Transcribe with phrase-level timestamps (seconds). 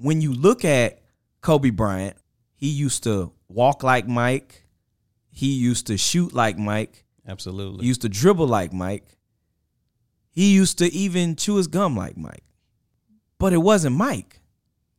[0.00, 1.00] when you look at
[1.40, 2.16] Kobe Bryant,
[2.54, 4.64] he used to walk like Mike.
[5.30, 7.04] He used to shoot like Mike.
[7.26, 7.82] Absolutely.
[7.82, 9.06] He used to dribble like Mike.
[10.30, 12.44] He used to even chew his gum like Mike.
[13.38, 14.40] But it wasn't Mike.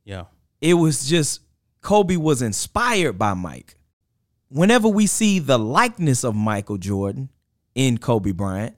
[0.03, 0.25] yeah.
[0.59, 1.41] It was just
[1.81, 3.77] Kobe was inspired by Mike.
[4.49, 7.29] Whenever we see the likeness of Michael Jordan
[7.73, 8.75] in Kobe Bryant,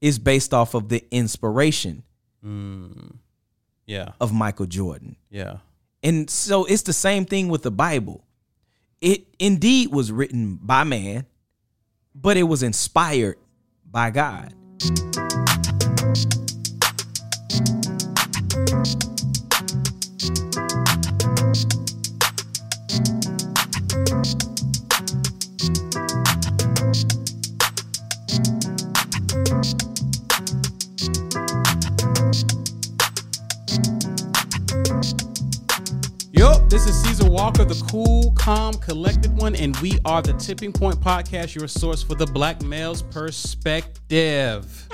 [0.00, 2.02] it's based off of the inspiration
[2.44, 3.16] Mm.
[3.86, 4.12] Yeah.
[4.20, 5.16] of Michael Jordan.
[5.30, 5.58] Yeah.
[6.06, 8.24] And so it's the same thing with the Bible.
[9.00, 11.26] It indeed was written by man,
[12.14, 13.38] but it was inspired
[13.90, 14.54] by God.
[36.76, 41.00] This is Caesar Walker, the cool, calm, collected one, and we are the Tipping Point
[41.00, 44.86] Podcast, your source for the black male's perspective.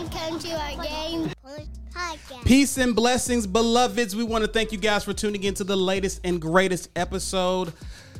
[0.00, 1.30] Watching come to our game.
[1.92, 2.44] Podcast.
[2.46, 4.16] Peace and blessings, beloveds.
[4.16, 7.74] We want to thank you guys for tuning in to the latest and greatest episode.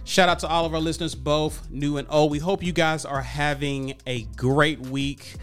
[0.05, 2.33] Shout out to all of our listeners, both new and old.
[2.33, 5.37] We hope you guys are having a great week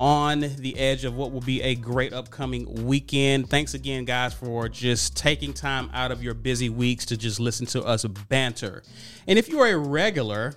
[0.00, 3.50] on the edge of what will be a great upcoming weekend.
[3.50, 7.66] Thanks again, guys, for just taking time out of your busy weeks to just listen
[7.66, 8.82] to us banter.
[9.26, 10.54] And if you are a regular,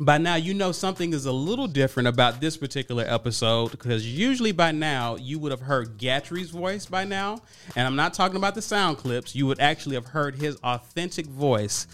[0.00, 4.52] by now you know something is a little different about this particular episode because usually
[4.52, 7.40] by now you would have heard Gatrey's voice by now.
[7.76, 11.26] And I'm not talking about the sound clips, you would actually have heard his authentic
[11.26, 11.86] voice.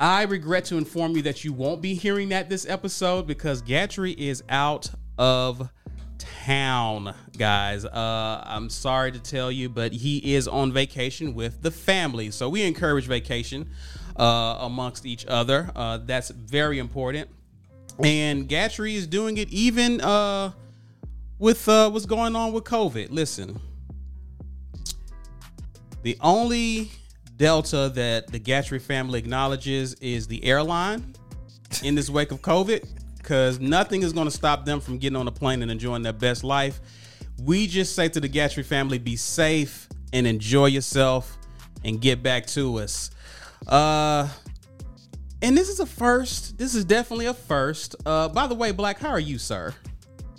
[0.00, 4.16] I regret to inform you that you won't be hearing that this episode because Gatrey
[4.16, 5.68] is out of
[6.18, 7.84] town, guys.
[7.84, 12.30] Uh, I'm sorry to tell you, but he is on vacation with the family.
[12.30, 13.70] So we encourage vacation
[14.16, 15.70] uh, amongst each other.
[15.74, 17.28] Uh, that's very important.
[18.02, 20.52] And Gatrey is doing it even uh,
[21.38, 23.10] with uh, what's going on with COVID.
[23.10, 23.60] Listen,
[26.02, 26.90] the only
[27.36, 31.14] delta that the Gatrey family acknowledges is the airline
[31.82, 32.86] in this wake of COVID,
[33.18, 36.12] because nothing is going to stop them from getting on a plane and enjoying their
[36.12, 36.80] best life.
[37.42, 41.36] We just say to the Gatrey family, be safe and enjoy yourself
[41.84, 43.10] and get back to us.
[43.68, 44.28] Uh,
[45.42, 46.58] and this is a first.
[46.58, 47.96] This is definitely a first.
[48.06, 49.74] Uh, by the way, Blaque, how are you, sir?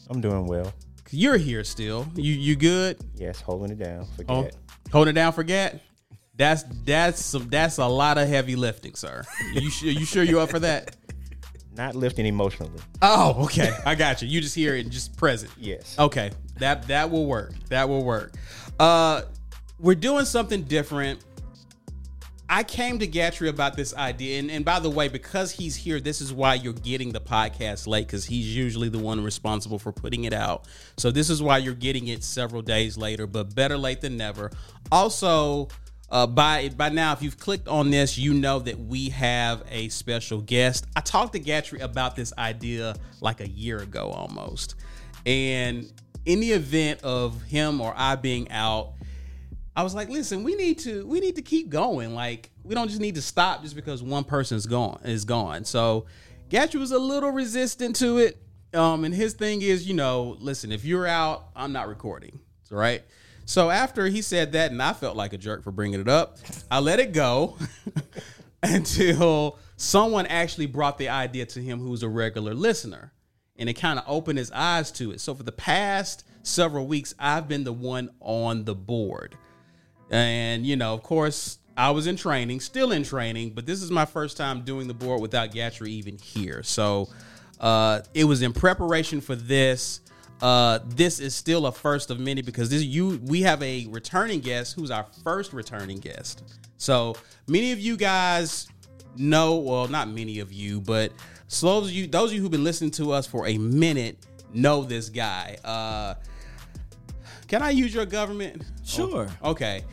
[0.09, 0.73] I'm doing well.
[1.11, 2.07] You're here still.
[2.15, 2.97] You you good?
[3.15, 4.05] Yes, holding it down.
[4.15, 4.29] Forget.
[4.29, 4.49] Oh,
[4.91, 5.79] holding it down for Gat.
[6.35, 9.23] That's that's some that's a lot of heavy lifting, sir.
[9.53, 10.95] You sure you sure you up for that?
[11.77, 12.79] Not lifting emotionally.
[13.01, 13.71] Oh, okay.
[13.85, 14.27] I got you.
[14.27, 15.51] You just hear it and just present.
[15.57, 15.95] Yes.
[15.99, 16.31] Okay.
[16.57, 17.53] That that will work.
[17.69, 18.33] That will work.
[18.79, 19.21] Uh
[19.79, 21.23] we're doing something different.
[22.47, 25.99] I came to Gatrey about this idea, and, and by the way, because he's here,
[25.99, 29.91] this is why you're getting the podcast late, because he's usually the one responsible for
[29.91, 30.67] putting it out.
[30.97, 34.51] So this is why you're getting it several days later, but better late than never.
[34.91, 35.69] Also,
[36.11, 39.89] uh, by by now, if you've clicked on this, you know that we have a
[39.89, 40.85] special guest.
[40.95, 44.75] I talked to Gatrey about this idea like a year ago almost,
[45.25, 45.91] and
[46.25, 48.93] in the event of him or I being out,
[49.75, 52.15] I was like, listen, we need to we need to keep going.
[52.15, 55.65] Like we don't just need to stop just because one person's gone is gone.
[55.65, 56.05] So
[56.49, 58.41] Gatrey was a little resistant to it.
[58.73, 62.39] Um, and his thing is, you know, listen, if you're out, I'm not recording.
[62.69, 63.03] Right.
[63.45, 66.37] So after he said that, and I felt like a jerk for bringing it up,
[66.71, 67.57] I let it go
[68.63, 73.13] until someone actually brought the idea to him who's a regular listener.
[73.57, 75.21] And it kind of opened his eyes to it.
[75.21, 79.37] So for the past several weeks, I've been the one on the board.
[80.09, 83.91] And, you know, of course, I was in training, still in training, but this is
[83.91, 86.63] my first time doing the board without Gatrey even here.
[86.63, 87.09] So
[87.59, 90.01] uh, it was in preparation for this.
[90.41, 94.41] Uh, this is still a first of many because this you we have a returning
[94.41, 96.43] guest who's our first returning guest.
[96.77, 97.15] So
[97.47, 98.67] many of you guys
[99.15, 101.13] know, well, not many of you, but
[101.63, 104.17] of you those of you who've been listening to us for a minute
[104.53, 105.57] know this guy.
[105.63, 106.15] Uh,
[107.47, 108.63] can I use your government?
[108.83, 109.27] Sure.
[109.43, 109.83] Okay.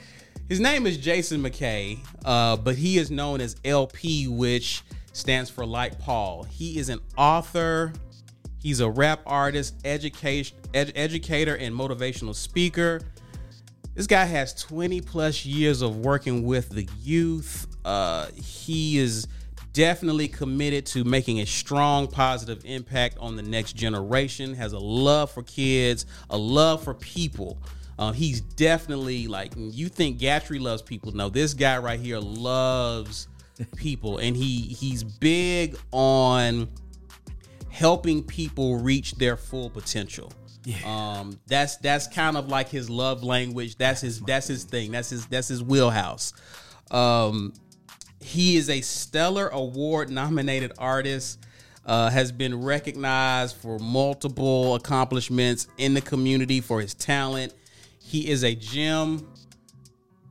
[0.49, 4.83] His name is Jason McKay, uh, but he is known as LP, which
[5.13, 6.45] stands for Like Paul.
[6.45, 7.93] He is an author,
[8.59, 13.01] he's a rap artist, education, ed- educator, and motivational speaker.
[13.95, 17.67] This guy has 20 plus years of working with the youth.
[17.85, 19.29] Uh, he is
[19.73, 25.31] definitely committed to making a strong positive impact on the next generation, has a love
[25.31, 27.59] for kids, a love for people.
[27.99, 31.13] Uh, he's definitely like you think Gatrey loves people.
[31.13, 33.29] No, this guy right here loves
[33.77, 36.69] people, and he he's big on
[37.71, 40.33] helping people reach their full potential.
[40.85, 43.77] Um, that's that's kind of like his love language.
[43.77, 44.93] That's his that's his thing.
[44.93, 46.33] That's his that's his wheelhouse.
[46.91, 47.53] Um,
[48.23, 51.39] he is a stellar award nominated artist.
[51.85, 57.53] Uh, has been recognized for multiple accomplishments in the community for his talent.
[57.99, 59.27] He is a gem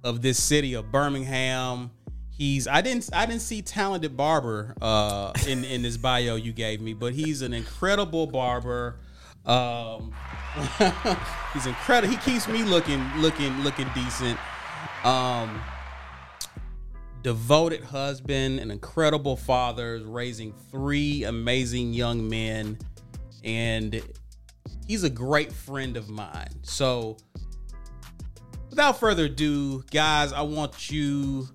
[0.03, 1.91] of this city of Birmingham.
[2.29, 6.81] He's I didn't I didn't see talented barber uh, in in this bio you gave
[6.81, 8.95] me, but he's an incredible barber.
[9.45, 10.13] Um,
[11.53, 12.11] he's incredible.
[12.11, 14.39] He keeps me looking looking looking decent.
[15.03, 15.61] Um,
[17.23, 22.77] devoted husband, an incredible father, raising three amazing young men,
[23.44, 24.01] and
[24.88, 26.50] he's a great friend of mine.
[26.63, 27.18] So,
[28.69, 31.47] without further ado, guys, I want you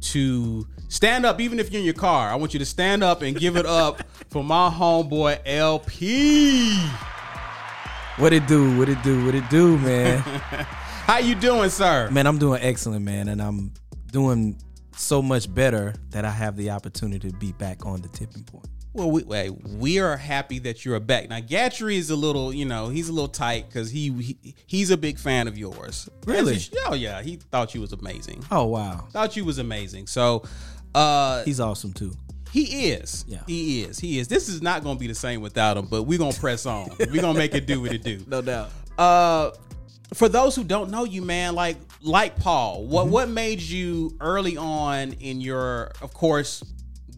[0.00, 2.30] to stand up, even if you're in your car.
[2.30, 6.76] I want you to stand up and give it up for my homeboy LP.
[8.16, 8.78] What it do?
[8.78, 9.24] What it do?
[9.24, 10.18] What it do, man?
[11.06, 12.08] How you doing, sir?
[12.10, 13.72] man, I'm doing excellent, man, and I'm
[14.10, 14.56] doing
[14.96, 18.66] so much better that I have the opportunity to be back on the tipping point.
[18.92, 21.28] Well, we, wait, we are happy that you're back.
[21.28, 24.90] Now, Gatrey is a little, you know, he's a little tight because he, he he's
[24.90, 26.08] a big fan of yours.
[26.26, 26.54] Really?
[26.56, 28.44] He- oh yeah, he thought you was amazing.
[28.52, 30.06] Oh wow, Thought you was amazing.
[30.06, 30.44] So,
[30.94, 32.12] uh, he's awesome too.
[32.52, 33.24] he is.
[33.26, 33.40] Yeah.
[33.48, 33.98] he is.
[33.98, 34.28] He is.
[34.28, 35.86] This is not going to be the same without him.
[35.86, 36.88] But we're gonna press on.
[37.00, 38.20] we're gonna make it do what it do.
[38.28, 38.70] No doubt.
[38.96, 39.50] Uh,
[40.12, 42.90] for those who don't know you, man, like like Paul, Mm-hmm.
[42.92, 45.92] what what made you early on in your?
[46.02, 46.62] Of course,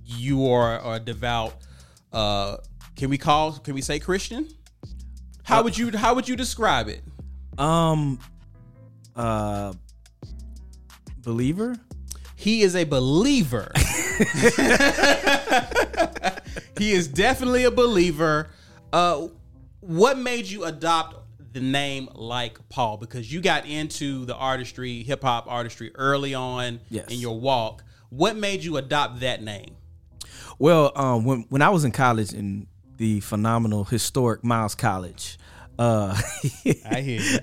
[0.04, 1.54] you are a devout.
[2.12, 2.58] Uh,
[2.94, 3.52] can we call?
[3.52, 4.48] Can we say Christian?
[5.42, 7.02] How would you How would you describe it?
[7.58, 8.18] Um,
[9.14, 9.72] uh,
[11.22, 11.76] believer.
[12.38, 13.70] He is a believer.
[16.78, 18.50] he is definitely a believer.
[18.92, 19.28] Uh,
[19.80, 21.16] what made you adopt
[21.52, 22.96] the name like Paul?
[22.96, 27.08] Because you got into the artistry, hip hop artistry early on Yes.
[27.08, 27.84] in your walk.
[28.10, 29.76] What made you adopt that name?
[30.58, 32.66] Well, um, when when I was in college in
[32.96, 35.38] the phenomenal historic Miles College,
[35.78, 36.16] uh,
[36.90, 37.38] I hear you.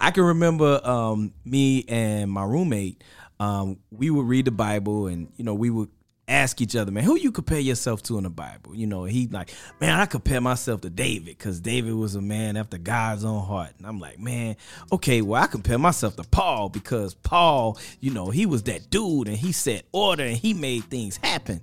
[0.00, 3.02] I can remember um, me and my roommate.
[3.40, 5.90] Um, we would read the Bible, and you know, we would
[6.28, 8.74] ask each other, man, who you compare yourself to in the Bible?
[8.74, 12.56] You know, he like, man, I compare myself to David because David was a man
[12.56, 13.70] after God's own heart.
[13.78, 14.56] And I'm like, man,
[14.92, 19.28] okay, well, I compare myself to Paul because Paul, you know, he was that dude
[19.28, 21.60] and he set order and he made things happen.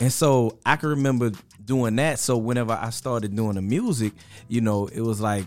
[0.00, 1.32] And so I can remember
[1.64, 2.18] doing that.
[2.18, 4.12] So whenever I started doing the music,
[4.48, 5.46] you know, it was like,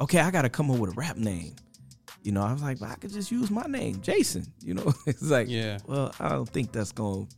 [0.00, 1.54] okay, I got to come up with a rap name.
[2.22, 4.46] You know, I was like, well, I could just use my name, Jason.
[4.62, 5.78] You know, it's like, Yeah.
[5.86, 7.26] Well, I don't think that's going.
[7.26, 7.36] to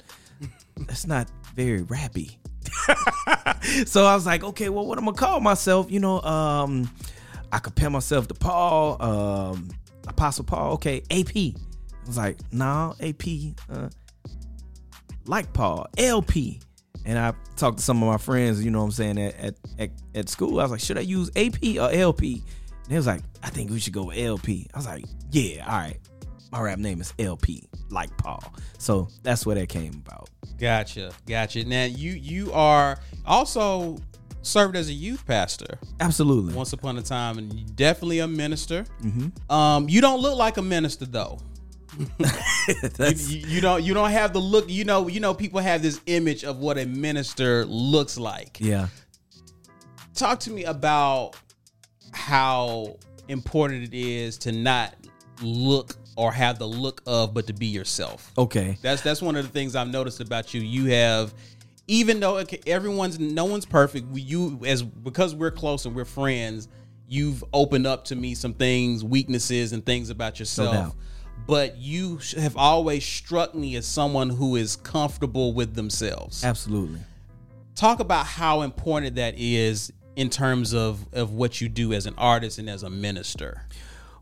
[0.76, 2.36] That's not very rappy.
[3.86, 5.90] so I was like, okay, well, what I'm gonna call myself?
[5.90, 6.90] You know, um,
[7.52, 9.70] I compare myself to Paul, um,
[10.06, 10.74] Apostle Paul.
[10.74, 11.36] Okay, AP.
[11.36, 11.54] I
[12.06, 13.24] was like, no, AP,
[13.70, 13.88] uh,
[15.24, 16.60] like Paul, LP.
[17.04, 19.54] And I talked to some of my friends, you know what I'm saying, at, at,
[19.78, 20.58] at, at school.
[20.60, 22.42] I was like, should I use AP or LP?
[22.84, 24.68] And they was like, I think we should go with LP.
[24.74, 25.98] I was like, yeah, all right.
[26.52, 28.42] My rap name is LP, like Paul.
[28.78, 30.30] So that's where that came about.
[30.58, 31.64] Gotcha, gotcha.
[31.64, 33.98] Now you you are also
[34.42, 36.54] served as a youth pastor Absolutely.
[36.54, 38.84] once upon a time, and definitely a minister.
[39.02, 39.52] Mm-hmm.
[39.52, 41.38] Um, you don't look like a minister though.
[42.98, 46.00] You, you don't you don't have the look you know you know people have this
[46.06, 48.88] image of what a minister looks like yeah.
[50.12, 51.36] talk to me about
[52.12, 52.96] how
[53.28, 54.94] important it is to not
[55.40, 58.76] look or have the look of but to be yourself Okay.
[58.82, 61.32] that's that's one of the things i've noticed about you you have
[61.88, 66.68] even though everyone's no one's perfect you as because we're close and we're friends
[67.08, 70.94] you've opened up to me some things weaknesses and things about yourself doubt.
[71.46, 76.98] but you have always struck me as someone who is comfortable with themselves Absolutely.
[77.76, 82.14] talk about how important that is in terms of of what you do as an
[82.18, 83.62] artist and as a minister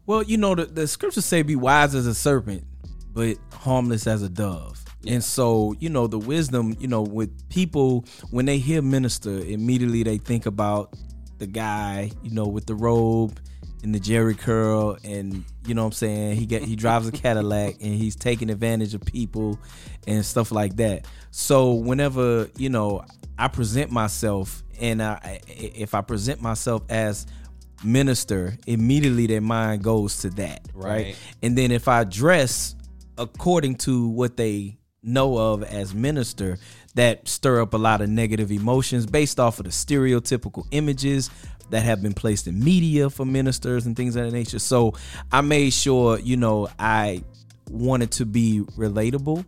[0.07, 2.65] Well, you know, the, the scriptures say be wise as a serpent,
[3.13, 4.85] but harmless as a dove.
[5.07, 10.03] And so, you know, the wisdom, you know, with people, when they hear minister, immediately
[10.03, 10.95] they think about
[11.39, 13.39] the guy, you know, with the robe
[13.83, 16.37] and the Jheri curl, and you know what I'm saying.
[16.37, 19.61] He get he drives a Cadillac, and he's taking advantage of people
[20.07, 21.07] and stuff like that.
[21.31, 23.05] So whenever you know
[23.39, 27.27] I present myself, and I, if I present myself as
[27.83, 31.07] minister, immediately their mind goes to that, right?
[31.07, 31.17] Right.
[31.43, 32.75] And then if I dress
[33.19, 36.59] according to what they know of as minister,
[36.95, 41.31] that stir up a lot of negative emotions based off of the stereotypical images
[41.71, 44.59] that have been placed in media for ministers and things of that nature.
[44.59, 44.95] So
[45.33, 47.25] I made sure, you know, I
[47.71, 49.45] wanted to be relatable.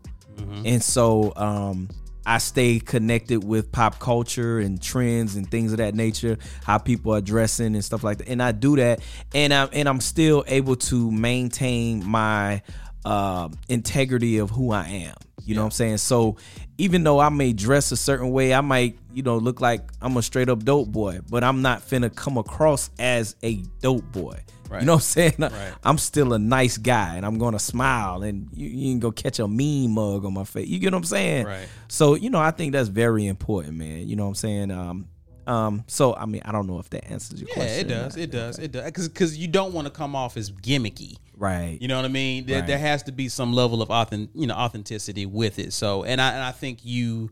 [0.67, 1.89] And so um
[2.27, 7.15] I stay connected with pop culture and trends and things of that nature, how people
[7.15, 8.29] are dressing and stuff like that.
[8.29, 9.01] And I do that,
[9.33, 12.63] and I'm and I'm still able to maintain my
[13.05, 15.15] uh, integrity of who I am.
[15.45, 15.99] You know what I'm saying?
[15.99, 16.37] So
[16.77, 20.17] even though I may dress a certain way, I might, you know, look like I'm
[20.17, 24.41] a straight up dope boy, but I'm not finna come across as a dope boy.
[24.69, 24.81] Right.
[24.81, 25.35] You know what I'm saying?
[25.39, 25.73] Right.
[25.85, 29.39] I'm still a nice guy and I'm gonna smile and you, you can go catch
[29.39, 30.69] a mean mug on my face.
[30.69, 31.47] You get what I'm saying?
[31.47, 31.69] Right.
[31.89, 34.09] So, you know, I think that's very important, man.
[34.09, 34.71] You know what I'm saying?
[34.71, 35.09] Um,
[35.47, 37.89] um, so I mean, I don't know if that answers your question.
[37.89, 38.03] Yeah, question.
[38.03, 38.17] it does.
[38.17, 38.59] It does.
[38.59, 38.85] It does.
[38.85, 41.19] Because because you don't want to come off as gimmicky.
[41.37, 41.79] Right.
[41.81, 42.47] You know what I mean?
[42.47, 42.67] There, Right.
[42.67, 45.73] there has to be some level of authentic, you know, authenticity with it.
[45.73, 47.31] So, and I and I think you,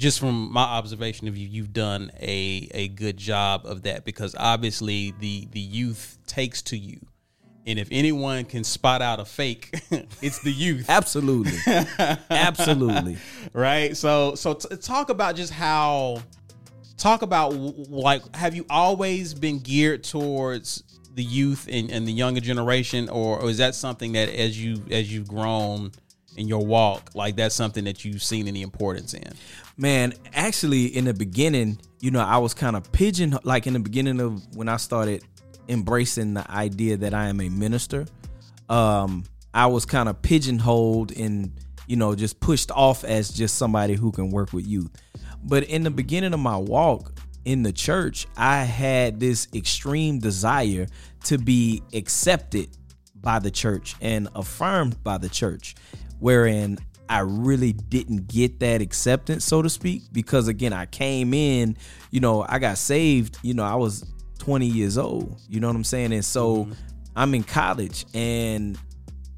[0.00, 4.34] just from my observation of you, you've done a a good job of that because
[4.36, 6.98] obviously the the youth takes to you,
[7.66, 9.68] and if anyone can spot out a fake,
[10.22, 10.86] it's the youth.
[10.88, 11.58] Absolutely.
[12.30, 13.18] Absolutely.
[13.52, 16.22] right so so t- talk about just how
[16.96, 17.52] talk about
[17.90, 20.82] like have you always been geared towards
[21.14, 24.82] the youth and, and the younger generation or, or is that something that as you
[24.90, 25.92] as you've grown
[26.36, 29.32] in your walk like that's something that you've seen any importance in
[29.80, 33.78] Man, actually, in the beginning, you know, I was kind of pigeon like in the
[33.78, 35.24] beginning of when I started
[35.70, 38.04] embracing the idea that I am a minister.
[38.68, 41.52] Um, I was kind of pigeonholed and
[41.86, 44.90] you know just pushed off as just somebody who can work with youth.
[45.42, 47.14] But in the beginning of my walk
[47.46, 50.88] in the church, I had this extreme desire
[51.24, 52.68] to be accepted
[53.14, 55.74] by the church and affirmed by the church,
[56.18, 56.76] wherein
[57.10, 61.76] I really didn't get that acceptance, so to speak, because again, I came in,
[62.12, 64.04] you know, I got saved, you know, I was
[64.38, 66.12] 20 years old, you know what I'm saying?
[66.12, 66.72] And so mm-hmm.
[67.16, 68.78] I'm in college and,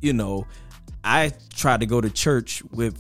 [0.03, 0.47] you know,
[1.03, 2.95] I tried to go to church with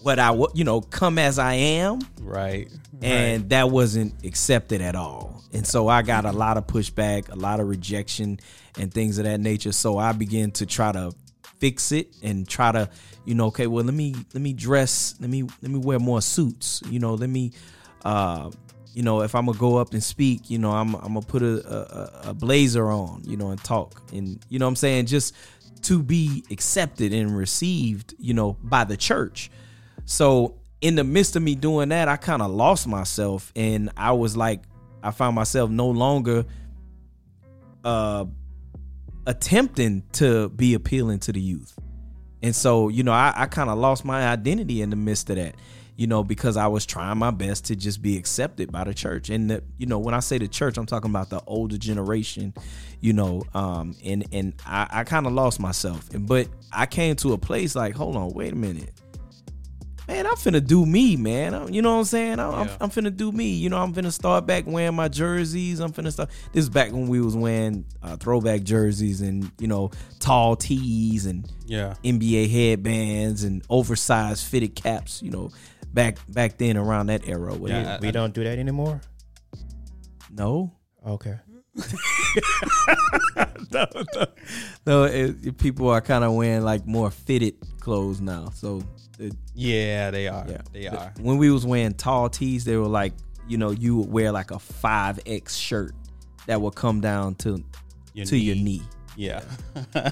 [0.00, 2.68] what I, you know, come as I am right
[3.00, 5.44] and that wasn't accepted at all.
[5.52, 6.38] And so I got a mm-hmm.
[6.38, 8.40] lot of pushback, a lot of rejection,
[8.76, 9.70] and things of that nature.
[9.70, 11.12] So I began to try to
[11.58, 12.90] fix it and try to,
[13.24, 16.20] you know, okay, well let me let me dress, let me let me wear more
[16.20, 17.52] suits, you know, let me,
[18.04, 18.50] uh,
[18.94, 21.42] you know, if I'm gonna go up and speak, you know, I'm I'm gonna put
[21.42, 25.06] a, a, a blazer on, you know, and talk, and you know, what I'm saying
[25.06, 25.34] just
[25.82, 29.50] to be accepted and received, you know, by the church.
[30.04, 34.12] So in the midst of me doing that, I kind of lost myself, and I
[34.12, 34.62] was like,
[35.02, 36.44] I found myself no longer
[37.84, 38.24] uh
[39.26, 41.78] attempting to be appealing to the youth.
[42.42, 45.36] And so, you know, I, I kind of lost my identity in the midst of
[45.36, 45.54] that,
[45.96, 49.30] you know, because I was trying my best to just be accepted by the church.
[49.30, 52.52] And, the, you know, when I say the church, I'm talking about the older generation,
[53.00, 56.08] you know, um, and, and I, I kind of lost myself.
[56.12, 58.90] But I came to a place like, hold on, wait a minute
[60.12, 61.54] man, I'm finna do me, man.
[61.54, 62.38] I'm- You know what I'm saying?
[62.38, 63.50] I'm, I'm, I'm finna do me.
[63.54, 65.80] You know, I'm finna start back wearing my jerseys.
[65.80, 66.30] I'm finna start.
[66.52, 69.90] This is back when we was wearing uh, throwback jerseys and you know
[70.20, 75.22] tall tees and yeah NBA headbands and oversized fitted caps.
[75.22, 75.50] You know,
[75.92, 77.54] back back then around that era.
[77.54, 79.00] Where Yeah, We don't do that anymore.
[80.30, 80.72] no,
[81.06, 81.36] Okay.
[83.72, 84.26] no, no,
[84.86, 85.04] no.
[85.04, 88.50] It, people are kind of wearing like more fitted clothes now.
[88.54, 88.82] So
[89.18, 92.76] it, yeah they are Yeah, they The- are When we was wearing tall tees, they
[92.76, 93.12] were like,
[93.48, 95.94] you know, you would wear like a five X shirt
[96.46, 97.62] that would come down to
[98.14, 98.82] Your to your knee.
[99.16, 99.42] yeah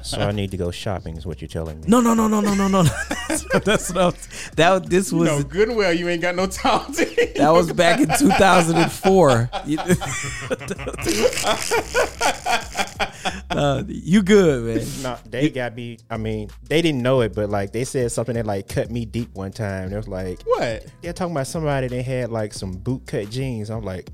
[0.02, 1.86] So I need to go shopping, is what you're telling me.
[1.88, 2.82] No, no, no, no, no, no, no.
[3.64, 4.86] That's what was, that.
[4.90, 7.04] This was no good well you ain't got no time to
[7.36, 9.50] that was back in 2004.
[13.50, 14.86] You- Uh, you good, man?
[15.02, 15.98] No, they got me.
[16.08, 19.04] I mean, they didn't know it, but like they said something that like cut me
[19.04, 19.92] deep one time.
[19.92, 23.68] It was like what they're talking about somebody that had like some boot cut jeans.
[23.70, 24.08] I'm like,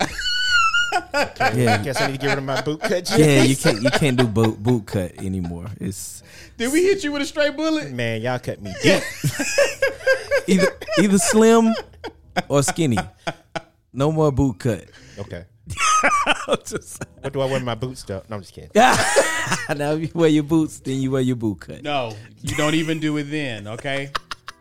[0.00, 3.18] I Yeah, guess I need to get rid of my boot cut jeans.
[3.18, 3.42] yeah.
[3.42, 5.66] You can't you can't do boot boot cut anymore.
[5.80, 6.22] It's
[6.56, 9.02] did we hit you with a straight bullet Man, y'all cut me deep.
[10.46, 10.68] either
[11.00, 11.74] either slim
[12.48, 12.98] or skinny.
[13.92, 14.84] No more boot cut.
[15.18, 15.44] Okay.
[16.66, 18.22] Just- What do I wear my boots though?
[18.28, 18.70] No, I'm just kidding.
[18.74, 21.82] now if you wear your boots, then you wear your boot cut.
[21.82, 23.66] No, you don't even do it then.
[23.68, 24.10] Okay,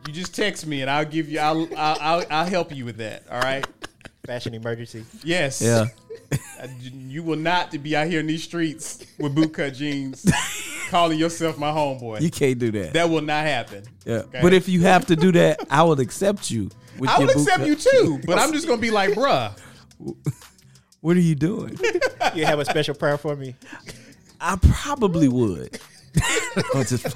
[0.08, 1.40] you just text me and I'll give you.
[1.40, 3.24] I'll I'll I'll, I'll help you with that.
[3.32, 3.66] All right.
[4.26, 5.06] Fashion emergency.
[5.24, 5.62] Yes.
[5.62, 5.86] Yeah.
[6.92, 10.30] You will not be out here in these streets with bootcut jeans,
[10.90, 12.20] calling yourself my homeboy.
[12.20, 12.94] You can't do that.
[12.94, 13.84] that will not happen.
[14.06, 14.16] yeah.
[14.16, 14.40] okay?
[14.42, 16.70] But if you have to do that, I will accept you.
[17.00, 17.68] With I your would accept cut.
[17.68, 19.58] you too, but I'm just gonna be like, bruh.
[21.02, 21.78] What are you doing?
[22.36, 23.56] You have a special prayer for me?
[24.40, 25.80] I probably would.
[26.76, 27.16] I'm just-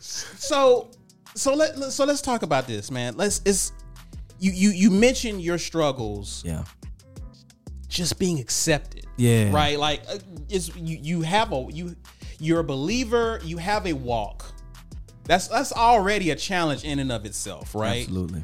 [0.00, 0.90] So,
[1.34, 3.16] so let let- so let's talk about this, man.
[3.16, 3.72] Let's it's
[4.40, 6.64] you you you mentioned your struggles yeah.
[7.88, 9.06] just being accepted.
[9.16, 9.52] Yeah.
[9.52, 9.78] Right.
[9.78, 10.18] Like uh,
[10.48, 11.94] it's you you have a you
[12.40, 13.40] you're a believer.
[13.44, 14.44] You have a walk.
[15.24, 18.00] That's that's already a challenge in and of itself, right?
[18.00, 18.42] Absolutely.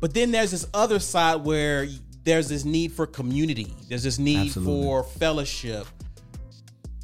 [0.00, 1.84] But then there's this other side where
[2.28, 3.74] there's this need for community.
[3.88, 4.82] There's this need Absolutely.
[4.82, 5.86] for fellowship.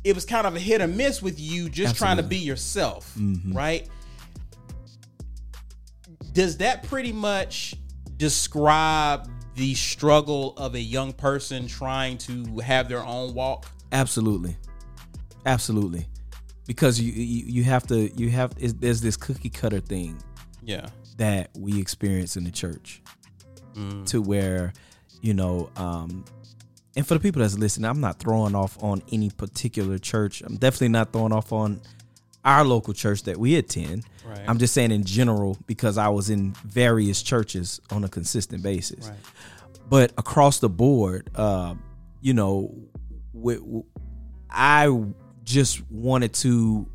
[0.04, 3.14] It was kind of a hit or miss with you just trying to be yourself,
[3.18, 3.56] Mm-hmm.
[3.56, 3.88] right?
[6.32, 7.74] Does that pretty much
[8.16, 13.66] describe the struggle of a young person trying to have their own walk?
[13.92, 14.56] Absolutely.
[15.46, 16.06] Absolutely.
[16.66, 20.18] Because you you, you have to you have there's this cookie cutter thing
[20.62, 20.88] Yeah.
[21.18, 23.00] that we experience in the church
[24.06, 24.72] to where
[25.24, 26.24] you know um
[26.96, 30.56] and for the people that's listening i'm not throwing off on any particular church i'm
[30.56, 31.80] definitely not throwing off on
[32.44, 34.40] our local church that we attend Right.
[34.46, 39.08] i'm just saying in general because i was in various churches on a consistent basis
[39.08, 39.18] Right.
[39.88, 41.74] but across the board uh
[42.20, 42.74] you know
[44.50, 45.04] I
[45.42, 46.86] just wanted to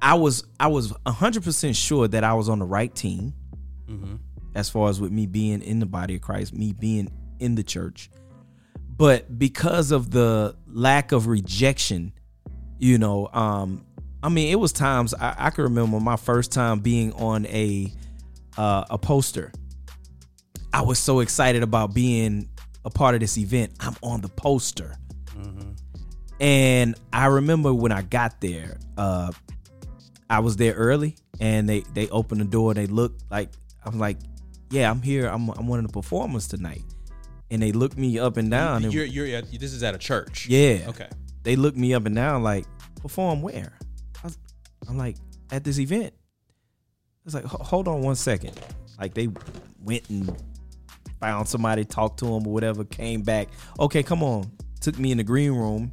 [0.00, 3.32] i was i was 100% sure that i was on the right team
[4.54, 7.10] as far as with me being in the body of christ me being
[7.40, 8.10] in the church.
[8.96, 12.12] But because of the lack of rejection
[12.78, 13.84] you know um
[14.22, 17.92] i mean it was times i, I can remember my first time being on a
[18.58, 19.52] uh, a poster.
[20.72, 22.48] I was so excited about being
[22.86, 23.72] a part of this event.
[23.80, 24.96] I'm on the poster.
[26.40, 29.32] And i remember when i got there uh
[30.28, 33.50] i was there early and they they opened the door they looked like
[33.84, 34.18] i'm like
[34.70, 35.26] yeah i'm here.
[35.28, 36.82] I'm, I'm one of the performers tonight
[37.50, 39.98] and they looked me up and down and You're, you're at, this is at a
[39.98, 40.46] church.
[40.48, 40.84] yeah.
[40.88, 41.08] Okay.
[41.42, 42.64] they looked me up and down like
[43.00, 43.78] perform where?
[44.22, 44.38] I was,
[44.88, 45.16] i'm like
[45.50, 46.12] at this event.
[47.24, 48.52] It's like hold on one second.
[49.00, 49.28] Like they
[49.82, 50.36] went and
[51.20, 53.48] found somebody talked to them or whatever came back.
[53.80, 54.50] Okay come on.
[54.80, 55.92] Took me in the green room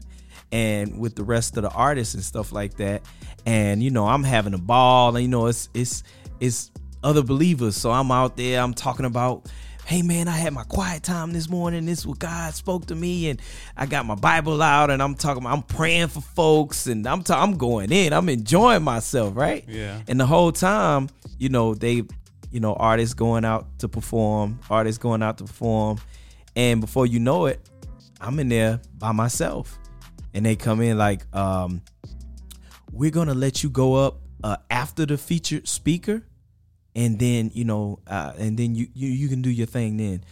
[0.51, 3.01] and with the rest of the artists and stuff like that.
[3.45, 6.03] And you know i'm having a ball and you know it's it's
[6.39, 6.71] it's
[7.03, 7.75] other believers.
[7.75, 9.49] So i'm out there i'm talking about
[9.85, 11.85] hey man i had my quiet time this morning.
[11.85, 13.41] This is what god spoke to me and
[13.75, 17.41] i got my bible out and i'm talking i'm praying for folks and i'm ta-
[17.41, 18.13] i'm going in.
[18.13, 19.65] I'm enjoying myself right?
[19.67, 20.01] Yeah.
[20.07, 22.03] and the whole time you know they
[22.51, 25.97] you know artists going out to perform artists going out to perform
[26.55, 27.59] and before you know it
[28.21, 29.77] i'm in there by myself.
[30.35, 31.81] And they come in like um
[32.91, 36.25] we're gonna let you go up uh, after the featured speaker
[36.95, 40.23] and then you know uh, and then you, you you can do your thing then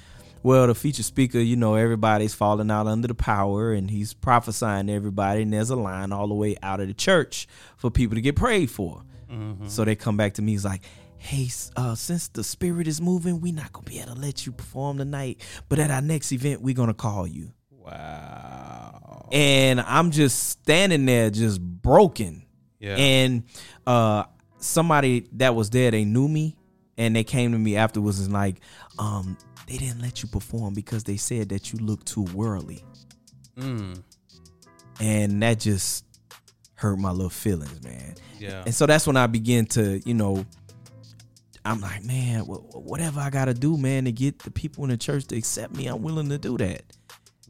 [0.44, 4.88] well the featured speaker you know everybody's falling out under the power and he's prophesying
[4.88, 7.48] to everybody and there's a line all the way out of the church
[7.78, 9.04] for people to get prayed for
[9.68, 10.82] so they come back to me he's like
[11.18, 11.48] hey
[11.78, 14.98] uh, since the spirit is moving we not gonna be able to let you perform
[14.98, 19.28] tonight but at our next event we're gonna call you Wow.
[19.32, 22.44] and I'm just standing there, just broken.
[22.80, 22.96] Yeah.
[22.96, 23.44] And
[23.88, 24.24] uh,
[24.62, 26.56] somebody that was there, they knew me,
[26.98, 28.58] and they came to me afterwards and like,
[29.00, 32.84] um, they didn't let you perform because they said that you look too worldly,
[33.58, 34.02] Mm.
[35.00, 36.06] and that just
[36.76, 38.16] hurt my little feelings, man.
[38.40, 38.64] Yeah.
[38.66, 40.46] And so that's when I begin to, you know,
[41.64, 44.98] I'm like, man, whatever I got to do, man, to get the people in the
[44.98, 46.82] church to accept me, I'm willing to do that.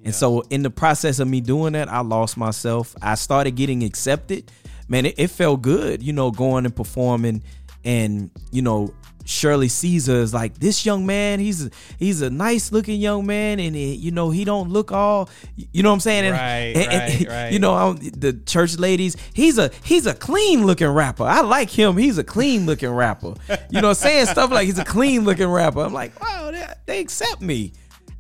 [0.04, 2.96] And so, in the process of me doing that, I lost myself.
[3.04, 4.52] I started getting accepted.
[4.92, 7.44] Man, it, it felt good, you know, going and performing.
[7.86, 12.72] And, you know, Shirley Caesar is like, this young man, he's a, he's a nice
[12.74, 13.60] looking young man.
[13.60, 16.26] And, it, you know, he don't look all, you know what I'm saying?
[16.26, 17.54] And, Right, and- and, right, right.
[17.54, 21.24] You know, I'm, the church ladies, he's a he's a clean looking rapper.
[21.24, 21.96] I like him.
[21.98, 23.36] He's a clean looking rapper.
[23.70, 25.80] You know, saying stuff like he's a clean looking rapper.
[25.82, 27.72] I'm like, wow, they, they accept me.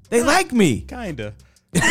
[0.10, 0.81] They like me.
[0.81, 1.34] Kinda.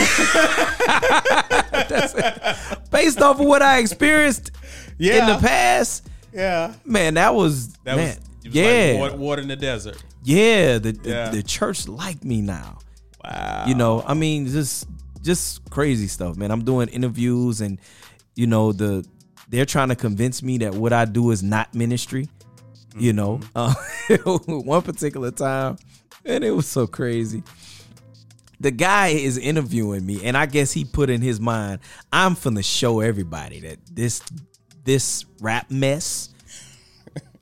[2.90, 4.50] based off of what I experienced
[4.98, 6.74] in the past, Yeah.
[6.84, 10.02] man, that was That man, was, yeah, like water, water in the desert.
[10.22, 10.78] yeah.
[10.78, 11.30] The, the Yeah.
[11.30, 12.78] the church liked me now,
[13.24, 13.64] Wow.
[13.66, 14.86] You know, I mean, just
[15.22, 16.50] just crazy stuff, man.
[16.50, 17.78] I'm doing interviews, and
[18.34, 19.04] you know, the
[19.50, 22.28] they're trying to convince me that what I do is not ministry.
[22.98, 23.74] You know, uh,
[24.24, 25.76] one particular time,
[26.24, 27.42] and it was so crazy.
[28.60, 31.80] The guy is interviewing me, and I guess he put in his mind,
[32.12, 34.22] I'm finna show everybody that this
[34.84, 36.28] this rap mess,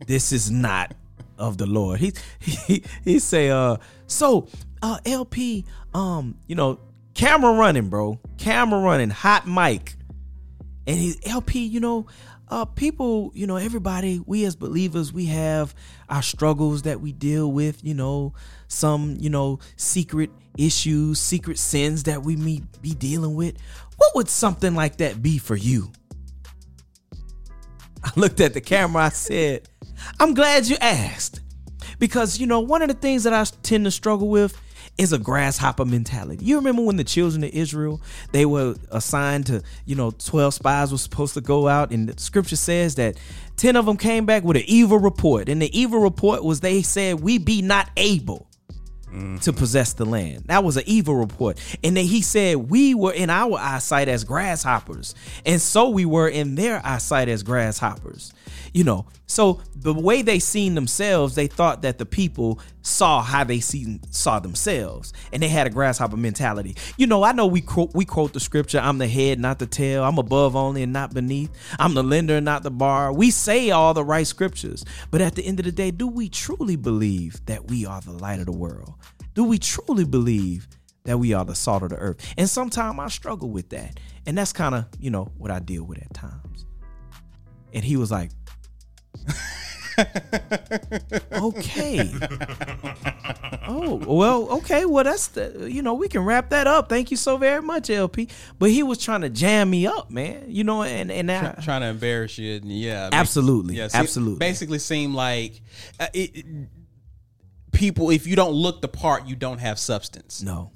[0.06, 0.94] this is not
[1.38, 2.00] of the Lord.
[2.00, 3.76] He he he say, uh,
[4.06, 4.48] so
[4.82, 6.78] uh LP, um, you know,
[7.14, 8.20] camera running, bro.
[8.36, 9.96] Camera running, hot mic.
[10.86, 12.06] And he's LP, you know,
[12.48, 15.74] uh people, you know, everybody, we as believers, we have
[16.08, 18.34] our struggles that we deal with, you know,
[18.68, 23.56] some, you know, secret issues, secret sins that we may be dealing with.
[23.96, 25.90] What would something like that be for you?
[28.04, 29.68] I looked at the camera, I said,
[30.20, 31.40] I'm glad you asked.
[31.98, 34.56] Because, you know, one of the things that I tend to struggle with
[34.98, 36.44] is a grasshopper mentality.
[36.44, 38.00] You remember when the children of Israel,
[38.32, 42.20] they were assigned to, you know, 12 spies were supposed to go out and the
[42.20, 43.16] scripture says that
[43.56, 45.48] 10 of them came back with an evil report.
[45.48, 48.47] And the evil report was they said, "We be not able
[49.08, 49.38] Mm-hmm.
[49.38, 50.44] to possess the land.
[50.48, 51.58] That was an evil report.
[51.82, 55.14] And then he said, We were in our eyesight as grasshoppers,
[55.46, 58.34] and so we were in their eyesight as grasshoppers.
[58.74, 63.44] You know, so the way they seen themselves, they thought that the people saw how
[63.44, 66.76] they seen saw themselves, and they had a grasshopper mentality.
[66.96, 69.66] You know, I know we quote we quote the scripture, I'm the head, not the
[69.66, 73.12] tail, I'm above only and not beneath, I'm the lender not the bar.
[73.12, 76.28] We say all the right scriptures, but at the end of the day, do we
[76.28, 78.94] truly believe that we are the light of the world?
[79.38, 80.66] Do we truly believe
[81.04, 82.34] that we are the salt of the earth?
[82.36, 84.00] And sometimes I struggle with that.
[84.26, 86.66] And that's kind of, you know, what I deal with at times.
[87.72, 88.32] And he was like,
[91.32, 92.10] okay.
[93.68, 94.84] Oh, well, okay.
[94.86, 96.88] Well, that's the, you know, we can wrap that up.
[96.88, 98.26] Thank you so very much, LP.
[98.58, 100.46] But he was trying to jam me up, man.
[100.48, 102.56] You know, and, and I, Try- trying to embarrass you.
[102.56, 103.76] And yeah, Absolutely.
[103.76, 104.40] Yeah, Absolutely.
[104.40, 105.60] Basically, seem like
[106.00, 106.44] uh, it-
[107.72, 108.10] people.
[108.10, 110.42] If you don't look the part, you don't have substance.
[110.42, 110.72] no.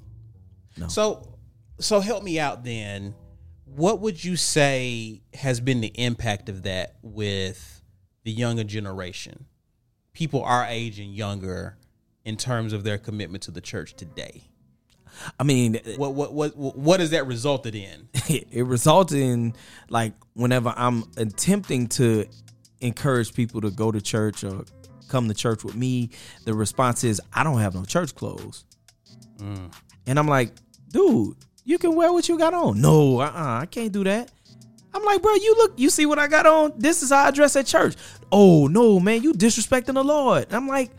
[0.75, 0.87] No.
[0.87, 1.37] So,
[1.79, 3.13] so help me out then.
[3.65, 7.81] What would you say has been the impact of that with
[8.23, 9.45] the younger generation,
[10.13, 11.77] people our age and younger,
[12.25, 14.49] in terms of their commitment to the church today?
[15.39, 18.09] I mean, uh, What what what what has that resulted in?
[18.29, 19.53] it resulted in
[19.89, 22.25] like whenever I'm attempting to
[22.81, 24.65] encourage people to go to church or
[25.07, 26.09] come to church with me,
[26.45, 28.65] the response is I don't have no church clothes.
[29.37, 29.73] Mm.
[30.07, 30.51] And I'm like,
[30.89, 31.35] dude,
[31.65, 32.81] you can wear what you got on.
[32.81, 34.31] No, uh-uh, I can't do that.
[34.93, 36.73] I'm like, bro, you look, you see what I got on?
[36.77, 37.95] This is how I dress at church.
[38.31, 40.53] Oh no, man, you disrespecting the Lord.
[40.53, 40.91] I'm like,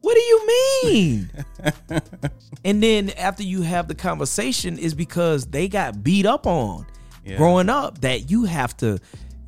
[0.00, 0.46] what do you
[0.82, 1.30] mean?
[2.64, 6.86] and then after you have the conversation, is because they got beat up on
[7.24, 7.36] Yeah.
[7.36, 8.98] growing up that you have to,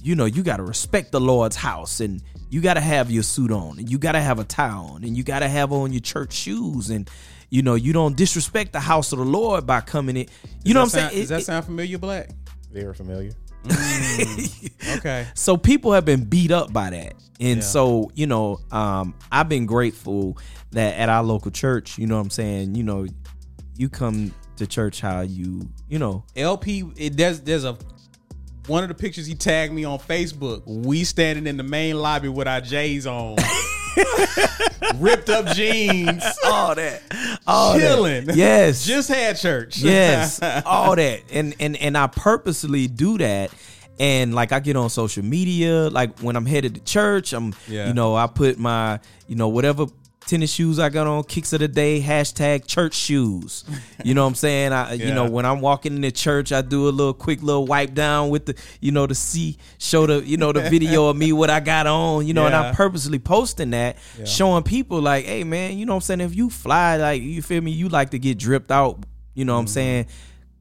[0.03, 3.23] you know, you got to respect the Lord's house and you got to have your
[3.23, 5.73] suit on and you got to have a tie on and you got to have
[5.73, 7.11] on your church shoes and
[7.51, 10.27] you know you don't disrespect the house of the Lord by coming in.
[10.65, 11.23] You know what I'm Does that saying?
[11.23, 12.31] Does It- that sound familiar, Blaque?
[12.73, 13.33] Very familiar.
[14.97, 15.27] Okay.
[15.35, 17.65] so people have been beat up by that and Yeah.
[17.65, 20.39] so you know um i've been grateful
[20.71, 23.07] that at our local church you know what i'm saying you know
[23.77, 27.77] you come to church how you you know LP, it, there's there's a
[28.67, 30.63] one of the pictures he tagged me on Facebook.
[30.67, 33.37] We standing in the main lobby with our J's on,
[34.97, 37.03] ripped up jeans, all that
[37.47, 37.81] all that.
[37.81, 38.27] chilling.
[38.35, 39.79] yes just had church.
[39.79, 43.51] yes all that and and and i purposely do that
[43.99, 47.89] and like i get on social media like when i'm headed to church i'm Yeah.
[47.89, 49.87] you know i put my you know whatever
[50.27, 53.65] tennis shoes i got on kicks of the day hashtag church shoes.
[54.05, 54.73] You know what i'm saying?
[54.73, 57.95] I you know when i'm walking into church i do a little quick little wipe
[57.95, 61.33] down with the you know to see show the you know the video of me
[61.33, 65.45] what i got on you know and i'm purposely posting that showing people like hey
[65.45, 66.21] man you know what i'm saying?
[66.21, 69.55] If you fly like you feel me you like to get dripped out you know
[69.55, 69.73] what i'm mm-hmm.
[69.73, 70.07] saying?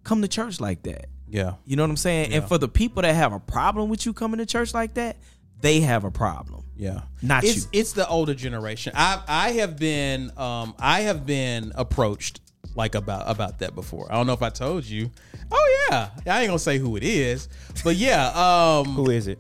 [0.04, 1.08] Come to church like that.
[1.28, 1.56] Yeah.
[1.66, 2.34] you know what i'm saying?
[2.34, 5.18] And for the people that have a problem with you coming to church like that
[5.62, 7.62] they have a problem Yeah, Not it's, you.
[7.72, 8.94] It's the older generation.
[8.96, 12.42] I I have been um I have been approached
[12.76, 14.12] like about about that before.
[14.12, 15.10] I don't know if I told you.
[15.52, 17.48] Oh yeah, I ain't gonna say who it is,
[17.84, 18.28] but yeah.
[18.30, 19.40] Um, Who is it?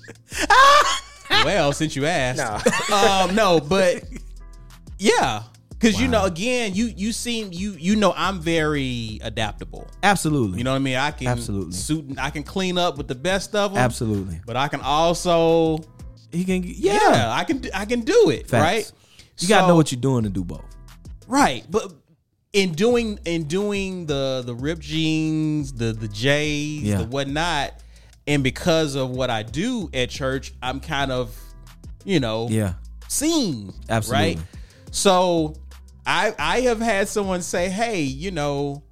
[1.30, 4.04] well, since you asked, um, no, but
[4.98, 9.88] yeah, because you know, again, you you seem you you know I'm very adaptable.
[10.04, 10.96] absolutely You know what I mean?
[10.96, 11.74] I can Absolutely.
[11.74, 12.18] suit.
[12.18, 13.82] I can clean up with the best of them.
[13.82, 15.80] absolutely But I can also
[16.36, 18.62] he can yeah, yeah, I can I can do it Facts.
[18.62, 18.92] right.
[19.40, 20.66] you gotta know what you're doing to do both
[21.28, 21.92] right, but
[22.54, 26.98] in doing in doing the the rip jeans, the the J's, Yeah.
[27.00, 27.74] the whatnot,
[28.28, 31.36] and because of what I do at church, I'm kind of,
[32.06, 32.74] you know, Yeah.
[33.10, 33.74] seen.
[33.90, 34.36] Absolutely.
[34.36, 34.40] Right.
[34.92, 35.56] So
[36.06, 38.84] I I have had someone say, hey, you know,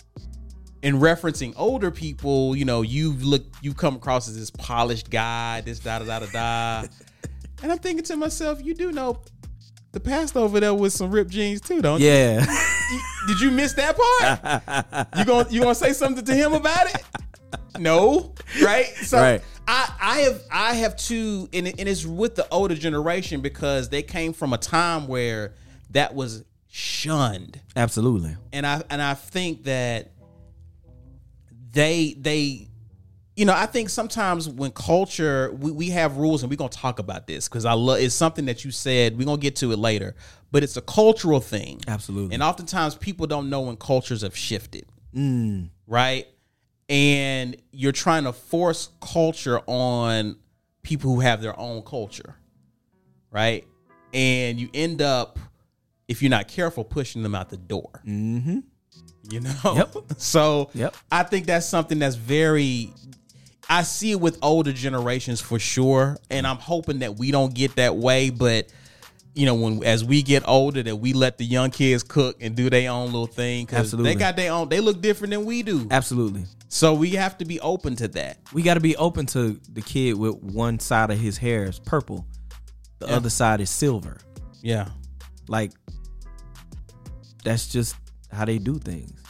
[0.82, 5.62] in referencing older people, you know, you've look you've come across as this polished guy,
[5.62, 6.32] this da da da da
[6.82, 6.88] da.
[7.64, 9.20] And I'm thinking to myself, you do know
[9.92, 12.08] the past over there with some ripped jeans too, don't you?
[12.08, 12.46] Yeah.
[13.28, 15.08] Did you miss that part?
[15.18, 17.02] you going you gonna say something to him about it?
[17.80, 18.86] No, right?
[19.04, 19.42] So Right.
[19.68, 23.90] I I have I have two, and, it- and it's with the older generation because
[23.90, 25.54] they came from a time where
[25.92, 28.36] that was shunned, Absolutely.
[28.52, 30.12] and I and I think that
[31.72, 32.68] they they
[33.36, 37.00] you know i think sometimes when culture we, we have rules and we're gonna talk
[37.00, 39.78] about this because i love it's something that you said we're gonna get to it
[39.80, 40.16] later
[40.52, 42.34] but it's a cultural thing Absolutely.
[42.36, 45.70] and oftentimes people don't know when cultures have shifted Mm.
[45.88, 46.28] right
[46.90, 50.36] and you're trying to force culture on
[50.82, 52.36] people who have their own culture
[53.32, 53.66] right
[54.14, 55.40] and you end up
[56.08, 58.60] if you're not careful pushing them out the door Mm-hmm.
[59.30, 59.96] you know Yep.
[60.18, 60.96] so Yep.
[61.12, 62.92] i think that's something that's very
[63.70, 67.76] i see it with older generations for sure and i'm hoping that we don't get
[67.76, 68.68] that way but
[69.36, 72.56] you know when as we get older that we let the young kids cook and
[72.56, 74.14] do their own little thing because Absolutely.
[74.14, 76.46] they got their own they look different than we do Absolutely.
[76.68, 79.82] so we have to be open to that We got to be open to the
[79.82, 82.28] kid with one side of his hair is purple,
[83.00, 83.16] the Yeah.
[83.16, 84.20] other side is silver.
[84.62, 84.90] yeah
[85.48, 85.72] Like
[87.44, 87.96] that's just
[88.32, 89.23] how they do things.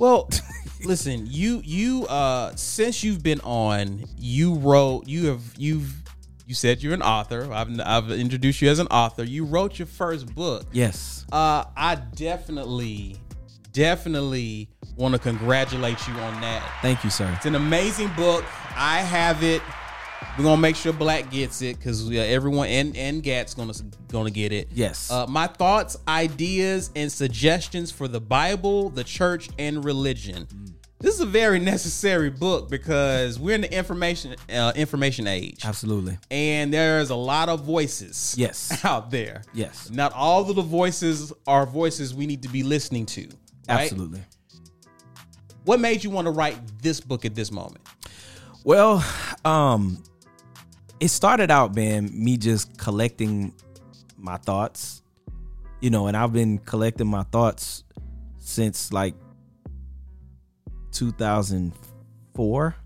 [0.00, 0.30] Well,
[0.84, 5.92] listen, you you uh since you've been on, you wrote you have you've
[6.46, 7.52] you said you're an author.
[7.52, 9.24] I've I've introduced you as an author.
[9.24, 10.64] You wrote your first book.
[10.72, 11.26] Yes.
[11.30, 13.18] Uh I definitely
[13.72, 16.78] definitely want to congratulate you on that.
[16.80, 17.30] Thank you, sir.
[17.36, 18.42] It's an amazing book.
[18.74, 19.60] I have it.
[20.38, 23.74] We're gonna make sure Blaque gets it because everyone and and Gat's gonna
[24.08, 24.68] gonna get it.
[24.72, 25.10] Yes.
[25.10, 30.46] Uh, my thoughts, ideas, and suggestions for the Bible, the church, and religion.
[30.98, 36.18] This is a very necessary book because we're in the information uh, information age, Absolutely.
[36.30, 38.34] and there's a lot of voices.
[38.38, 38.84] Yes.
[38.84, 39.42] out there.
[39.54, 39.90] Yes.
[39.90, 43.22] Not all of the voices are voices we need to be listening to.
[43.68, 43.80] right?
[43.80, 44.22] Absolutely.
[45.64, 47.80] What made you want to write this book at this moment?
[48.64, 49.04] Well,
[49.44, 50.02] um,
[51.00, 53.54] it started out, man, me just collecting
[54.18, 55.02] my thoughts,
[55.80, 57.84] you know, and I've been collecting my thoughts
[58.38, 59.14] since like
[60.92, 62.76] 2004.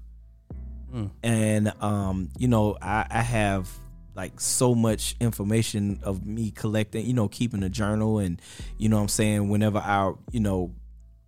[1.25, 3.69] And, um, you know, I, I have
[4.15, 8.41] like so much information of me collecting, you know, keeping a journal and,
[8.79, 10.73] you know what I'm saying, whenever I, you know,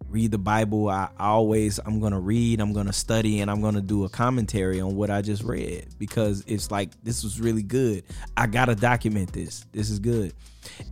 [0.09, 4.05] read the Bible, I always I'm gonna read, I'm gonna study, and I'm gonna do
[4.05, 8.05] a commentary on what I just read because it's like this was really good.
[8.37, 9.65] I gotta document this.
[9.73, 10.33] This is good.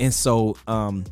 [0.01, 1.05] And so um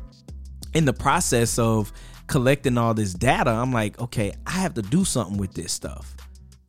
[0.73, 1.91] in the process of
[2.27, 6.15] collecting all this data, I'm like, okay, I have to do something with this stuff.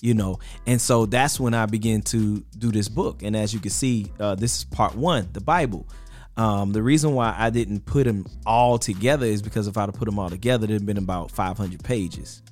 [0.01, 3.23] You know, and so that's when I begin to do this book.
[3.23, 5.88] And as you can see, uh, this is part one, the Bible.
[6.37, 9.94] Um, the reason why I didn't put them all together is because if I'd have
[9.94, 12.42] put them all together, it'd been about 500 pages,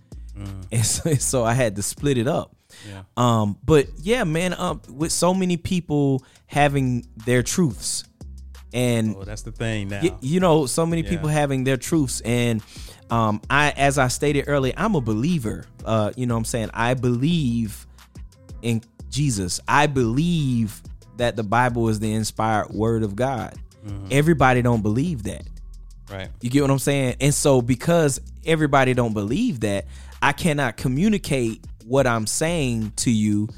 [0.71, 2.55] and so, so I had to split it up.
[2.89, 3.03] Yeah.
[3.17, 8.05] Um, but yeah, man, um, with so many people having their truths,
[8.73, 10.01] and Oh, that's the thing now.
[10.03, 11.11] y- you know, so many Yeah.
[11.11, 12.63] people having their truths, and
[13.11, 15.67] um, I, as I stated earlier, I'm a believer.
[15.85, 17.87] Uh, you know, what I'm saying I believe
[18.63, 19.61] in Jesus.
[19.69, 20.81] I believe
[21.19, 23.55] that the Bible is the inspired word of God.
[23.85, 24.09] Mm-hmm.
[24.11, 25.43] Everybody don't believe that.
[26.11, 26.29] right.
[26.41, 27.17] You get what I'm saying?
[27.21, 29.87] And so because everybody don't believe that,
[30.21, 33.49] I cannot communicate what I'm saying to you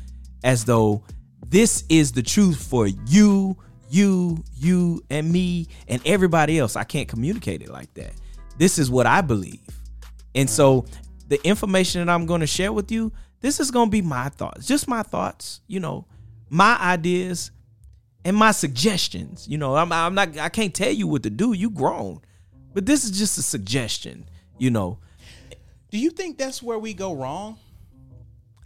[0.42, 1.02] as though
[1.46, 3.56] this is the truth for you,
[3.90, 6.74] you, you and me and everybody else.
[6.74, 8.12] I can't communicate it like that.
[8.58, 9.60] This is what I believe.
[10.34, 10.86] And so
[11.28, 14.30] the information that I'm going to share with you, this is going to be my
[14.30, 16.06] thoughts, just my thoughts, you know,
[16.48, 17.50] my ideas
[18.24, 19.46] and my suggestions.
[19.48, 21.52] You know, I'm, I'm not, I can't tell you what to do.
[21.52, 22.20] You grown,
[22.72, 24.26] but this is just a suggestion.
[24.58, 24.98] You know,
[25.90, 27.58] Do you think that's where we go wrong?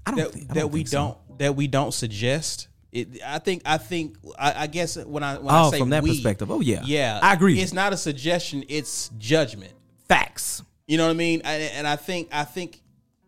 [0.06, 0.98] I don't that, think I that don't we think so.
[0.98, 2.68] don't that we don't suggest.
[2.92, 5.90] It, I think I think I, I guess when I when Oh, I say from
[5.90, 6.50] that we, perspective.
[6.50, 6.82] Oh, yeah.
[6.84, 7.60] yeah, I agree.
[7.60, 9.72] It's not a suggestion; it's judgment.
[10.08, 10.62] Facts.
[10.86, 11.42] You know what I mean?
[11.44, 12.80] And, and I think I think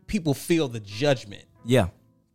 [0.07, 1.89] people feel the judgment Yeah.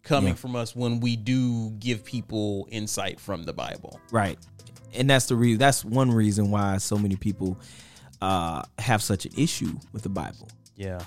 [0.05, 0.35] Coming Yeah.
[0.35, 3.99] from us when we do give people insight from the Bible.
[4.11, 4.39] Right.
[4.93, 5.59] And that's the reason.
[5.59, 7.59] That's one reason why so many people
[8.21, 10.47] uh, have such an issue with the Bible.
[10.77, 11.01] Yeah.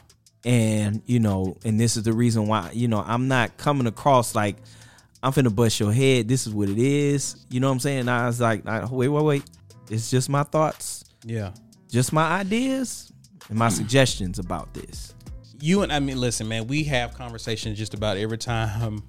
[0.45, 4.35] And, you know, and this is the reason why, you know, I'm not coming across
[4.35, 4.57] like
[5.23, 6.29] I'm finna bust your head.
[6.29, 7.45] This is what it is.
[7.51, 8.09] You know what I'm saying?
[8.09, 9.45] I was like, I, wait, wait, wait.
[9.91, 11.53] It's just my thoughts, Yeah.
[11.91, 13.11] just my ideas,
[13.49, 15.15] and my suggestions about this.
[15.61, 19.03] You and I mean, listen, man, we have conversations just about every time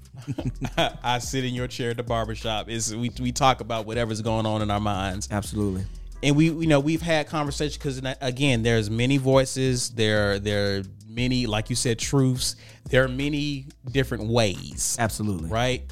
[1.03, 2.69] I sit in your chair at the barbershop.
[2.69, 5.27] Is we we talk about whatever's going on in our minds.
[5.31, 5.85] Absolutely.
[6.23, 10.83] and we you know we've had conversations because again there's many voices there there are
[11.07, 12.55] many like you said truths
[12.89, 15.49] there are many different ways Absolutely.
[15.49, 15.83] right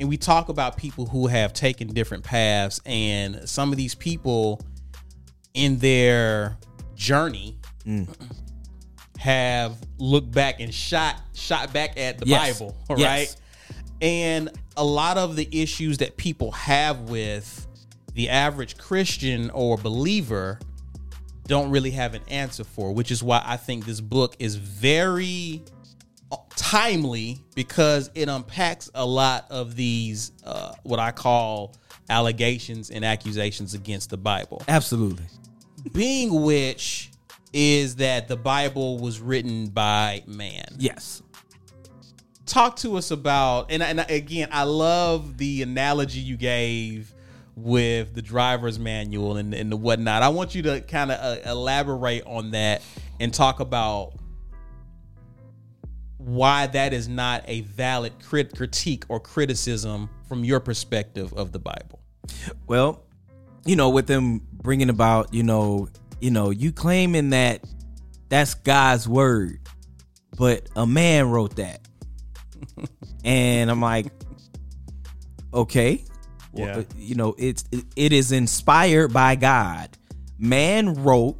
[0.00, 4.60] and we talk about people who have taken different paths and some of these people
[5.54, 6.56] in their
[6.96, 8.08] journey mm.
[9.24, 12.58] Have looked back and shot shot back at the Yes.
[12.60, 13.00] bible Yes.
[13.00, 13.36] right
[14.02, 17.66] and a lot of the issues that people have with
[18.12, 20.58] the average christian or believer
[21.46, 25.62] don't really have an answer for which is why i think this book is very
[26.56, 31.74] timely because it unpacks a lot of these uh, what I call
[32.10, 34.62] allegations and accusations against the Bible.
[34.66, 35.26] Absolutely.
[35.92, 37.10] Being which
[37.54, 40.66] is that the Bible was written by man.
[40.76, 41.22] Yes.
[42.46, 47.14] Talk to us about and, and again, I love the analogy you gave
[47.56, 50.22] with the driver's manual and, and the whatnot.
[50.22, 52.82] I want you to kind of uh, elaborate on that
[53.20, 54.14] and talk about
[56.18, 61.60] why that is not a valid crit- critique or criticism from your perspective of the
[61.60, 62.00] Bible.
[62.66, 63.04] Well,
[63.64, 65.88] you know, with them bringing about, you know,
[66.24, 67.62] you know, you claiming that
[68.30, 69.60] that's God's word,
[70.38, 71.80] but a man wrote that,
[73.24, 74.06] and I'm like,
[75.52, 76.02] okay,
[76.52, 76.76] well, Yeah.
[76.78, 79.90] uh, you know, it's it, it is inspired by God.
[80.38, 81.36] Man wrote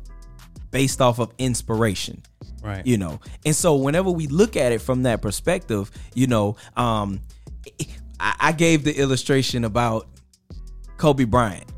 [0.70, 2.23] based off of inspiration
[2.62, 2.85] Right.
[2.87, 7.20] you know and so whenever we look at it from that perspective you know um
[8.18, 10.09] I, I gave the illustration about
[10.97, 11.70] kobe bryant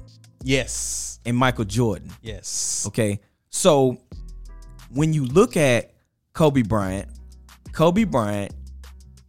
[0.44, 1.05] Yes.
[1.26, 2.84] And michael jordan Yes.
[2.86, 3.98] okay so
[4.90, 5.92] when you look at
[6.32, 7.08] kobe bryant
[7.72, 8.52] kobe bryant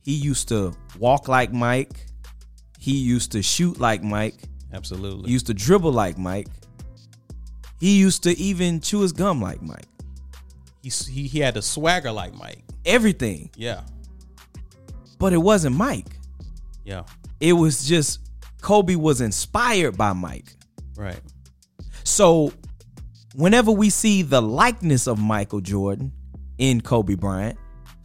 [0.04, 2.06] he used to walk like mike
[2.80, 4.36] he used to shoot like mike
[4.74, 5.28] Absolutely.
[5.28, 6.48] he used to dribble like mike
[7.80, 9.86] he used to even chew his gum like mike
[10.84, 12.64] he, he he had a swagger like Mike.
[12.86, 13.82] everything Yeah.
[15.20, 16.18] but it wasn't mike
[16.86, 17.04] Yeah.
[17.40, 18.20] it was just
[18.62, 20.56] Kobe was inspired by Mike.
[20.96, 21.20] Right.
[22.08, 22.54] So
[23.36, 26.14] whenever we see the likeness of Michael Jordan
[26.58, 27.58] in Kobe Bryant,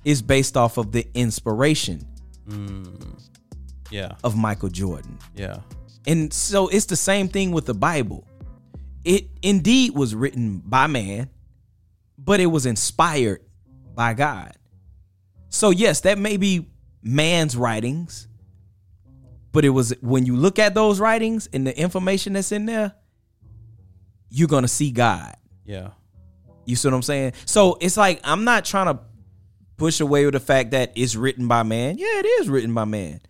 [0.05, 2.05] is based off of the inspiration
[2.49, 3.21] mm,
[3.93, 4.17] Yeah.
[4.25, 5.17] of Michael Jordan.
[5.37, 5.59] Yeah.
[6.09, 8.27] And so it's the same thing with the Bible.
[9.05, 11.31] It indeed was written by man,
[12.19, 13.45] but it was inspired
[13.95, 14.57] by God.
[15.49, 16.67] So yes, that may be
[17.05, 18.27] man's writings,
[19.53, 22.95] but it was when you look at those writings and the information that's in there,
[24.33, 25.37] you're to see God.
[25.65, 25.91] Yeah.
[26.65, 27.33] You see what I'm saying?
[27.45, 29.01] So it's like I'm not trying to
[29.77, 31.99] push away with the fact that it's written by man.
[31.99, 33.21] Yeah, it is written by man.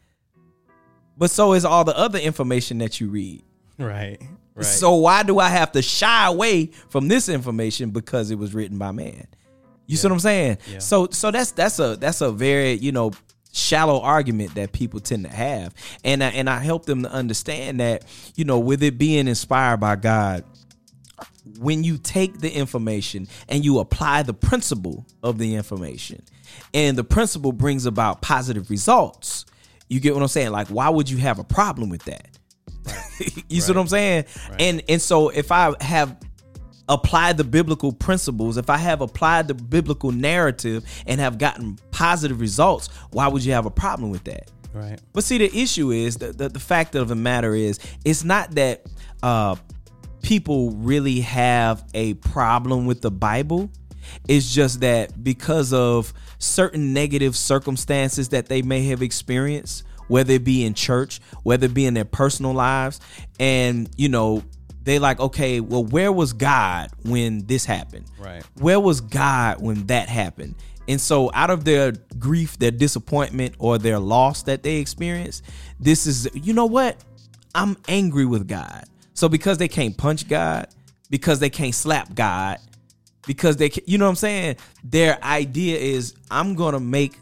[1.16, 3.42] But so is all the other information that you read.
[3.78, 4.20] Right.
[4.54, 4.64] Right.
[4.66, 8.78] So why do I have to shy away from this information because it was written
[8.78, 9.26] by man?
[9.86, 10.58] You see what I'm saying?
[10.70, 10.78] Yeah.
[10.78, 13.12] So so that's that's a that's a very, you know,
[13.52, 15.74] shallow argument that people tend to have.
[16.04, 19.78] And I, and I help them to understand that, you know, with it being inspired
[19.78, 20.44] by God,
[21.58, 26.22] when you take the information and you apply the principle of the information
[26.72, 29.46] and the principle brings about positive results
[29.88, 30.50] you get what i'm saying?
[30.50, 32.28] Like why would you have a problem with that?
[33.48, 34.24] You see what i'm saying?
[34.58, 36.16] And and so if i have
[36.88, 42.40] applied the biblical principles if i have applied the biblical narrative and have gotten positive
[42.40, 44.50] results why would you have a problem with that?
[44.74, 44.98] Right.
[45.12, 48.52] but see, the issue is the, the, the fact of the matter is it's not
[48.52, 48.86] that
[49.22, 49.56] uh,
[50.22, 53.70] people really have a problem with the Bible.
[54.28, 60.44] It's just that because of certain negative circumstances that they may have experienced, whether it
[60.44, 63.00] be in church, whether it be in their personal lives,
[63.38, 64.42] and you know,
[64.82, 68.06] they like, okay, well, where was God when this happened?
[68.18, 68.42] Right.
[68.58, 70.56] Where was God when that happened?
[70.88, 75.44] And so, out of their grief, their disappointment, or their loss that they experienced,
[75.78, 76.96] this is, you know what?
[77.54, 78.84] I'm angry with God.
[79.14, 80.68] So, because they can't punch God,
[81.10, 82.58] because they can't slap God,
[83.26, 84.56] because they, ca- you know what I'm saying?
[84.84, 87.18] Their idea is, I'm going to make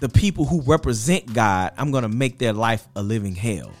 [0.00, 3.72] the people who represent God, I'm going to make their life a living hell.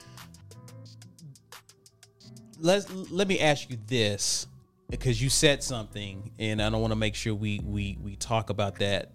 [2.60, 4.46] Let's let me ask you this.
[4.92, 8.50] because you said something, and I don't want to make sure we we we talk
[8.50, 9.10] about that.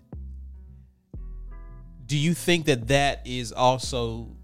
[2.07, 4.35] Do you think that that is also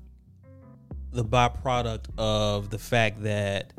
[1.14, 3.74] the byproduct of the fact that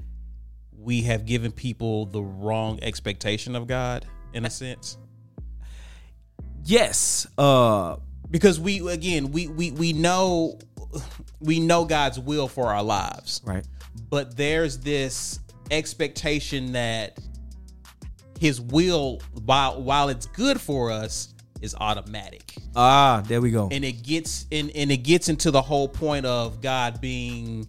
[0.76, 4.96] we have given people the wrong expectation of God in a sense?
[6.64, 7.26] Yes.
[7.36, 7.96] Uh
[8.30, 10.58] Because we again we we we know
[11.40, 13.42] we know God's will for our lives.
[13.44, 13.66] right.
[14.08, 17.18] but there's this expectation that
[18.38, 21.33] his will while while it's good for us
[21.64, 23.68] is automatic Ah, there we go.
[23.72, 27.66] and it gets in and it gets into the whole point of god being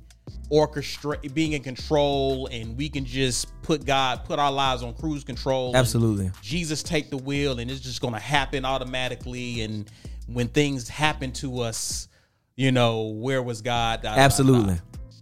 [0.51, 5.23] orchestrate being in control and we can just put god put our lives on cruise
[5.23, 6.31] control Absolutely.
[6.41, 9.89] jesus take the wheel and it's just going to happen automatically and
[10.27, 12.07] when things happen to us
[12.55, 14.15] you know where was god da.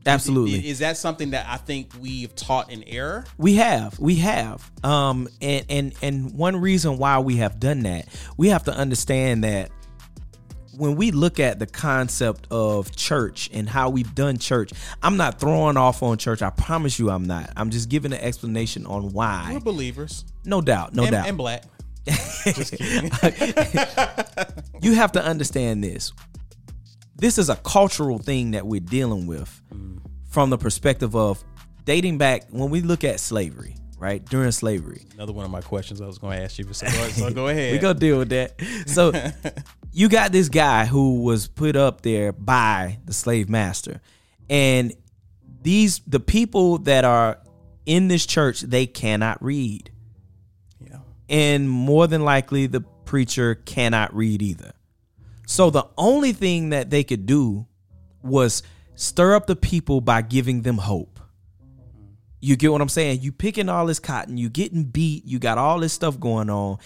[0.06, 0.68] Absolutely.
[0.68, 3.26] Is that something that I think we've taught in error?
[3.38, 8.08] We have, we have, um, and and and one reason why we have done that,
[8.38, 9.72] we have to understand that
[10.78, 15.40] when we look at the concept of church and how we've done church, I'm not
[15.40, 16.42] throwing off on church.
[16.42, 17.52] I promise you, I'm not.
[17.56, 19.52] I'm just giving an explanation on why.
[19.54, 20.26] We're believers.
[20.44, 21.28] No doubt, no and, doubt.
[21.28, 21.64] and black.
[24.82, 26.12] you have to understand this.
[27.24, 29.62] This is a cultural thing that we're dealing with
[30.30, 31.42] from the perspective of
[31.86, 34.26] dating back when we look at slavery, right?
[34.26, 35.06] During slavery.
[35.14, 36.66] Another one of my questions I was going to ask you.
[36.74, 37.72] So go, so go ahead.
[37.72, 38.62] we gonna deal with that.
[38.88, 39.14] So
[39.94, 44.02] you got this guy who was put up there by the slave master,
[44.50, 44.94] and
[45.62, 47.40] these the people that are
[47.86, 49.92] in this church they cannot read,
[50.86, 50.98] yeah.
[51.30, 54.74] and more than likely the preacher cannot read either.
[55.54, 57.68] So the only thing that they could do
[58.24, 58.64] was
[58.96, 61.20] stir up the people by giving them hope.
[62.42, 63.22] You get what I'm saying?
[63.22, 66.80] You picking all this cotton, you getting beat, you got all this stuff going on,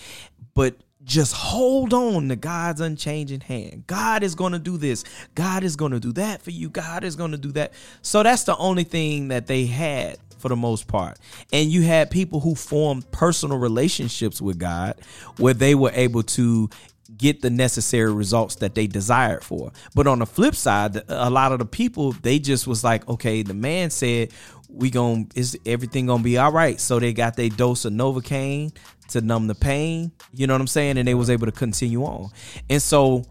[0.54, 3.88] but just hold on to God's unchanging hand.
[3.88, 5.06] God is going to do this.
[5.34, 6.70] God is going to do that for you.
[6.70, 7.72] God is going to do that.
[8.02, 11.20] So that's the only thing that they had for the most part.
[11.54, 15.00] And you had people who formed personal relationships with God
[15.38, 16.70] where they were able to
[17.16, 19.72] get the necessary results that they desired for.
[19.96, 23.44] But on the flip side, a lot of the people they just was like, okay,
[23.44, 24.32] the man said
[24.70, 26.80] we gon' is everything gonna be all right.
[26.80, 28.76] So they got their dose of Novocaine
[29.10, 30.12] to numb the pain.
[30.34, 30.98] You know what I'm saying?
[30.98, 32.30] And they was able to continue on.
[32.70, 33.24] And so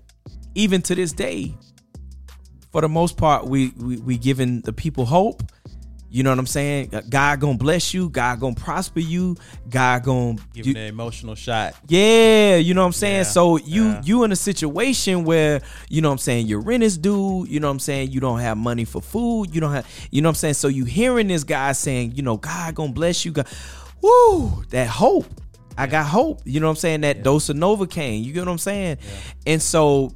[0.54, 1.54] even to this day,
[2.72, 5.42] for the most part, we we, we giving the people hope.
[6.08, 6.92] You know what I'm saying?
[7.08, 8.08] God gonna bless you.
[8.08, 9.36] God gonna prosper you.
[9.68, 11.74] God gonna Giving an emotional shot.
[11.88, 13.16] yeah, you know what I'm saying?
[13.16, 14.02] Yeah, so you yeah.
[14.04, 17.60] you in a situation where, you know what I'm saying, your rent is due, you
[17.60, 20.28] know what I'm saying, you don't have money for food, you don't have you know
[20.28, 20.54] what I'm saying?
[20.54, 23.46] So you hearing this guy saying, you know, God gonna bless you, God
[24.00, 25.26] woo, that hope.
[25.78, 26.40] I got hope.
[26.44, 27.00] You know what I'm saying?
[27.02, 28.24] That dose of Novocaine.
[28.24, 28.96] You get what I'm saying?
[29.46, 30.12] And so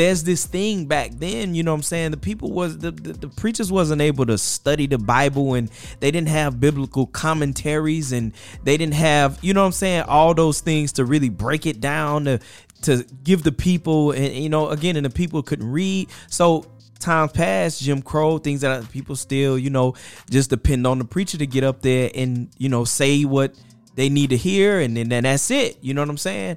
[0.00, 2.12] there's this thing back then, you know what I'm saying?
[2.12, 5.70] The people was the, the, the preachers wasn't able to study the Bible and
[6.00, 8.32] they didn't have biblical commentaries and
[8.64, 11.80] they didn't have, you know what I'm saying, all those things to really break it
[11.80, 12.40] down to
[12.82, 16.08] to give the people and you know, again, and the people couldn't read.
[16.28, 16.64] So
[16.98, 19.94] times past, Jim Crow, things that people still, you know,
[20.30, 23.54] just depend on the preacher to get up there and, you know, say what
[23.96, 25.76] they need to hear and then, then that's it.
[25.82, 26.56] You know what I'm saying?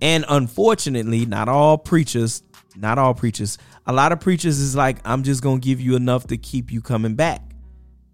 [0.00, 2.43] And unfortunately, not all preachers,
[2.76, 6.26] not all preachers, a lot of preachers is like, I'm just gonna give you enough
[6.28, 7.42] to keep you coming back.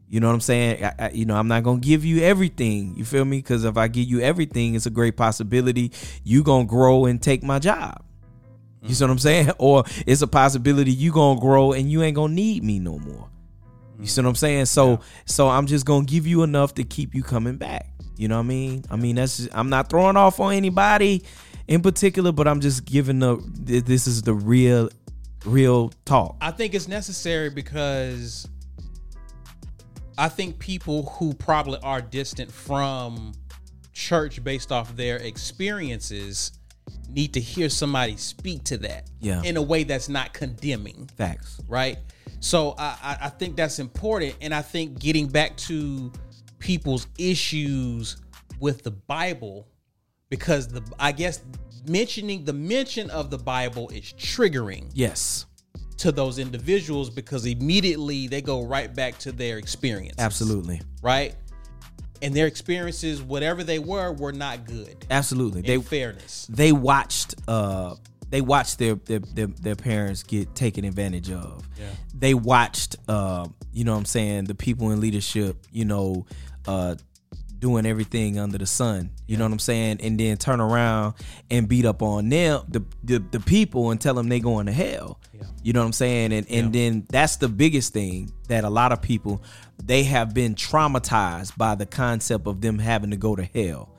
[0.08, 0.84] You know what I'm saying?
[0.84, 2.94] I, I, you know, I'm not gonna give you everything.
[2.96, 3.38] You feel me?
[3.38, 5.92] Because if I give you everything, it's a great possibility
[6.24, 8.02] you gonna grow and take my job.
[8.82, 9.50] You see what I'm saying?
[9.58, 13.28] Or it's a possibility you gonna grow and you ain't gonna need me no more.
[14.00, 14.66] You see what I'm saying?
[14.66, 17.86] So so I'm just gonna give you enough to keep you coming back.
[18.16, 18.84] You know what I mean?
[18.90, 21.24] I mean that's just, I'm not throwing off on anybody
[21.68, 24.90] in particular, but I'm just giving the this is the real
[25.44, 26.36] real talk.
[26.40, 28.48] I think it's necessary because
[30.18, 33.32] I think people who probably are distant from
[33.92, 36.52] church based off their experiences
[37.14, 39.42] need to hear somebody speak to that Yeah.
[39.42, 41.08] in a way that's not condemning.
[41.16, 41.60] Facts.
[41.68, 41.98] right?
[42.40, 46.10] So I, I- I think that's important, and I think getting back to
[46.58, 48.16] people's issues
[48.60, 49.66] with the Bible,
[50.30, 51.40] because the I guess
[51.88, 55.46] mentioning the mention of the Bible is triggering Yes.
[55.98, 60.80] to those individuals because immediately they go right back to their experience, Absolutely.
[61.02, 61.34] right?
[62.22, 65.06] And their experiences, whatever they were, were not good.
[65.10, 65.60] Absolutely.
[65.60, 67.94] In They fairness, they watched uh
[68.28, 71.66] they watched their their their, their parents get taken advantage of.
[71.78, 71.86] Yeah.
[72.14, 76.26] They watched uh you know what I'm saying the people in leadership, you know,
[76.66, 76.96] uh
[77.58, 79.10] doing everything under the sun.
[79.30, 79.98] You know what I'm saying?
[80.00, 81.14] And then turn around
[81.52, 84.72] and beat up on them, the the, the people, and tell them they going to
[84.72, 85.20] hell.
[85.62, 86.32] You know what I'm saying?
[86.32, 89.40] And and then that's the biggest thing that a lot of people
[89.80, 93.94] they have been traumatized by the concept of them having to go to hell.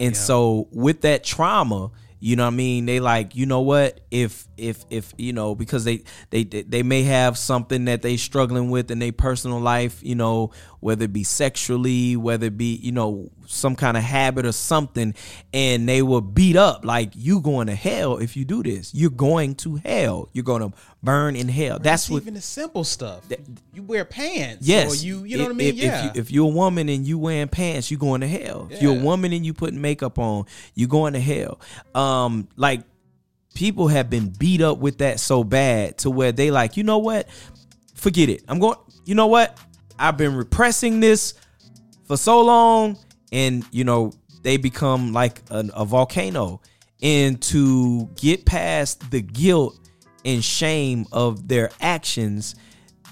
[0.00, 2.86] And so with that trauma, you know what I mean?
[2.86, 4.00] They like, you know what?
[4.10, 8.70] If if if you know, because they they they may have something that they struggling
[8.70, 10.50] with in their personal life, you know,
[10.82, 15.14] whether it be sexually, whether it be, you know, some kind of habit or something,
[15.54, 18.92] and they will beat up like you going to hell if you do this.
[18.92, 20.28] You're going to hell.
[20.32, 20.72] You're gonna
[21.02, 21.78] burn in hell.
[21.78, 23.24] That's what even the simple stuff.
[23.72, 24.66] You wear pants.
[24.66, 25.68] Yes, Or you you know If- what I mean?
[25.68, 25.98] If, yeah.
[26.08, 28.66] If, you, if you're a woman and you wearing pants, you're going to hell.
[28.70, 31.60] If you're a woman and you putting makeup on, you're going to hell.
[31.94, 32.82] Um, like
[33.54, 36.98] people have been beat up with that so bad to where they like, you know
[36.98, 37.28] what?
[37.94, 38.42] Forget it.
[38.48, 38.76] I'm going.
[39.04, 39.58] You know what?
[40.02, 41.34] I've been repressing this
[42.04, 42.98] for so long,
[43.30, 46.60] and you know they become like a, a volcano.
[47.02, 49.78] And to get past the guilt
[50.24, 52.54] and shame of their actions,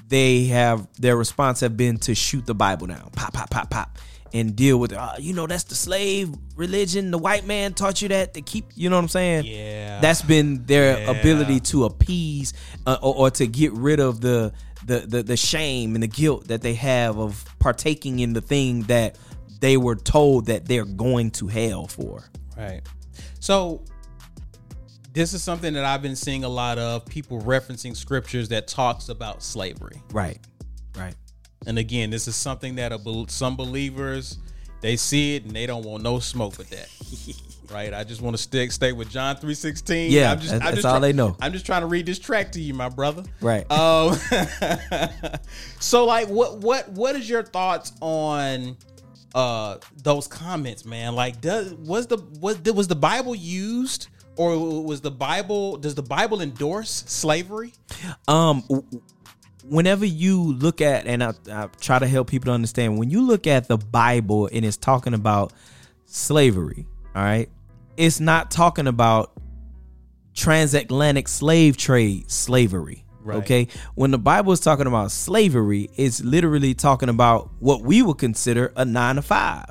[0.08, 3.98] they have their response have been to shoot the Bible down, pop, pop, pop, pop,
[4.32, 4.98] and deal with it.
[4.98, 7.10] Uh, you know, that's the slave religion.
[7.10, 8.66] The white man taught you that to keep.
[8.76, 9.44] You know what I'm saying?
[9.46, 10.00] Yeah.
[10.00, 11.10] That's been their Yeah.
[11.10, 12.52] ability to appease
[12.86, 14.52] uh, or, or to get rid of the,
[14.86, 18.82] the the the shame and the guilt that they have of partaking in the thing
[18.82, 19.18] that
[19.60, 22.24] they were told that they're going to hell for.
[22.56, 22.80] Right.
[23.40, 23.84] So
[25.12, 29.08] this is something that I've been seeing a lot of people referencing scriptures that talks
[29.08, 30.02] about slavery.
[30.12, 30.38] Right.
[30.96, 31.14] Right.
[31.66, 34.38] And again, this is something that a, some believers
[34.80, 36.88] they see it and they don't want no smoke with that.
[37.72, 37.92] right?
[37.94, 40.10] I just want to stick stay with John 3:16.
[40.10, 41.36] Yeah, I'm just, that's- I'm that's just all they know.
[41.40, 43.22] I'm just trying to read this track to you, my brother.
[43.40, 43.70] Right.
[43.70, 44.16] Um
[45.80, 48.76] So like what what what is your thoughts on
[49.34, 51.14] uh those comments, man?
[51.14, 56.02] Like does was the was was the Bible used or was the Bible does the
[56.02, 57.72] Bible endorse slavery?
[58.28, 58.62] um
[59.64, 63.24] whenever you look at and I, I try to help people to understand when you
[63.24, 65.52] look at the bible and it's talking about
[66.06, 67.48] slavery all right
[68.00, 69.32] it's not talking about
[70.34, 73.36] transatlantic slave trade slavery Right.
[73.38, 78.16] okay when the bible is talking about slavery it's literally talking about what we would
[78.16, 79.70] consider a nine to five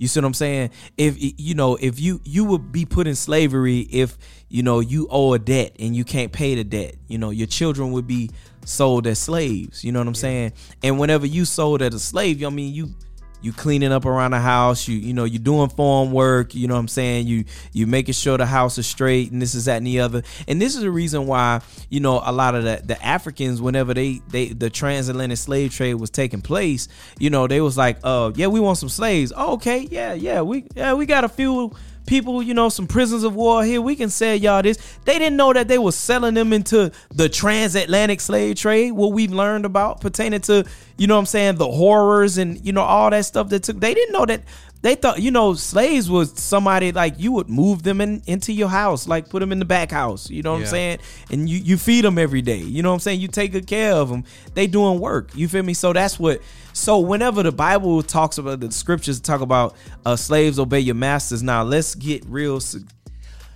[0.00, 0.70] you see what I'm saying?
[0.96, 4.16] If you know, if you you would be put in slavery if
[4.48, 6.94] you know you owe a debt and you can't pay the debt.
[7.06, 8.30] You know, your children would be
[8.64, 9.84] sold as slaves.
[9.84, 10.54] You know what I'm saying?
[10.82, 12.94] And whenever you sold as a slave, I mean you
[13.42, 16.74] you cleaning up around the house, you you know, you're doing farm work, you know
[16.74, 17.26] what I'm saying?
[17.26, 20.22] You you making sure the house is straight and this is that and the other.
[20.46, 23.94] And this is the reason why, you know, a lot of the, the Africans, whenever
[23.94, 26.88] they they the transatlantic slave trade was taking place,
[27.18, 29.32] you know, they was like, uh, yeah, we want some slaves.
[29.36, 31.72] Oh, okay, yeah, yeah, we yeah, we got a few
[32.10, 33.80] people, you know, some prisoners of war here.
[33.80, 34.78] We can sell y'all this.
[35.04, 39.32] They didn't know that they were selling them into the transatlantic slave trade, what we've
[39.32, 40.66] learned about pertaining to,
[40.98, 43.78] you know what I'm saying, the horrors and, you know, all that stuff that took.
[43.78, 44.42] They didn't know that.
[44.82, 48.68] They thought, you know, slaves was somebody like you would move them in into your
[48.68, 50.30] house, like put them in the back house.
[50.30, 50.64] You know what Yeah.
[50.66, 50.98] I'm saying?
[51.30, 52.58] And you you feed them every day.
[52.58, 53.20] You know what I'm saying?
[53.20, 54.24] You take good care of them.
[54.54, 55.30] They doing work.
[55.34, 55.74] You feel me?
[55.74, 56.40] So that's what.
[56.72, 59.76] So whenever the Bible talks about the scriptures talk about
[60.06, 61.42] uh, slaves obey your masters.
[61.42, 62.58] Now let's get real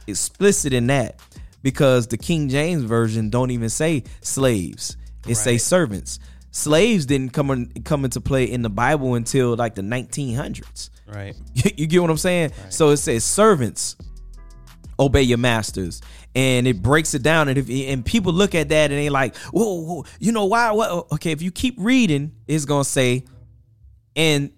[0.06, 1.18] explicit in that
[1.62, 4.96] because the King James version don't even say slaves.
[5.26, 6.18] It say servants.
[6.54, 10.90] Slaves didn't come in, come into play in the Bible until like the 1900s.
[11.04, 11.34] Right.
[11.52, 12.52] you get what I'm saying?
[12.68, 13.96] So it says servants
[14.96, 16.00] obey your masters.
[16.36, 19.36] And it breaks it down, and if and people look at that and they like,
[19.52, 20.70] whoa, whoa, you know why?
[20.70, 21.12] What?
[21.12, 23.24] Okay, if you keep reading, it's gonna say,
[24.14, 24.52] and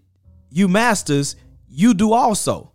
[0.51, 1.36] you masters,
[1.68, 2.72] you do also.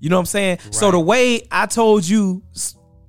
[0.00, 0.58] You know what I'm saying?
[0.70, 2.42] So the way I told you,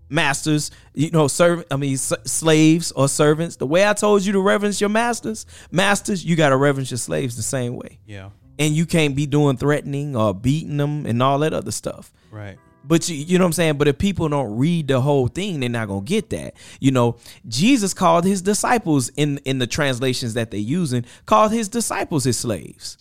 [0.10, 4.34] masters, you know, serv I mean, s- slaves or servants, the way I told you
[4.34, 8.30] to reverence your masters, masters, you got to reverence your slaves the same way Yeah.
[8.60, 12.14] and you can't be doing threatening or beating them and all that other stuff.
[12.32, 12.58] Right.
[12.88, 13.78] But you, you know what I'm saying?
[13.78, 16.54] But if people don't read the whole thing, they're not gonna get that.
[16.80, 17.18] You know,
[17.48, 22.38] Jesus called his disciples in in the translations that they're using, called his disciples his
[22.38, 22.98] slaves.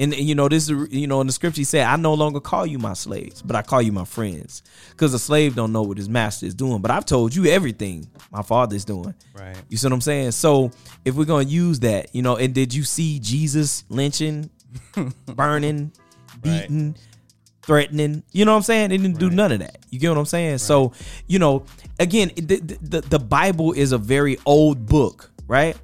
[0.00, 2.40] And you know, this is you know, in the scripture he said, I no longer
[2.40, 4.62] call you my slaves, but I call you my friends.
[4.88, 6.80] Because a slave don't know what his master is doing.
[6.80, 9.14] But I've told you everything my father's doing.
[9.34, 9.56] Right.
[9.68, 10.30] You see what I'm saying?
[10.30, 10.70] So
[11.04, 14.48] if we're gonna use that, you know, and did you see Jesus lynching,
[15.26, 15.92] burning,
[16.40, 16.96] beating,
[17.60, 18.22] threatening?
[18.32, 18.88] You know what I'm saying?
[18.88, 19.80] They didn't do none of that.
[19.90, 20.58] You get what I'm saying?
[20.58, 20.94] So,
[21.26, 21.66] you know,
[21.98, 25.76] again, the, the the Bible is a very old book, right?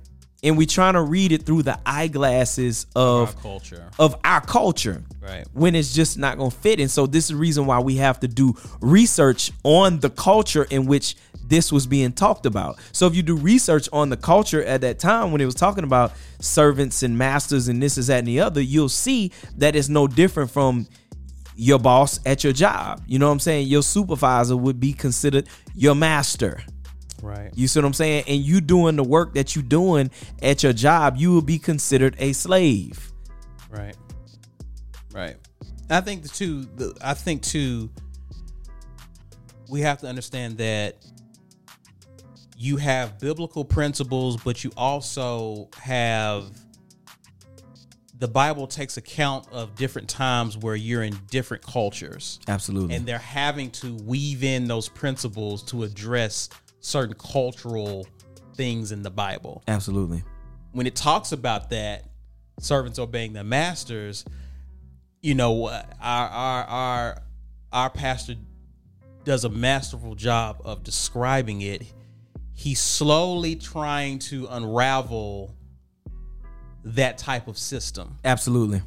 [0.46, 3.90] And we're trying to read it through the eyeglasses of Our culture.
[3.98, 5.44] of our culture Right.
[5.52, 6.78] when it's just not going to fit.
[6.80, 10.64] And so this is the reason why we have to do research on the culture
[10.70, 12.78] in which this was being talked about.
[12.92, 15.84] So if you do research on the culture at that time when it was talking
[15.84, 19.88] about servants and masters and this is that and the other you'll see that it's
[19.88, 20.86] no different from
[21.56, 23.02] your boss at your job.
[23.06, 23.66] You know what i'm saying?
[23.68, 26.62] Your supervisor would be considered your master
[27.22, 27.50] Right.
[27.54, 28.24] you see what I'm saying?
[28.26, 30.10] And you doing the work that you doing
[30.42, 33.12] at your job, you will be considered a slave.
[33.70, 33.96] Right.
[35.12, 35.36] Right.
[35.88, 36.64] I think the two.
[36.76, 37.90] The, I think too.
[39.68, 40.96] We have to understand that
[42.56, 46.44] you have biblical principles, but you also have
[48.18, 52.94] the Bible takes account of different times where you're in different cultures, Absolutely.
[52.94, 56.48] and they're having to weave in those principles to address
[56.86, 58.06] certain cultural
[58.54, 60.22] things in the Bible Absolutely.
[60.70, 62.04] when it talks about that
[62.60, 64.24] servants obeying their masters
[65.20, 67.22] you know our our our
[67.72, 68.36] our pastor
[69.24, 71.82] does a masterful job of describing it
[72.54, 75.56] he's slowly trying to unravel
[76.84, 78.80] that type of system Absolutely.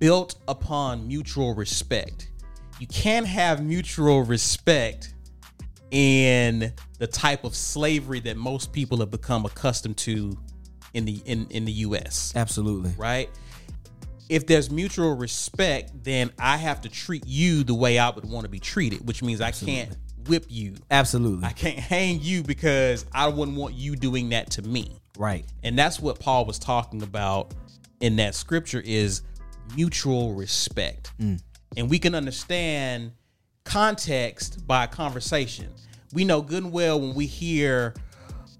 [0.00, 2.28] built upon mutual respect
[2.80, 5.14] you can't have mutual respect
[5.96, 10.36] in the type of slavery that most people have become accustomed to
[10.92, 12.92] in the in, in the US Absolutely.
[12.98, 13.30] right?
[14.28, 18.44] If there's mutual respect, then I have to treat you the way I would want
[18.44, 19.96] to be treated, which means I can't
[20.28, 20.74] whip you.
[20.90, 21.46] Absolutely.
[21.46, 25.00] I can't hang you because I wouldn't want you doing that to me.
[25.16, 25.46] Right.
[25.62, 27.54] And that's what Paul was talking about
[28.00, 29.22] in that scripture is
[29.74, 31.12] mutual respect.
[31.18, 31.40] Mm.
[31.78, 33.12] And we can understand
[33.64, 35.72] context by conversation.
[36.16, 37.92] We know good and well when we hear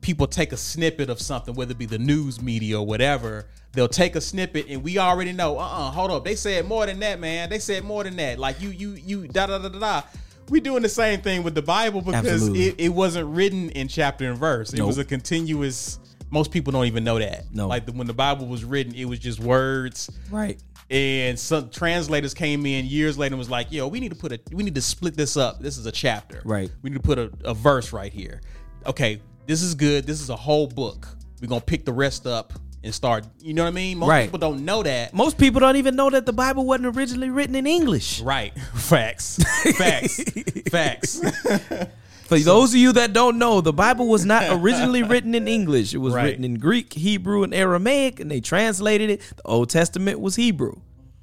[0.02, 3.88] people take a snippet of something, whether it be the news media or whatever, they'll
[3.88, 6.22] take a snippet and we already know, uh-uh, hold up.
[6.22, 7.48] They said more than that, man.
[7.48, 8.38] They said more than that.
[8.38, 10.02] Like you, you, you, da da da da da.
[10.50, 14.28] We doing the same thing with the Bible because it, it wasn't written in chapter
[14.28, 14.74] and verse.
[14.74, 15.98] It was a continuous.
[16.28, 17.46] Most people don't even know that.
[17.54, 17.68] No.
[17.68, 20.60] like the, when the Bible was written, it was just words, Right.
[20.90, 24.32] And some translators came in years later and was like, "Yo, we need to put
[24.32, 25.60] a, we need to split this up.
[25.60, 26.42] This is a chapter.
[26.44, 26.70] Right.
[26.82, 28.40] We need to put a, a verse right here.
[28.86, 30.06] Okay, this is good.
[30.06, 31.08] This is a whole book.
[31.40, 32.52] We're gonna pick the rest up
[32.84, 33.26] and start.
[33.40, 33.98] You know what I mean?
[33.98, 34.24] Most Right.
[34.26, 35.12] people don't know that.
[35.12, 38.20] Most people don't even know that the Bible wasn't originally written in English.
[38.20, 38.56] Right.
[38.74, 39.38] Facts.
[39.76, 40.22] Facts.
[40.70, 41.20] Facts.
[42.28, 45.94] For those of you that don't know, the Bible was not originally written in English.
[45.94, 46.24] It was Right.
[46.24, 49.20] written in Greek, Hebrew, and Aramaic, and they translated it.
[49.36, 50.74] The Old Testament was Hebrew.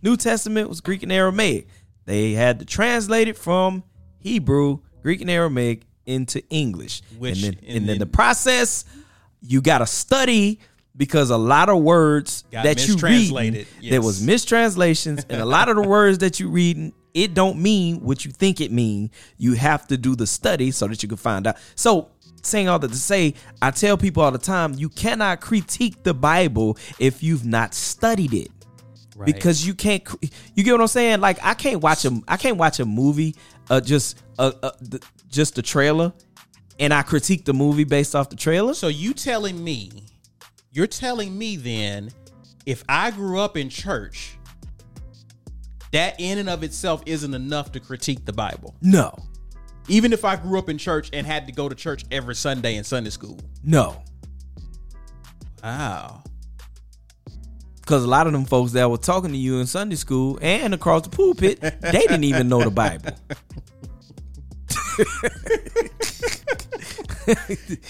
[0.01, 1.67] New Testament was Greek and Aramaic.
[2.05, 3.83] They had to translate it from
[4.19, 7.01] Hebrew, Greek, and Aramaic into English.
[7.17, 8.83] Which- and then, and then the process,
[9.41, 10.59] you got to study
[10.95, 13.01] because a lot of words Got that you read,
[13.31, 17.59] mistranslated, there was mistranslations, and a lot of the words that you reading, it don't
[17.59, 19.11] mean what you think it mean.
[19.37, 21.57] You have to do the study so that you can find out.
[21.75, 22.09] So
[22.41, 26.13] saying all that to say, I tell people all the time, you cannot critique the
[26.13, 28.51] Bible if you've not studied it.
[29.15, 29.27] Right.
[29.27, 30.03] Because you can't,
[30.55, 31.21] you get what I'm saying?
[31.21, 33.35] Like I can't watch a, I can't watch a movie,
[33.69, 34.99] uh, just, uh, uh the,
[35.29, 36.13] just the trailer,
[36.79, 38.73] and I critique the movie based off the trailer.
[38.73, 39.91] So you telling me,
[40.71, 42.09] you're telling me then,
[42.65, 44.37] if I grew up in church,
[45.93, 48.75] that in and of itself isn't enough to critique the Bible.
[48.81, 49.15] No,
[49.87, 52.75] Even if I grew up in church and had to go to church every Sunday
[52.75, 53.39] in Sunday school.
[53.63, 54.03] no.
[55.63, 56.23] Wow.
[57.79, 60.73] Because a lot of them folks that were talking to you in Sunday school and
[60.73, 63.11] across the pulpit, they didn't even know the Bible.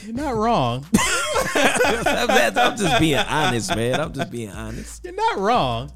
[0.03, 0.85] You're not wrong.
[1.55, 3.99] I'm, I'm just being honest, man.
[3.99, 5.03] I'm just being honest.
[5.03, 5.91] You're not wrong.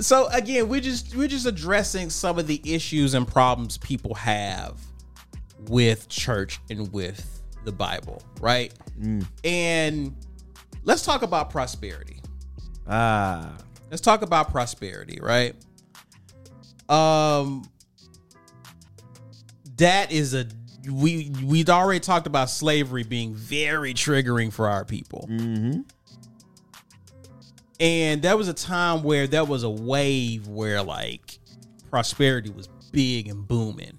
[0.00, 4.80] So again, we're just we're just addressing some of the issues and problems people have
[5.68, 8.72] with church and with the Bible, right?
[9.44, 10.16] And
[10.84, 12.20] let's talk about prosperity.
[12.86, 13.56] Ah,
[13.90, 15.54] Let's talk about prosperity, right?
[16.88, 17.68] Um
[19.76, 20.46] that is a
[20.90, 25.28] we we'd already talked about slavery being very triggering for our people.
[25.30, 25.80] mm-hmm.
[27.80, 31.38] And that was a time where there was a wave where like
[31.90, 33.98] prosperity was big and booming.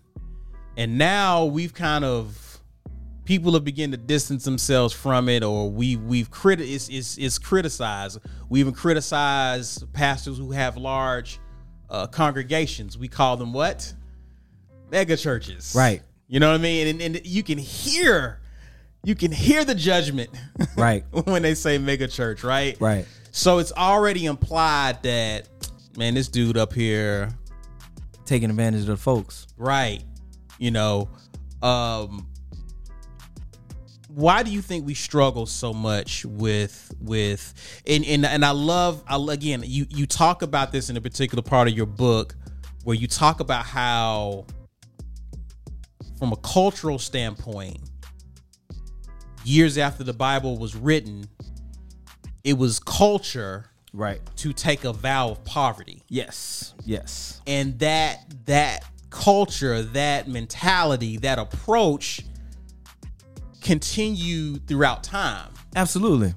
[0.77, 2.45] And now we've kind of
[3.25, 7.37] people have begun to distance themselves from it or we we've criti- it's, it's, it's
[7.37, 8.19] criticized.
[8.49, 11.39] We even criticize pastors who have large
[11.89, 12.97] uh, congregations.
[12.97, 13.93] We call them what?
[14.91, 15.73] Mega churches.
[15.77, 16.01] Right.
[16.27, 16.87] You know what I mean?
[16.87, 18.39] And, and you can hear
[19.03, 20.29] you can hear the judgment
[20.75, 21.05] Right.
[21.25, 22.75] when they say mega church, right?
[22.81, 23.05] Right.
[23.31, 25.47] So it's already implied that
[25.97, 27.29] man, this dude up here,
[28.25, 29.47] Taking advantage of the folks.
[29.57, 30.03] right?
[30.57, 31.09] You know,
[31.61, 32.27] um
[34.07, 39.03] why do you think we struggle so much with with and and, and I love
[39.07, 42.35] I again you you talk about this in a particular part of your book
[42.83, 44.45] where you talk about how
[46.17, 47.77] from a cultural standpoint
[49.45, 51.25] years after the Bible was written
[52.43, 54.21] it was culture Right.
[54.37, 56.73] to take a vow of poverty Yes.
[56.85, 57.41] Yes.
[57.47, 62.21] and that that culture that mentality that approach
[63.61, 66.33] continue throughout time Absolutely.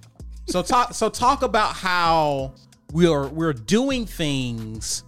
[0.49, 2.55] so talk so talk about how
[2.93, 5.05] we're we're doing things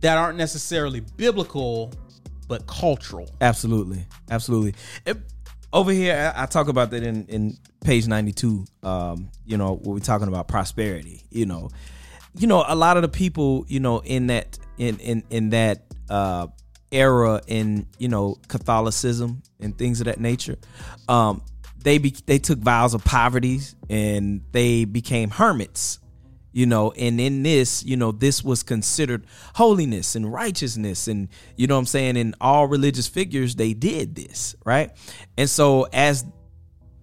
[0.00, 1.92] that aren't necessarily biblical
[2.48, 4.74] but cultural Absolutely, absolutely.
[5.04, 5.18] It-
[5.76, 8.64] over here, I, talk about that in in page ninety two.
[8.82, 11.22] Um, you know, we're talking about prosperity.
[11.30, 11.68] You know,
[12.34, 15.82] you know, a lot of the people, you know, in that in in in that
[16.08, 16.46] uh,
[16.90, 20.56] era in you know Catholicism and things of that nature,
[21.08, 21.42] um,
[21.82, 23.60] they be, they took vows of poverty
[23.90, 25.98] and they became hermits
[26.56, 31.66] you know and in this you know this was considered holiness and righteousness and you
[31.66, 34.90] know what i'm saying in all religious figures they did this right
[35.36, 36.24] and so as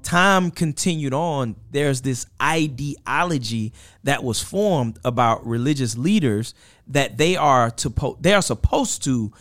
[0.01, 3.71] time continued on there's this ideology
[4.03, 6.53] that was formed about religious leaders
[6.87, 9.31] that they are to po- they are supposed to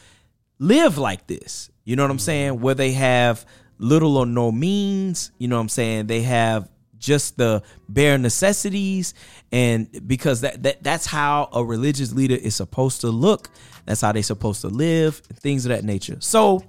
[0.62, 1.70] live like this.
[1.84, 2.24] You know what I'm mm-hmm.
[2.24, 2.60] saying?
[2.60, 3.44] Where they have
[3.78, 6.06] little or no means, you know what I'm saying?
[6.06, 6.68] They have
[7.02, 9.12] just the bare necessities
[9.50, 13.50] and because that, that that's how a religious leader is supposed to look.
[13.84, 16.16] That's how they're supposed to live, and things of that nature.
[16.20, 16.64] So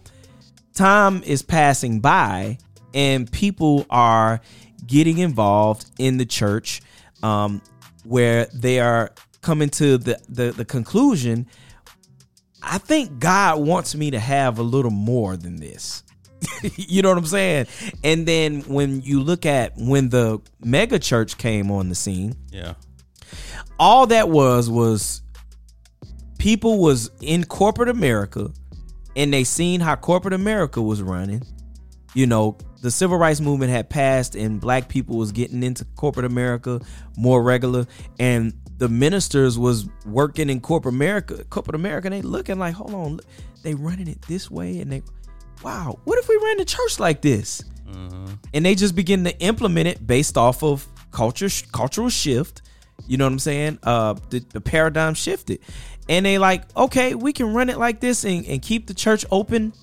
[0.74, 2.58] time is passing by
[2.94, 4.42] and people are
[4.86, 6.82] getting involved in the church
[7.22, 7.62] um,
[8.04, 9.12] where they are
[9.42, 11.48] coming to the, the, the conclusion
[12.64, 16.04] I think God wants me to have a little more than this.
[16.76, 17.68] you know what I'm saying?
[18.04, 22.74] And then when you look at when the mega church came on the scene, yeah
[23.80, 25.22] all that was was
[26.38, 28.52] people was in corporate America
[29.16, 31.44] and they seen how corporate America was running.
[32.14, 36.26] You know, the civil rights movement had passed and black people was getting into corporate
[36.26, 36.80] America
[37.18, 37.88] more regular
[38.20, 42.94] and the ministers was working in corporate America, corporate America, and they looking like, hold
[42.94, 43.20] on,
[43.62, 45.02] they running it this way and they
[45.64, 47.64] wow, what if we ran the church like this?
[48.54, 52.62] And they just begin to implement it based off of culture cultural shift.
[53.08, 53.80] You know what I'm saying?
[53.84, 55.60] Uh the, the paradigm shifted.
[56.10, 59.26] And they like, okay, we can run it like this and, and keep the church
[59.32, 59.74] open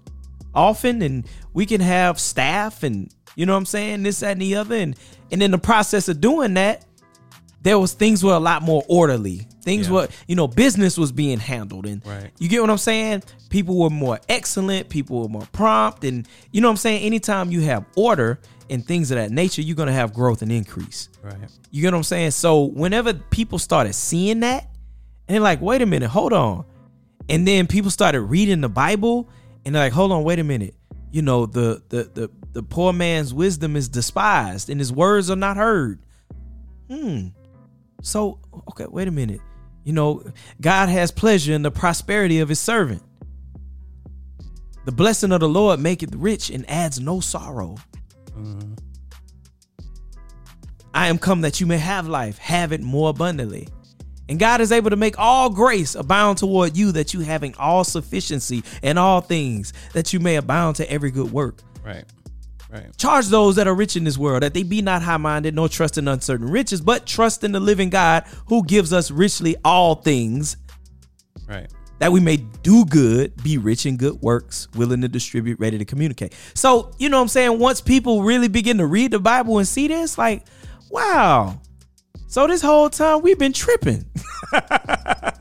[0.55, 4.43] often and we can have staff and you know what I'm saying, this, that, and
[4.43, 4.77] the other.
[4.77, 4.97] And
[5.31, 6.85] and in the process of doing that,
[7.63, 9.47] there was things were a lot more orderly.
[9.63, 9.93] Things Yeah.
[9.95, 11.87] were, you know, business was being handled.
[11.87, 12.31] And Right.
[12.39, 13.23] you get what I'm saying?
[13.51, 16.05] People were more excellent, people were more prompt.
[16.05, 17.03] And you know what I'm saying?
[17.03, 18.41] Anytime you have order
[18.71, 21.09] and things of that nature, you're gonna have growth and increase.
[21.23, 21.35] right
[21.71, 22.31] You get what I'm saying?
[22.33, 24.69] So whenever people started seeing that,
[25.29, 26.65] and they're like, wait a minute, hold on.
[27.29, 29.29] And then people started reading the Bible,
[29.65, 30.75] and they're like, hold on, wait a minute.
[31.13, 35.37] You know, the the the, the poor man's wisdom is despised, and his words are
[35.37, 36.01] not heard.
[36.91, 37.29] Hmm.
[38.03, 38.39] So,
[38.71, 39.41] okay, wait a minute.
[39.85, 40.25] You know,
[40.61, 43.03] God has pleasure in the prosperity of his servant.
[44.85, 47.77] The blessing of the Lord maketh rich and adds no sorrow.
[50.93, 53.69] I am come that you may have life, have it more abundantly.
[54.29, 57.85] And God is able to make all grace abound toward you, that you having all
[57.85, 61.63] sufficiency in all things, that you may abound to every good work.
[61.85, 62.05] right
[62.73, 65.55] right Charge those that are rich in this world that they be not high minded,
[65.55, 69.57] nor trust in uncertain riches, but trust in the living God who gives us richly
[69.65, 70.57] all things,
[71.49, 75.77] right that we may do good, be rich in good works, willing to distribute, ready
[75.77, 76.35] to communicate.
[76.55, 77.59] So, you know what I'm saying?
[77.59, 80.47] Once people really begin to read the Bible and see this, like,
[80.89, 81.61] wow.
[82.27, 84.07] So this whole time we've been tripping.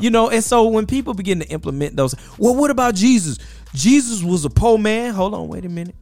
[0.00, 3.38] You know, and so when people begin to implement those, well, what about Jesus?
[3.74, 5.14] Jesus was a poor man.
[5.14, 5.94] Hold on, wait a minute.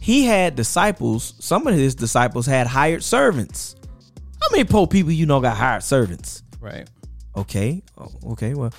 [0.00, 1.34] He had disciples.
[1.38, 3.76] Some of his disciples had hired servants.
[4.40, 6.42] How many poor people you know got hired servants?
[6.60, 6.88] right
[7.36, 7.82] Okay.
[7.96, 8.54] Oh, okay.
[8.54, 8.72] Well,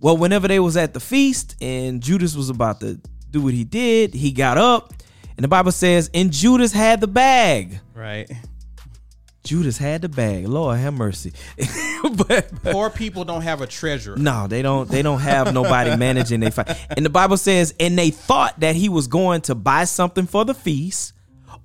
[0.00, 3.00] well, whenever they was at the feast and Judas was about to
[3.30, 4.92] do what he did, he got up,
[5.36, 7.80] and the Bible says, and Judas had the bag.
[7.94, 8.30] right
[9.44, 10.48] Judas had the bag.
[10.48, 11.32] Lord have mercy.
[12.02, 14.16] but, but poor people don't have a treasure.
[14.16, 14.88] no, they don't.
[14.90, 16.76] They don't have nobody managing they fight.
[16.96, 20.44] And the Bible says, and they thought that he was going to buy something for
[20.46, 21.12] the feast,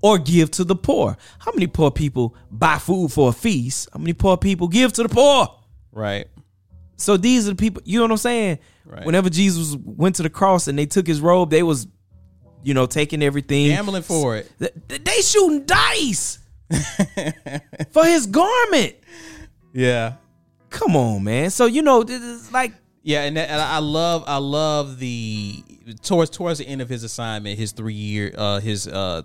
[0.02, 1.18] or give to the poor.
[1.40, 3.90] How many poor people buy food for a feast?
[3.94, 5.48] How many poor people give to the poor?
[5.92, 6.28] Right.
[6.98, 8.60] So these are the people, you know what I'm saying?
[8.86, 9.06] Right.
[9.06, 11.88] Whenever Jesus went to the cross and they took his robe, they was,
[12.64, 13.68] you know, taking everything.
[13.68, 14.52] Gambling for it.
[14.60, 16.40] Th- th- They shooting dice
[17.92, 18.96] for his garment.
[19.74, 20.14] Yeah.
[20.70, 21.50] Come on, man.
[21.50, 25.64] So you know, this is like Yeah, and, that, and I love I love the
[26.04, 29.24] towards towards the end of his assignment, his three year uh his uh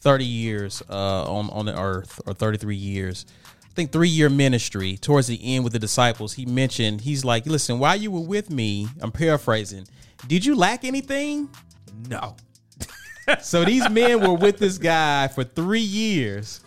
[0.00, 3.26] thirty years uh on on the earth or thirty three years.
[3.64, 6.32] I think three year ministry towards the end with the disciples.
[6.32, 9.86] He mentioned he's like, listen, while you were with me, I'm paraphrasing.
[10.26, 11.48] Did you lack anything?
[12.08, 12.36] no.
[13.42, 16.60] So these men were with this guy for three years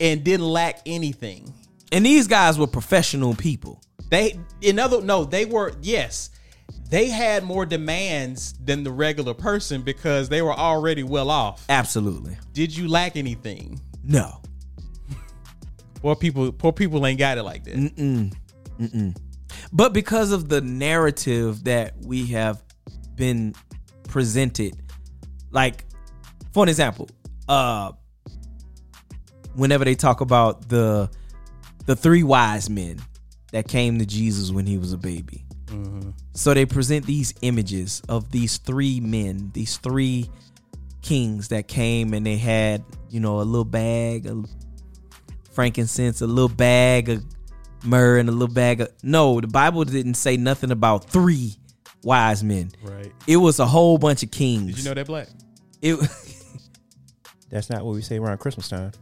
[0.00, 1.52] and didn't lack anything.
[1.92, 3.82] And these guys were professional people.
[4.10, 6.30] They in other no, they were yes.
[6.90, 11.64] They had more demands than the regular person because they were already well off.
[11.68, 12.36] Absolutely.
[12.52, 13.80] Did you lack anything?
[14.02, 14.40] No.
[15.96, 17.74] Poor people poor people ain't got it like that.
[17.74, 19.16] Mm.
[19.72, 22.62] But because of the narrative that we have
[23.14, 23.54] been
[24.08, 24.76] presented,
[25.54, 25.86] like
[26.52, 27.08] for an example,
[27.48, 27.92] uh
[29.54, 31.08] whenever they talk about the
[31.86, 32.98] the three wise men
[33.52, 35.44] that came to Jesus when he was a baby.
[36.34, 40.28] So they present these images of these three men, these three
[41.02, 44.48] kings that came and they had, you know, a little bag of
[45.52, 47.24] frankincense, a little bag of
[47.84, 48.88] myrrh, and a little bag of.
[49.02, 51.54] No, the Bible didn't say nothing about three
[52.04, 52.70] wise men.
[52.82, 53.12] Right.
[53.26, 54.74] It was a whole bunch of kings.
[54.76, 55.28] Did you know that black?
[55.82, 55.96] It,
[57.50, 58.92] That's not what we say around Christmas time.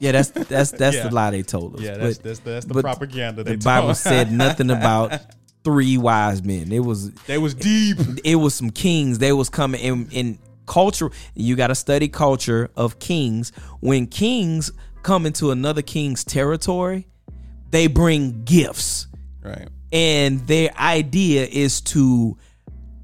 [0.00, 1.08] yeah, that's that's that's Yeah.
[1.08, 1.80] the lie they told us.
[1.82, 5.20] Yeah, that's But that's that's the but propaganda the they Bible said nothing about
[5.62, 6.72] three wise men.
[6.72, 7.98] It was they was deep.
[8.24, 9.18] it was some kings.
[9.18, 11.10] They was coming in in culture.
[11.34, 13.52] You got to study culture of kings.
[13.80, 14.72] When kings
[15.04, 17.06] come into another king's territory,
[17.70, 19.06] they bring gifts,
[19.44, 19.68] Right.
[19.92, 22.36] And their idea is to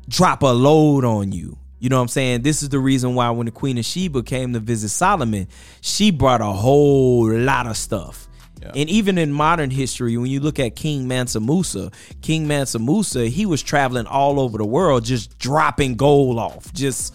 [0.09, 1.59] drop a load on you.
[1.80, 2.43] You know what I'm saying?
[2.43, 5.47] This is the reason why when the Queen of Sheba came to visit Solomon,
[5.80, 8.26] she brought a whole lot of stuff.
[8.61, 8.72] Yeah.
[8.74, 13.26] And even in modern history, when you look at King Mansa Musa, King Mansa Musa,
[13.26, 16.72] he was traveling all over the world just dropping gold off.
[16.72, 17.14] Just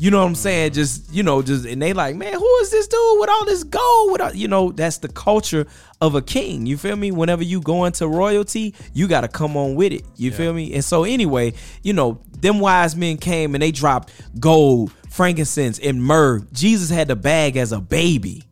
[0.00, 0.74] you know what I'm saying?
[0.74, 3.64] Just you know, just and they like, man, who is this dude with all this
[3.64, 4.12] gold?
[4.12, 5.66] With all, you know, that's the culture
[6.00, 6.66] of a king.
[6.66, 7.10] You feel me?
[7.10, 10.04] Whenever you go into royalty, you got to come on with it.
[10.16, 10.74] You feel me?
[10.74, 16.02] And so anyway, you know, them wise men came and they dropped gold, frankincense, and
[16.02, 16.40] myrrh.
[16.52, 18.44] Jesus had the bag as a baby.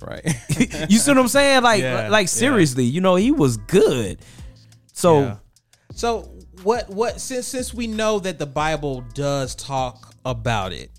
[0.00, 0.24] Right.
[0.88, 1.62] you see what I'm saying?
[1.62, 2.30] Like, Yeah, like yeah.
[2.30, 4.18] seriously, you know, he was good.
[4.92, 5.36] So Yeah.
[5.94, 6.30] So
[6.62, 10.90] what what since since we know that the Bible does talk about it,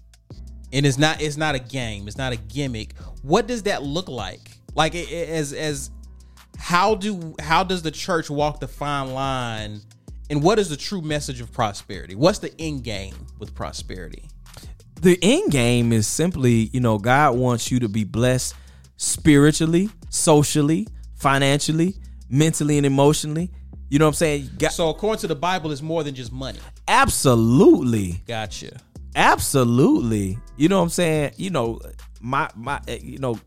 [0.72, 2.94] and it's not it's not a game, it's not a gimmick.
[3.22, 4.52] What does that look like?
[4.76, 5.90] Like it- it- as as
[6.58, 9.82] how do how does the church walk the fine line?
[10.30, 12.16] And what is the true message of prosperity?
[12.16, 14.24] What's the end game with prosperity?
[15.02, 18.54] the end game is simply, you know, God wants you to be blessed
[18.98, 21.96] spiritually, socially, financially,
[22.30, 23.50] mentally, and emotionally.
[23.90, 24.50] You know what I'm saying?
[24.70, 26.60] So according to the Bible, it's more than just money.
[26.88, 28.22] absolutely.
[28.28, 28.80] Gotcha.
[29.16, 30.38] Absolutely.
[30.56, 31.32] You know what I'm saying?
[31.38, 31.80] You know,
[32.22, 33.40] my my eh, you know,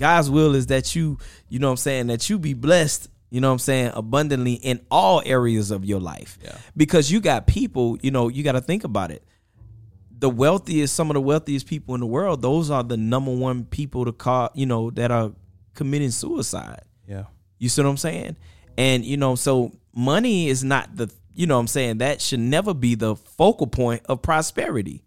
[0.00, 3.40] God's will is that you, you know what I'm saying, that you be blessed, you
[3.40, 6.38] know what I'm saying, abundantly in all areas of your life.
[6.42, 6.56] Yeah.
[6.76, 9.22] Because you got people, you know, you got to think about it.
[10.18, 13.64] The wealthiest, some of the wealthiest people in the world, those are the number one
[13.64, 15.32] people to call, you know, that are
[15.74, 16.82] committing suicide.
[17.06, 17.24] Yeah.
[17.58, 18.36] You see what I'm saying?
[18.78, 22.40] And you know, so money is not the you know what I'm saying, that should
[22.40, 25.04] never be the focal point of prosperity.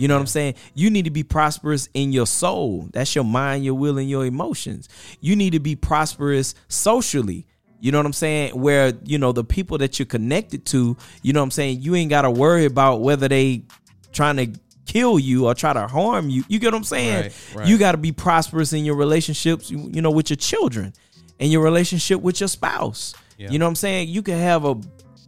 [0.00, 0.54] You know what I'm saying?
[0.74, 2.88] You need to be prosperous in your soul.
[2.92, 4.88] That's your mind, your will, and your emotions.
[5.20, 7.46] You need to be prosperous socially.
[7.80, 8.58] You know what I'm saying?
[8.58, 11.82] Where, you know, the people that you're connected to, you know what I'm saying?
[11.82, 13.64] You ain't got to worry about whether they
[14.12, 16.44] trying to kill you or try to harm you.
[16.48, 17.22] You get what I'm saying?
[17.22, 17.68] Right, right.
[17.68, 20.94] You got to be prosperous in your relationships, you know, with your children
[21.38, 23.14] and your relationship with your spouse.
[23.36, 23.50] Yeah.
[23.50, 24.08] You know what I'm saying?
[24.08, 24.76] You can have a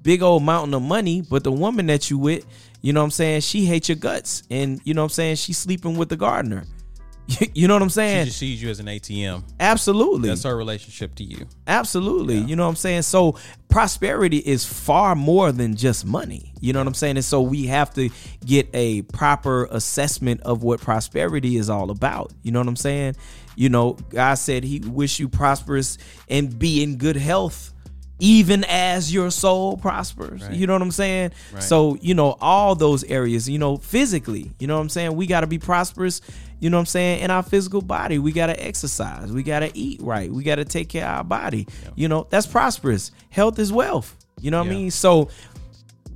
[0.02, 2.44] big old mountain of money, but the woman that you with,
[2.82, 4.42] you know what I'm saying, she hates your guts.
[4.50, 6.64] And you know what I'm saying, she's sleeping with the gardener.
[7.54, 8.24] you know what I'm She saying?
[8.26, 9.44] just sees you as an ATM.
[9.60, 10.28] Absolutely.
[10.28, 11.46] That's her relationship to you.
[11.68, 12.38] Absolutely.
[12.38, 13.02] You know what I'm saying?
[13.02, 16.52] So prosperity is far more than just money.
[16.60, 17.16] You know what I'm saying?
[17.16, 18.10] And so we have to
[18.44, 22.32] get a proper assessment of what prosperity is all about.
[22.42, 23.14] You know what I'm saying?
[23.54, 27.72] You know, God said he wish you prosperous and be in good health,
[28.22, 30.42] even as your soul prospers.
[30.52, 31.32] You know what I'm saying?
[31.58, 35.16] So, you know, all those areas, you know, physically, you know what I'm saying?
[35.16, 36.20] We got to be prosperous,
[36.60, 38.20] you know what I'm saying, in our physical body.
[38.20, 39.32] We got to exercise.
[39.32, 40.30] We got to eat right.
[40.30, 41.66] We got to take care of our body.
[41.96, 43.10] You know, that's prosperous.
[43.30, 44.16] Health is wealth.
[44.40, 44.92] You know what I mean?
[44.92, 45.28] So,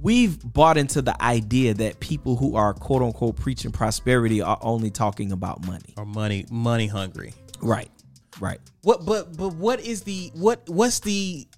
[0.00, 4.92] we've bought into the idea that people who are quote unquote preaching prosperity are only
[4.92, 5.94] talking about money.
[5.96, 7.34] Or money money hungry.
[7.60, 7.90] Right.
[8.38, 8.60] Right.
[8.82, 11.48] What but but what is the what what's the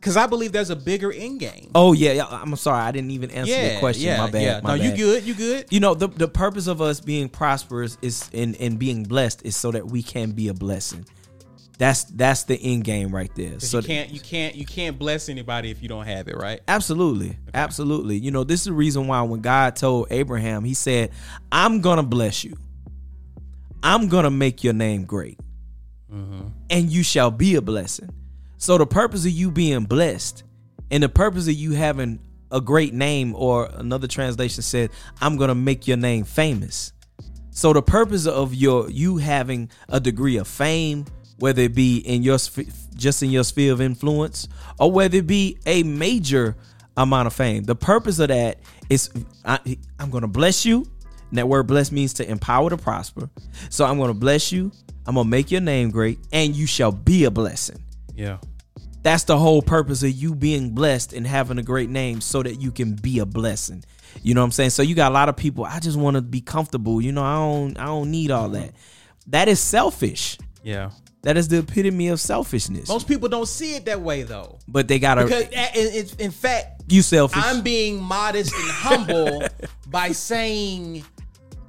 [0.00, 1.70] because I believe there's a bigger end game.
[1.74, 2.26] Oh yeah, yeah.
[2.26, 4.06] I'm sorry, I didn't even answer yeah, your question.
[4.06, 4.42] yeah, my bad.
[4.42, 4.60] yeah.
[4.62, 4.98] my no, you bad.
[4.98, 5.66] good, you good.
[5.70, 9.56] You know, the the purpose of us being prosperous is and and being blessed is
[9.56, 11.04] so that we can be a blessing.
[11.76, 13.60] That's that's the end game right there.
[13.60, 16.60] So you can't you can't you can't bless anybody if you don't have it, right?
[16.66, 17.38] Absolutely.
[17.52, 18.16] Absolutely.
[18.16, 21.10] You know, this is the reason why when God told Abraham, he said,
[21.50, 22.56] I'm going to bless you.
[23.82, 25.38] I'm going to make your name great.
[26.12, 26.48] Mm-hmm.
[26.68, 28.10] And you shall be a blessing.
[28.60, 30.42] So the purpose of you being blessed
[30.90, 32.20] and the purpose of you having
[32.52, 36.92] a great name or another translation said, I'm to make your name famous.
[37.52, 41.06] So the purpose of your you having a degree of fame,
[41.38, 42.36] whether it be in your
[42.94, 44.46] just in your sphere of influence,
[44.78, 46.54] or whether it be a major
[46.98, 48.58] amount of fame, the purpose of that
[48.90, 49.08] is
[49.42, 50.86] I, I'm to bless you.
[51.30, 53.30] And that word bless means to empower to prosper.
[53.70, 54.70] So I'm to bless you.
[55.06, 57.82] I'm to make your name great, and you shall be a blessing.
[58.20, 58.38] Yeah.
[59.02, 62.60] That's the whole purpose of you being blessed and having a great name so that
[62.60, 63.82] you can be a blessing.
[64.22, 64.70] You know what I'm saying?
[64.70, 67.00] So you got a lot of people, I just want to be comfortable.
[67.00, 68.72] You know, I don't I don't need all that.
[69.28, 70.36] That is selfish.
[70.62, 70.90] Yeah.
[71.22, 72.88] That is the epitome of selfishness.
[72.88, 74.58] Most people don't see it that way though.
[74.68, 77.42] but they got Because to a- in, in- in fact, you selfish.
[77.44, 79.42] I'm being modest and humble
[79.88, 81.04] by saying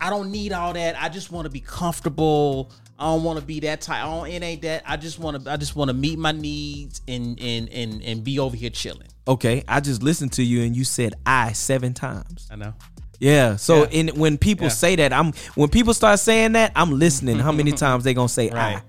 [0.02, 1.02] I don't need all that.
[1.02, 2.72] I just want to be comfortable.
[3.02, 4.04] I don't want to be that tight.
[4.04, 4.84] I don't, it ain't that.
[4.86, 5.52] I just want to.
[5.52, 9.08] I just want to meet my needs and and and and be over here chilling.
[9.28, 12.48] okay, I just listened to you and you said I seven times.
[12.52, 12.74] I know.
[13.20, 13.56] Yeah.
[13.56, 13.90] So Yeah.
[13.90, 14.70] in when people Yeah.
[14.74, 17.40] say that, I'm when people start saying that, I'm listening.
[17.40, 18.78] How many times they gonna say Right.
[18.78, 18.82] I?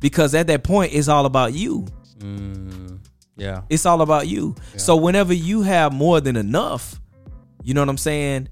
[0.00, 1.86] Because at that point, it's all about you.
[2.18, 2.98] Mm,
[3.36, 3.62] yeah.
[3.70, 4.54] It's all about you.
[4.76, 7.00] So whenever you have more than enough,
[7.62, 8.48] you know what I'm saying?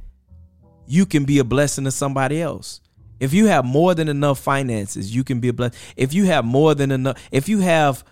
[0.86, 2.80] You can be a blessing to somebody else.
[3.18, 5.78] If you have more than enough finances, you can be a blessing.
[5.96, 8.04] If you have more than enough, if you have,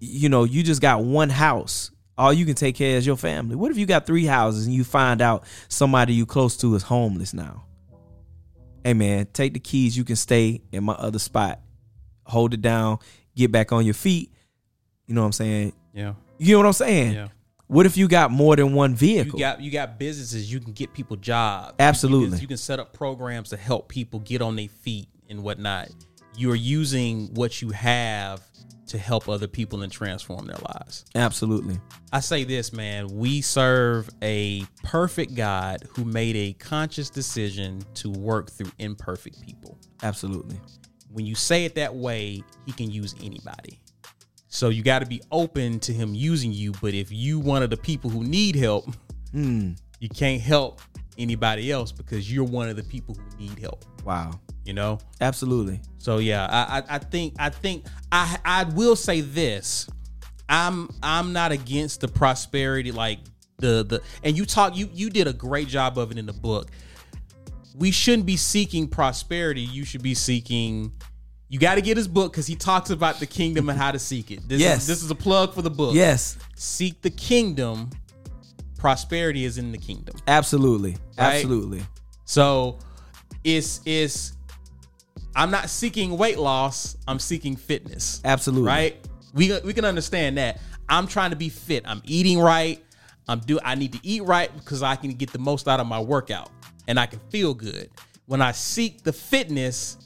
[0.00, 3.16] you know, you just got one house, all you can take care of is your
[3.16, 3.56] family.
[3.56, 6.82] What if you got three houses and you find out somebody you close to is
[6.82, 7.64] homeless now?
[8.84, 9.96] Hey man, take the keys.
[9.96, 11.60] You can stay in my other spot.
[12.24, 12.98] Hold it down.
[13.34, 14.32] Get back on your feet.
[15.06, 15.72] You know what I'm saying?
[15.92, 16.14] Yeah.
[16.38, 17.12] You know what I'm saying?
[17.12, 17.28] Yeah.
[17.68, 19.38] What if you got more than one You vehicle?
[19.38, 20.52] got you got businesses.
[20.52, 21.74] You can get people jobs.
[21.78, 22.26] Absolutely.
[22.26, 25.42] You can, you can set up programs to help people get on their feet and
[25.42, 25.88] whatnot.
[26.36, 28.42] You are using what you have
[28.88, 31.06] to help other people and transform their lives.
[31.16, 31.80] Absolutely.
[32.12, 33.08] I say this, man.
[33.08, 39.76] We serve a perfect God who made a conscious decision to work through imperfect people.
[40.04, 40.60] Absolutely.
[41.10, 43.80] When you say it that way, he can use anybody.
[44.48, 46.72] So you got to be open to him using you.
[46.80, 48.86] But if you one of the people who need help,
[49.32, 49.72] hmm.
[50.00, 50.80] you can't help
[51.18, 53.84] anybody else because you're one of the people who need help.
[54.04, 54.40] Wow.
[54.64, 54.98] You know.
[55.20, 55.80] Absolutely.
[55.98, 59.88] So yeah, I, I I think I think I I will say this.
[60.48, 63.18] I'm I'm not against the prosperity like
[63.58, 66.32] the the and you talk you you did a great job of it in the
[66.32, 66.70] book.
[67.74, 69.60] We shouldn't be seeking prosperity.
[69.60, 70.92] You should be seeking
[71.48, 73.98] you got to get his book because he talks about the kingdom and how to
[73.98, 74.48] seek it.
[74.48, 74.82] This Yes.
[74.82, 75.94] is, this is a plug for the book.
[75.94, 76.36] Yes.
[76.56, 77.90] seek the kingdom.
[78.78, 80.16] Prosperity is in the kingdom.
[80.28, 80.92] Absolutely.
[81.18, 81.36] Right?
[81.36, 81.82] Absolutely.
[82.24, 82.78] So
[83.42, 84.32] it's it's
[85.34, 88.20] I'm not seeking weight loss, I'm seeking fitness.
[88.24, 88.66] Absolutely.
[88.68, 89.08] Right?
[89.34, 90.60] We we can understand that.
[90.88, 91.84] I'm trying to be fit.
[91.86, 92.82] I'm eating right.
[93.28, 95.86] I'm do I need to eat right because I can get the most out of
[95.86, 96.50] my workout
[96.86, 97.90] and I can feel good.
[98.26, 99.96] When I seek the fitness,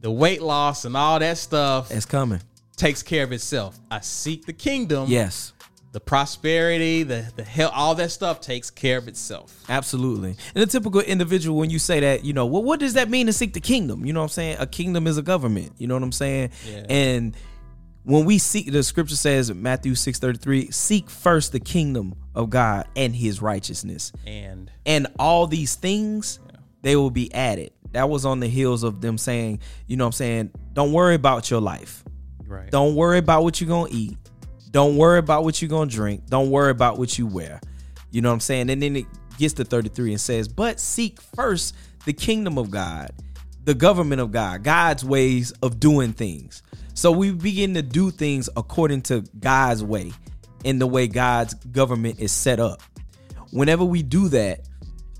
[0.00, 2.40] the weight loss and all that stuff It's coming.
[2.76, 3.78] takes care of itself.
[3.90, 5.08] I seek the kingdom.
[5.08, 5.52] Yes.
[5.92, 9.58] The prosperity, the the health, all that stuff takes care of itself.
[9.68, 10.36] Absolutely.
[10.54, 13.26] And a typical individual, when you say that, you know, well, what does that mean
[13.26, 14.06] to seek the kingdom?
[14.06, 14.56] You know what I'm saying?
[14.60, 15.72] A kingdom is a government.
[15.78, 16.50] You know what I'm saying?
[16.64, 16.84] Yeah.
[16.88, 17.36] And
[18.04, 23.14] when we seek, the scripture says, Matthew 6.33, seek first the kingdom of God and
[23.14, 24.12] his righteousness.
[24.26, 26.38] And and all these things
[26.82, 30.08] they will be added that was on the heels of them saying you know what
[30.08, 32.04] i'm saying don't worry about your life.
[32.46, 32.70] Right.
[32.70, 34.16] don't worry about what you're gonna eat.
[34.70, 36.26] Don't worry about what you're gonna drink.
[36.26, 37.60] Don't worry about what you wear.
[38.10, 38.70] You know what i'm saying?
[38.70, 39.06] And then it
[39.38, 41.74] gets to 33 and says but seek first
[42.04, 43.10] the kingdom of god
[43.64, 46.62] the government of god god's ways of doing things.
[46.94, 50.12] So we begin to do things according to god's way
[50.64, 52.82] in the way God's government is set up.
[53.50, 54.60] Whenever we do that,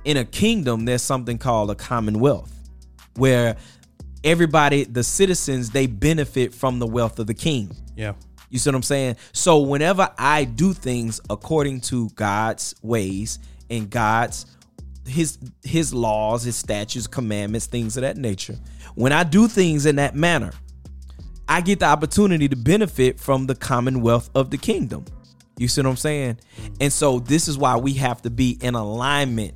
[0.04, 2.52] in a kingdom, there's something called a commonwealth,
[3.20, 3.56] where
[4.24, 7.70] everybody, the citizens, they benefit from the wealth of the king.
[7.94, 8.14] Yeah.
[8.48, 9.16] You see what I'm saying?
[9.32, 14.46] So whenever I do things according to God's ways and God's
[15.06, 18.56] his his laws, his statutes, commandments, things of that nature,
[18.94, 20.52] when I do things in that manner,
[21.48, 25.04] I get the opportunity to benefit from the commonwealth of the kingdom.
[25.58, 26.38] You see what I'm saying?
[26.56, 26.74] Mm-hmm.
[26.80, 29.54] And so this is why we have to be in alignment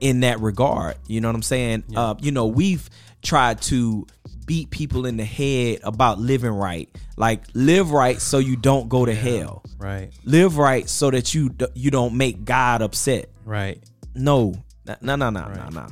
[0.00, 0.96] in that regard.
[1.06, 1.84] You know what I'm saying?
[1.94, 2.88] Uh, you know, we've
[3.22, 4.06] tried to
[4.46, 6.88] beat people in the head about living right.
[7.16, 9.62] Like live right so you don't go to hell.
[9.78, 10.10] Right.
[10.24, 13.30] Live right so that you you don't make God upset.
[13.44, 13.82] Right.
[14.14, 14.54] No.
[14.86, 15.86] No, no, no, no, no, no.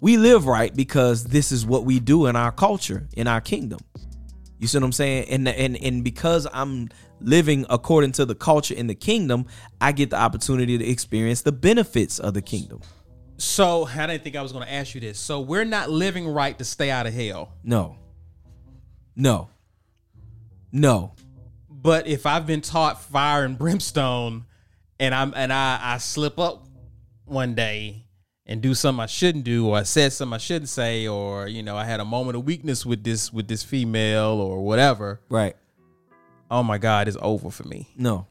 [0.00, 3.80] We live right because this is what we do in our culture, in our kingdom.
[4.58, 5.28] You see what I'm saying?
[5.28, 6.88] And and and because I'm
[7.20, 9.46] living according to the culture in the kingdom,
[9.80, 12.80] I get the opportunity to experience the benefits of the kingdom.
[13.40, 15.18] So I didn't think I was going to ask you this.
[15.18, 17.52] So we're not living right to stay out of hell.
[17.64, 17.96] No.
[19.16, 19.48] No.
[20.70, 21.14] No.
[21.70, 24.44] But if I've been taught fire and brimstone,
[24.98, 26.66] and I'm and I I slip up
[27.24, 28.04] one day
[28.44, 31.62] and do something I shouldn't do, or I said something I shouldn't say, or you
[31.62, 35.20] know I had a moment of weakness with this with this female or whatever.
[35.30, 35.56] Right.
[36.50, 37.88] Oh my God, it's over for me.
[37.96, 38.26] No.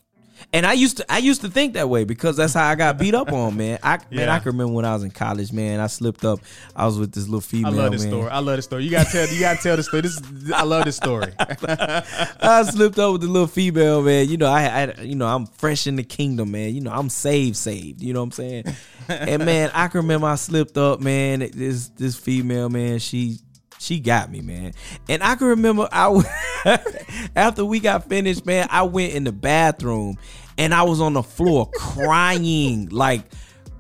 [0.52, 2.98] And I used to I used to think that way because that's how I got
[2.98, 3.80] beat up on, man.
[3.84, 5.80] I man, I can remember when I was in college, man.
[5.80, 6.40] I slipped up.
[6.76, 7.74] I was with this little female.
[7.74, 8.12] I love this man.
[8.12, 8.30] story.
[8.30, 8.84] I love this story.
[8.84, 9.28] You gotta tell.
[9.28, 10.02] You gotta tell the story.
[10.02, 10.20] This.
[10.20, 11.34] Is, I love this story.
[11.40, 14.28] I slipped up with the little female, man.
[14.30, 16.74] You know, I, I, you know, I'm fresh in the kingdom, man.
[16.74, 18.02] You know, I'm saved, saved.
[18.02, 18.64] You know what I'm saying?
[19.08, 21.40] and man, I can remember I slipped up, man.
[21.40, 23.40] This this female, man, she
[23.80, 24.74] she got me, man.
[25.08, 26.80] And I can remember I
[27.36, 30.18] after we got finished, man, I went in the bathroom
[30.58, 33.24] and I was on the floor crying, like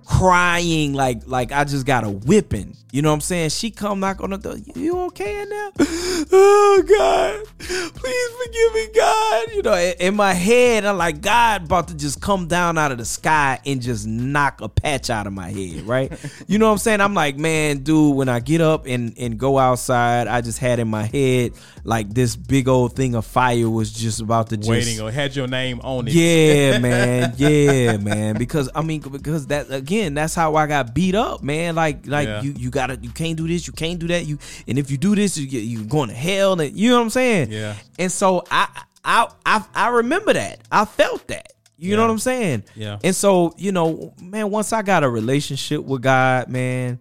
[0.06, 2.76] crying like like I just got a whipping.
[2.92, 3.50] You know what I'm saying?
[3.50, 4.56] She come knock on the door.
[4.76, 5.72] You, okay in there?
[6.32, 9.48] Oh God, please forgive me, God.
[9.54, 12.92] You know, in, in my head, I'm like, God about to just come down out
[12.92, 16.12] of the sky and just knock a patch out of my head, right?
[16.48, 17.00] you know what I'm saying?
[17.02, 20.78] I'm like, man, dude, when I get up and and go outside, I just had
[20.80, 21.54] in my head
[21.86, 25.36] like this big old thing of fire was just about to just Waiting or had
[25.36, 26.14] your name on it.
[26.14, 27.34] yeah, man.
[27.38, 28.36] Yeah, man.
[28.38, 31.76] Because I mean, because that again, that's how I got beat up, man.
[31.76, 32.42] Like, like Yeah.
[32.42, 34.26] you, you gotta, you can't do this, you can't do that.
[34.26, 36.60] You, and if you do this, you you going to hell.
[36.60, 37.52] And you know what I'm saying?
[37.52, 37.76] Yeah.
[37.98, 40.62] And so I, I, I, I remember that.
[40.72, 41.54] I felt that.
[41.82, 42.66] You know what I'm saying?
[42.76, 43.00] Yeah.
[43.06, 47.00] And so, you know, man, once I got a relationship with God, man,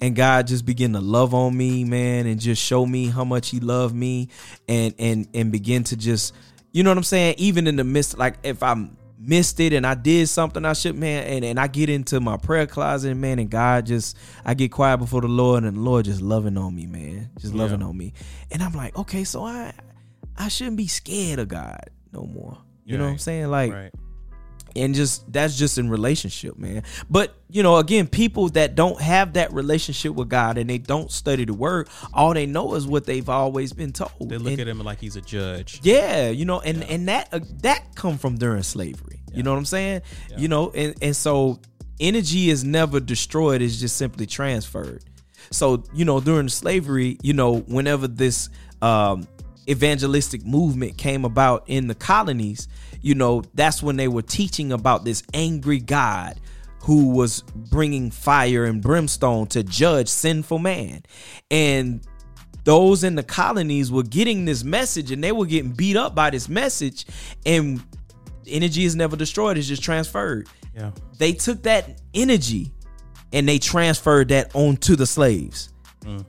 [0.00, 3.50] and God just begin to love on me, man, and just show me how much
[3.50, 4.28] He loved me,
[4.66, 6.34] and and and begin to just,
[6.72, 7.34] you know what I'm saying?
[7.36, 8.88] Even in the midst, like if I
[9.26, 12.36] missed it and I did something I should, man, and and I get into my
[12.36, 16.04] prayer closet, man, and God just, I get quiet before the Lord, and the Lord
[16.04, 17.86] just loving on me, man, just loving Yeah.
[17.86, 18.12] on me,
[18.50, 19.72] and I'm like, okay, so I,
[20.36, 22.58] I shouldn't be scared of God no more.
[22.84, 23.48] You know what I'm saying?
[23.48, 23.92] Like, Right.
[24.76, 26.82] And just that's just in relationship man.
[27.08, 31.10] But you know again people that don't have that relationship with god and they don't
[31.12, 34.28] study the word all they know is what they've always been told.
[34.28, 35.80] They look And- at him like he's a judge.
[35.82, 39.20] yeah you know and and that uh, that come from during slavery.
[39.32, 40.02] You know what i'm saying?
[40.36, 41.60] You know and and so
[42.00, 45.04] energy is never destroyed it's just simply transferred.
[45.50, 48.48] So you know during slavery you know whenever this
[48.82, 49.28] um
[49.68, 52.68] evangelistic movement came about in the colonies
[53.04, 56.40] you know that's when they were teaching about this angry god
[56.80, 61.02] who was bringing fire and brimstone to judge sinful man.
[61.50, 62.00] And
[62.64, 66.30] those in the colonies were getting this message and they were getting beat up by
[66.30, 67.04] this message
[67.44, 67.82] and
[68.46, 70.48] energy is never destroyed it's just transferred.
[70.74, 70.90] Yeah.
[71.18, 72.72] they took that energy
[73.34, 75.72] and they transferred that onto the slaves.
[76.00, 76.24] Mm.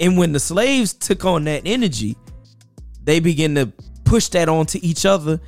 [0.00, 2.16] And when the slaves took on that energy
[3.04, 3.72] they began to
[4.04, 5.40] push that onto each other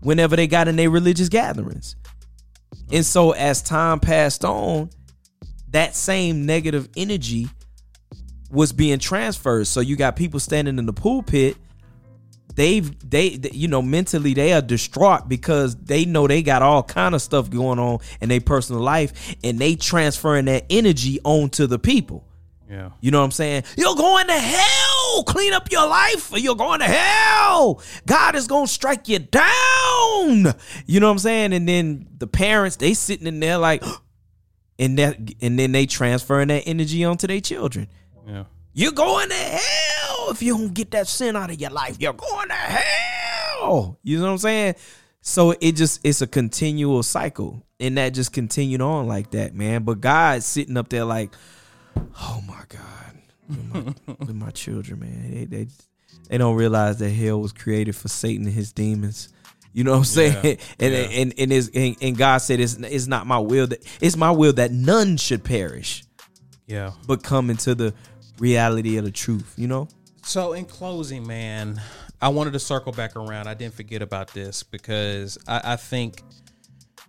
[0.00, 1.96] whenever they got in their religious gatherings
[2.92, 4.90] and so as time passed on
[5.70, 7.48] that same negative energy
[8.50, 9.66] was being transferred.
[9.66, 11.56] So you got people standing in the pulpit.
[12.56, 16.82] They've they they- you know mentally they are distraught because they know they got all
[16.82, 21.66] kind of stuff going on in their personal life, and they transferring that energy onto
[21.68, 22.24] the people.
[22.70, 22.90] Yeah.
[23.00, 23.64] You know what I'm saying?
[23.76, 25.24] You're going to hell.
[25.24, 27.82] Clean up your life, or you're going to hell.
[28.06, 30.54] God is gonna strike you down.
[30.86, 31.52] You know what I'm saying?
[31.52, 33.82] And then the parents they sitting in there like,
[34.78, 37.88] and that and then they transferring that energy onto their children.
[38.26, 38.44] Yeah.
[38.72, 41.96] You're going to hell if you don't get that sin out of your life.
[41.98, 43.98] You're going to hell.
[44.04, 44.74] You know what I'm saying?
[45.22, 49.82] So it just it's a continual cycle, and that just continued on like that, man.
[49.82, 51.34] But God's sitting up there like,
[51.96, 53.18] oh my God,
[53.48, 55.30] with my, with my children, man.
[55.30, 55.66] They, they
[56.28, 59.28] they don't realize that hell was created for Satan and his demons.
[59.72, 60.32] You know what I'm saying?
[60.44, 60.98] Yeah, and, yeah.
[61.20, 64.30] and and is and, and God said it's it's not my will that it's my
[64.30, 66.04] will that none should perish,
[66.66, 66.92] Yeah.
[67.06, 67.94] but come into the
[68.38, 69.54] reality of the truth.
[69.56, 69.88] You know?
[70.22, 71.80] So in closing, man,
[72.20, 73.46] I wanted to circle back around.
[73.46, 76.22] I didn't forget about this because I, I think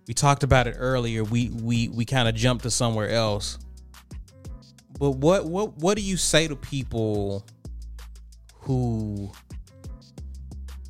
[0.06, 1.24] we talked about it earlier.
[1.24, 3.58] We we we kind of jumped to somewhere else.
[5.02, 7.44] But what what what do you say to people
[8.60, 9.32] who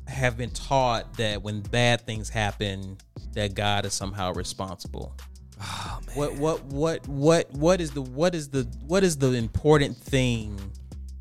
[0.07, 2.99] have been taught that when bad things happen,
[3.31, 5.15] that God is somehow responsible?
[6.13, 10.59] What what what what what is the what is the what is the important thing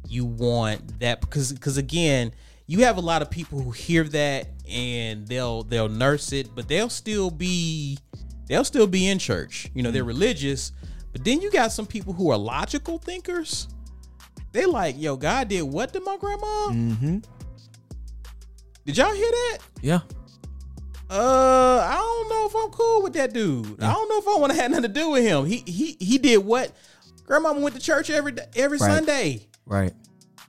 [0.06, 2.34] you want that because because again
[2.66, 6.68] you have a lot of people who hear that and they'll they'll nurse it but
[6.68, 7.96] they'll still be
[8.48, 9.70] they'll still be in church.
[9.72, 10.72] You know they're religious
[11.12, 13.68] but then you got some people who are logical thinkers
[14.52, 17.18] they like yo god did what to my grandma Mm-hmm.
[18.84, 20.00] did y'all hear that Yeah.
[21.10, 23.82] uh, I don't know if I'm cool with that dude.
[23.82, 25.44] I don't know if I want to have nothing to do with him.
[25.46, 26.72] He he he did what?
[27.24, 28.90] Grandma went to church every every Right.
[28.90, 29.46] Sunday.
[29.66, 29.92] Right.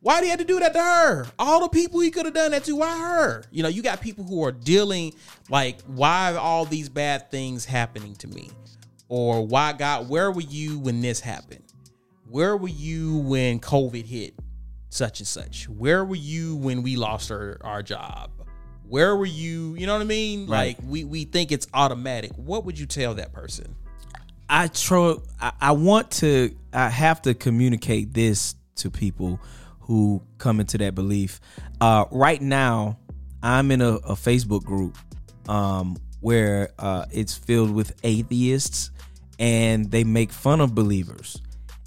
[0.02, 1.26] Why did he have to do that to her?
[1.40, 3.44] All the people he could have done that to, why her?
[3.52, 5.14] You know, you got people who are dealing
[5.50, 8.50] like, why are all these bad things happening to me?
[9.16, 11.72] Or why God, where were you when this happened?
[12.28, 14.34] Where were you when COVID hit
[14.90, 15.70] such and such?
[15.70, 18.32] Where were you when we lost our, our job?
[18.88, 19.76] Where were you?
[19.76, 20.48] You know what I mean?
[20.48, 20.76] Right.
[20.76, 22.32] Like we we think it's automatic.
[22.38, 23.76] What would you tell that person?
[24.50, 25.18] I try.
[25.40, 26.56] I, I want to.
[26.74, 29.40] I have to communicate this to people
[29.82, 31.40] who come into that belief.
[31.80, 32.98] Uh, right now,
[33.44, 34.98] I'm in a, a Facebook group
[35.48, 38.90] um, where uh, it's filled with atheists,
[39.40, 41.42] and they make fun of believers.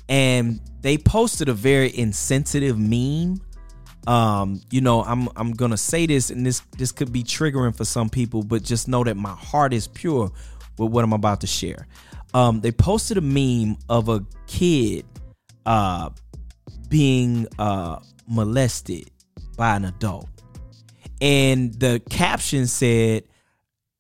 [0.09, 3.41] And they posted a very insensitive meme.
[4.07, 7.85] Um, you know, I'm I'm gonna say this, and this this could be triggering for
[7.85, 10.31] some people, but just know that my heart is pure
[10.79, 11.89] with what I'm about to share.
[12.35, 15.05] Um, they posted a meme of a kid
[15.65, 16.11] uh
[16.89, 17.99] being uh
[18.29, 19.11] molested
[19.57, 20.29] by an adult.
[21.21, 23.25] And the caption said,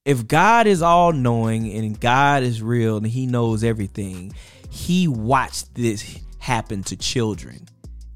[0.06, 4.32] if God is all knowing and God is real and he knows everything,
[4.70, 7.66] he watched this happen to children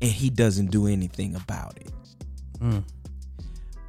[0.00, 1.90] and he doesn't do anything about it.
[2.60, 2.78] Hmm.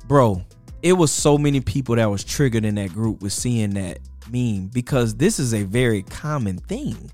[0.08, 0.44] Bro,
[0.82, 4.00] it was so many people that was triggered in that group with seeing that
[4.32, 7.12] meme because this is a very common thing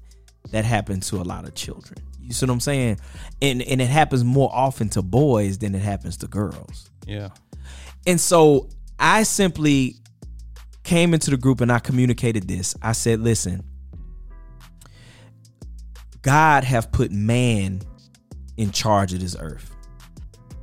[0.51, 1.99] that happens to a lot of children.
[2.21, 2.99] You see what I'm saying?
[3.41, 6.89] And and it happens more often to boys than it happens to girls.
[7.05, 7.29] Yeah.
[8.05, 8.69] And so
[8.99, 9.97] I simply
[10.87, 12.73] came into the group and I communicated this.
[12.81, 13.61] I said, listen,
[16.21, 17.81] God have put man
[18.55, 19.75] in charge of this earth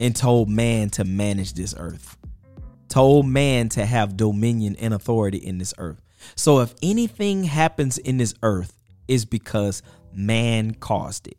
[0.01, 2.16] and told man to manage this earth.
[2.88, 6.01] Told man to have dominion and authority in this earth.
[6.36, 9.82] So if anything happens in this earth is because
[10.14, 11.36] man caused it.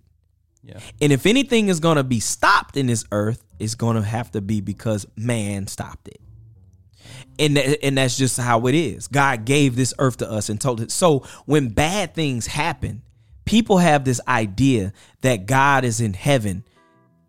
[0.61, 0.79] Yeah.
[1.01, 4.29] And if anything is going to be stopped in this earth, it's going to have
[4.33, 6.21] to be because man stopped it.
[7.37, 9.07] And and that's just how it is.
[9.07, 10.91] God gave this earth to us and told it.
[10.91, 13.01] So when bad things happen,
[13.45, 16.63] people have this idea that God is in heaven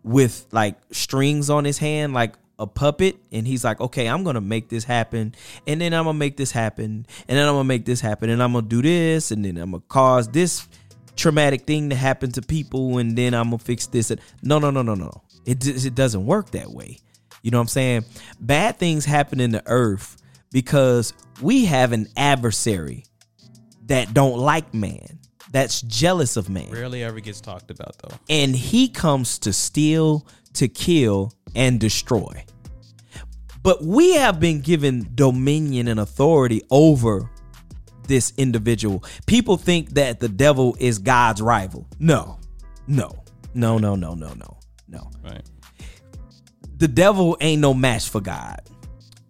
[0.03, 3.17] with like strings on his hand like a puppet.
[3.31, 5.35] And he's like okay i'm gonna make this happen.
[5.65, 7.05] And then i'm gonna make this happen.
[7.27, 8.29] And then i'm gonna make this happen.
[8.29, 9.31] And i'm gonna do this.
[9.31, 10.67] And then i'm gonna cause this
[11.15, 12.97] traumatic thing to happen to people.
[12.97, 14.11] And then i'm gonna fix this.
[14.41, 15.21] No no no no no.
[15.45, 16.97] It, it doesn't work that way
[17.41, 18.05] you know what i'm saying
[18.39, 20.17] bad things happen in the earth
[20.51, 23.05] because we have an adversary
[23.85, 25.19] that don't like man
[25.51, 28.15] that's jealous of man Rarely ever gets talked about though.
[28.29, 32.43] and he comes to steal, to kill, and destroy.
[33.63, 37.29] But we have been given dominion and authority over
[38.07, 39.03] this individual.
[39.25, 41.85] People think that the devil is God's rival.
[41.99, 42.39] No,
[42.87, 43.23] no,
[43.53, 44.57] no, no, no, no, no,
[44.87, 45.11] no.
[45.23, 45.43] Right.
[46.77, 48.61] The devil ain't no match for God.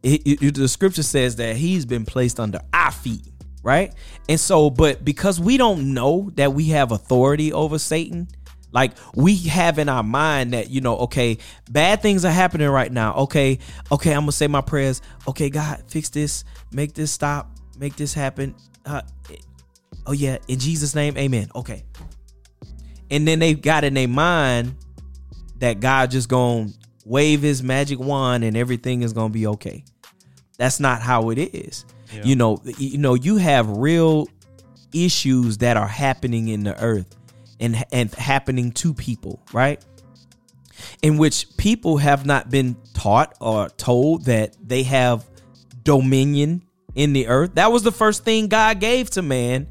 [0.03, 3.26] It- it- the scripture says that he's been placed under our feet,
[3.64, 3.94] right?
[4.30, 8.28] And so, but because we don't know that we have authority over Satan,
[8.72, 11.38] like we have in our mind that, you know, okay,
[11.69, 13.14] bad things are happening right now.
[13.15, 13.60] Okay,
[13.91, 15.02] okay, I'm gonna say my prayers.
[15.28, 17.49] Okay, God, fix this, make this stop,
[17.80, 18.56] make this happen.
[18.86, 19.02] Uh,
[20.06, 21.49] oh, yeah, in Jesus' name, amen.
[21.56, 21.84] Okay.
[23.10, 24.76] And then they got in their mind
[25.60, 26.69] that God just gonna
[27.07, 29.84] wave his magic wand and everything is gonna be okay.
[30.57, 31.85] That's not how it is.
[32.23, 34.27] You know, you know, you have real
[34.93, 37.15] issues that are happening in the earth
[37.59, 39.84] and and happening to people, right?
[41.01, 45.25] In which people have not been taught or told that they have
[45.84, 46.63] dominion
[46.95, 47.55] in the earth.
[47.55, 49.67] That was the first thing God gave to man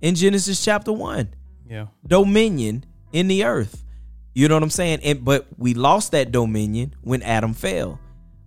[0.00, 1.28] in Genesis chapter 1
[1.68, 1.86] Yeah.
[2.06, 3.84] dominion in the earth.
[4.34, 5.00] You know what I'm saying?
[5.04, 8.00] And but we lost that dominion when Adam fell.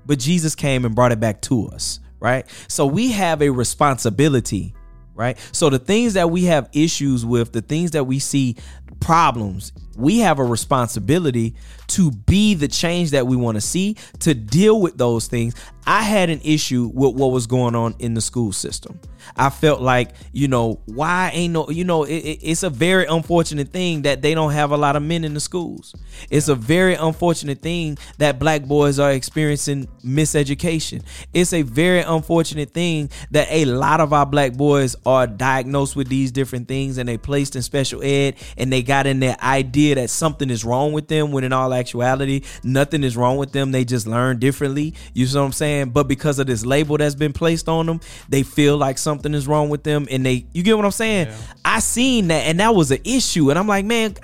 [0.05, 2.45] But Jesus came and brought it back to us, right?
[2.67, 4.73] So we have a responsibility,
[5.15, 5.37] right?
[5.51, 8.55] So the things that we have issues with, the things that we see
[8.99, 11.55] problems, we have a responsibility
[11.87, 15.55] to be the change that we want to see, to deal with those things.
[15.85, 18.99] I had an issue with what was going on in the school system.
[19.37, 23.05] I felt like, you know, why ain't no, you know, it, it- it's a very
[23.05, 25.95] unfortunate thing that they don't have a lot of men in the schools.
[26.29, 31.03] It's a very unfortunate thing that black boys are experiencing miseducation.
[31.33, 36.09] It's a very unfortunate thing that a lot of our black boys are diagnosed with
[36.09, 39.86] these different things and they placed in special ed and they got in their idea
[39.95, 43.71] that something is wrong with them when in all actuality nothing is wrong with them.
[43.71, 44.93] They just learn differently.
[45.13, 45.89] You see what I'm saying?
[45.89, 47.99] But because of this label that's been placed on them,
[48.29, 51.33] they feel like something is wrong with them and they you get what I'm saying?
[51.63, 54.15] I seen that and that was an issue and I'm like, man,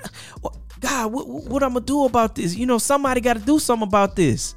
[0.80, 2.54] God, what, what I'm gonna do about this?
[2.54, 4.54] You know, somebody got to do something about this.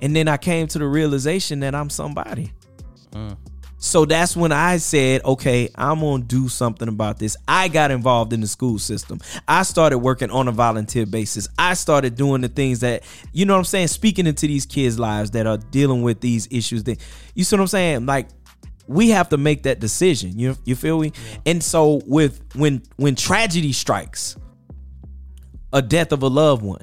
[0.00, 2.52] And then I came to the realization that I'm somebody.
[3.12, 3.36] Mm.
[3.80, 7.36] So that's when I said, okay, I'm going to do something about this.
[7.46, 9.20] I got involved in the school system.
[9.46, 11.48] I started working on a volunteer basis.
[11.56, 14.98] I started doing the things that, you know what I'm saying, speaking into these kids'
[14.98, 16.98] lives that are dealing with these issues that
[17.34, 18.06] you see what I'm saying?
[18.06, 18.28] Like
[18.88, 20.38] we have to make that decision.
[20.38, 21.12] You you feel me?
[21.46, 24.36] And so with when when tragedy strikes,
[25.72, 26.82] a death of a loved one,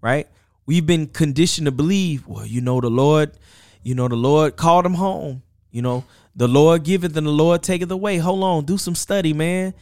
[0.00, 0.26] right?
[0.64, 3.38] We've been conditioned to believe, well, you know, the Lord,
[3.84, 5.42] you know, the Lord called him home.
[5.70, 8.18] You know, the Lord giveth and the Lord taketh away.
[8.18, 9.74] Hold on, do some study, man.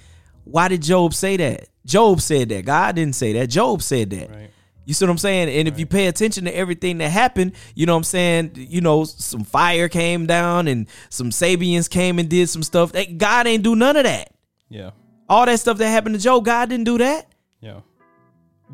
[0.45, 1.69] Why did Job say that?
[1.87, 2.65] Job said that.
[2.65, 3.49] God didn't say that.
[3.49, 4.31] Job said that.
[4.31, 4.51] Right.
[4.85, 5.49] You see what I'm saying?
[5.49, 8.53] And if you pay attention to everything that happened, you know what I'm saying?
[8.55, 12.93] You know, some fire came down and some Sabeans came and did some stuff.
[12.93, 14.35] That God ain't do none of that.
[14.69, 14.91] Yeah.
[15.27, 17.33] All that stuff that happened to Job, God didn't do that.
[17.61, 17.81] Yeah.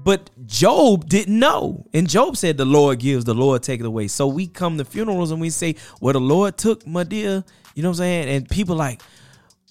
[0.02, 1.86] But Job didn't know.
[1.92, 4.08] And Job said, The Lord gives, the Lord taketh away.
[4.08, 7.44] So we come to funerals and we say, Well, the Lord took my dear.
[7.74, 8.28] You know what I'm saying?
[8.28, 9.02] And people like,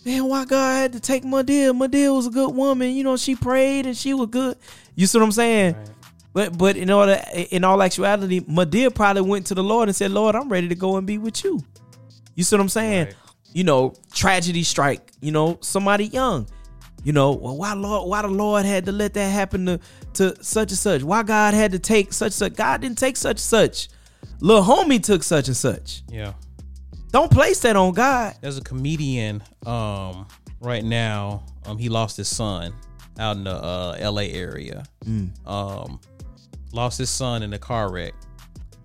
[0.05, 1.73] Man, why God had to take my dear?
[1.73, 2.91] My dear was a good woman.
[2.95, 4.57] You know, she prayed and she was good.
[4.95, 5.75] You see what I'm saying?
[6.31, 10.11] But but in all in all actuality, Madir probably went to the Lord and said,
[10.11, 11.61] Lord, I'm ready to go and be with you.
[12.35, 13.05] You see what I'm saying?
[13.07, 13.15] Right.
[13.51, 16.47] You know, tragedy strike, you know, somebody young.
[17.03, 19.79] You know, well, why Lord, why the Lord had to let that happen to,
[20.15, 21.03] to such and such?
[21.03, 22.55] Why God had to take such and such?
[22.55, 23.89] God didn't take such and such.
[24.41, 26.03] Little homie took such and such.
[26.09, 26.33] Yeah.
[27.11, 28.35] Don't place that on God.
[28.41, 30.27] There's a comedian um
[30.59, 31.43] right now.
[31.65, 32.73] Um he lost his son
[33.17, 34.83] out in the uh LA area.
[35.45, 35.99] Um
[36.73, 38.13] lost his son in a car wreck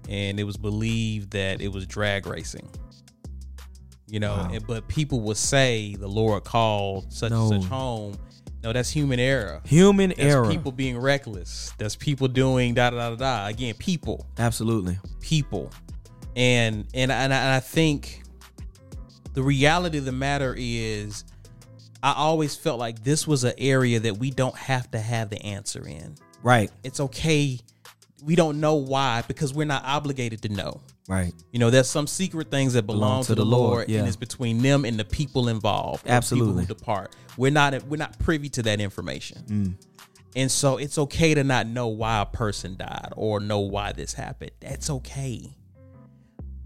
[0.08, 2.68] and it was believed that it was drag racing.
[4.06, 7.50] You know, and, but people would say the Lord called such No.
[7.52, 8.16] and such home.
[8.62, 9.60] No, that's human error.
[9.66, 10.48] Human That's error.
[10.50, 11.72] people being reckless.
[11.78, 13.16] That's people doing da da da da.
[13.16, 13.46] da.
[13.48, 14.98] Again, people Absolutely.
[15.20, 15.70] people
[16.36, 18.22] and and and I, and I think
[19.34, 21.24] the reality of the matter is
[22.02, 25.42] I always felt like this was an area that we don't have to have the
[25.42, 26.14] answer in.
[26.42, 26.70] Right.
[26.84, 27.58] It's okay.
[28.22, 30.80] We don't know why because we're not obligated to know.
[31.06, 31.34] Right.
[31.52, 33.98] You know, there's some secret things that belong, to, the Lord, yeah.
[33.98, 36.04] and it's between them and the people involved.
[36.04, 36.64] people Absolutely.
[36.64, 37.14] who depart.
[37.36, 39.42] We're not we're not privy to that information.
[39.46, 39.74] Mm.
[40.36, 44.14] And so it's okay to not know why a person died or know why this
[44.14, 44.50] happened.
[44.60, 45.54] That's okay.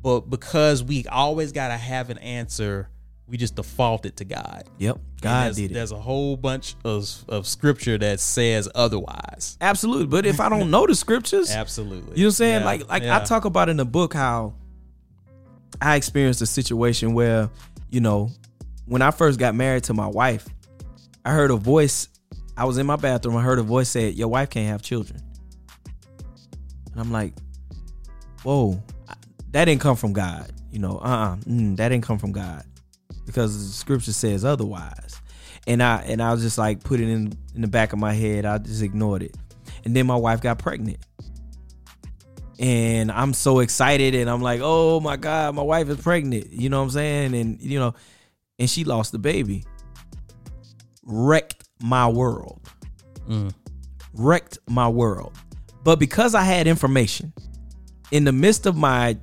[0.00, 2.88] But because we always got to have an answer,
[3.28, 4.64] we just defaulted to God.
[4.78, 4.98] Yep.
[5.20, 5.74] God did it.
[5.74, 9.58] There's a whole bunch of, of scripture that says otherwise.
[9.60, 10.06] Absolutely.
[10.06, 12.16] But if I don't know the scriptures, Absolutely.
[12.16, 12.60] You know what I'm saying?
[12.60, 14.54] Yeah, Like like I talk about in the book how
[15.80, 17.50] I experienced a situation where,
[17.90, 18.30] you know,
[18.86, 20.48] when I first got married to my wife,
[21.24, 22.08] I heard a voice.
[22.56, 23.36] I was in my bathroom.
[23.36, 25.22] I heard a voice say, "Your wife can't have children."
[26.92, 27.34] And I'm like,
[28.42, 28.82] "Whoa,
[29.50, 32.64] that didn't come from God." You know, uh, uh mm, that didn't come from God
[33.28, 35.20] because the scripture says otherwise.
[35.66, 38.12] And I and I was just like put it in in the back of my
[38.12, 38.44] head.
[38.44, 39.36] I just ignored it.
[39.84, 40.98] And then my wife got pregnant
[42.58, 46.68] and I'm so excited and I'm like, "Oh my god, my wife is pregnant." You
[46.68, 47.34] know what I'm saying?
[47.34, 47.94] And you know,
[48.58, 49.64] and she lost the baby.
[51.04, 52.60] Wrecked my world.
[53.28, 53.54] Mm.
[54.14, 55.36] Wrecked my world.
[55.84, 57.32] But because I had information
[58.10, 59.16] in the midst of my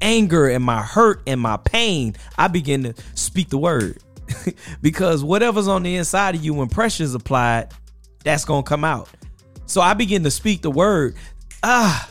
[0.00, 3.98] anger and my hurt and my pain, I begin to speak the word.
[4.82, 7.72] because whatever's on the inside of you when pressure's applied,
[8.24, 9.08] that's gonna come out.
[9.66, 11.16] So I begin to speak the word.
[11.62, 12.10] Ah,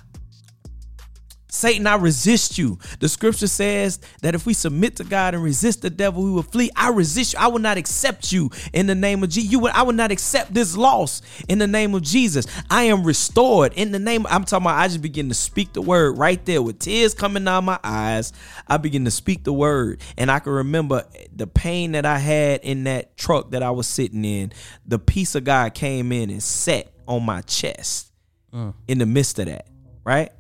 [1.51, 2.77] Satan, I resist you.
[2.99, 6.43] The scripture says that if we submit to God and resist the devil, we will
[6.43, 6.69] flee.
[6.76, 7.39] I resist you.
[7.39, 9.51] I will not accept you in the name of Jesus.
[9.51, 12.45] You will, I will not accept this loss in the name of Jesus.
[12.69, 14.27] I am restored in the name.
[14.30, 14.77] I'm talking about.
[14.77, 18.31] I just begin to speak the word right there with tears coming out my eyes.
[18.67, 21.05] I begin to speak the word, and I can remember
[21.35, 24.53] the pain that I had in that truck that I was sitting in.
[24.85, 28.11] The peace of God came in and sat on my chest
[28.53, 28.76] mm.
[28.88, 29.67] in the midst of that.
[30.03, 30.31] Right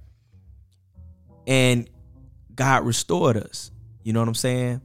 [1.49, 1.89] and
[2.53, 3.71] God restored us.
[4.03, 4.81] You know what I'm saying?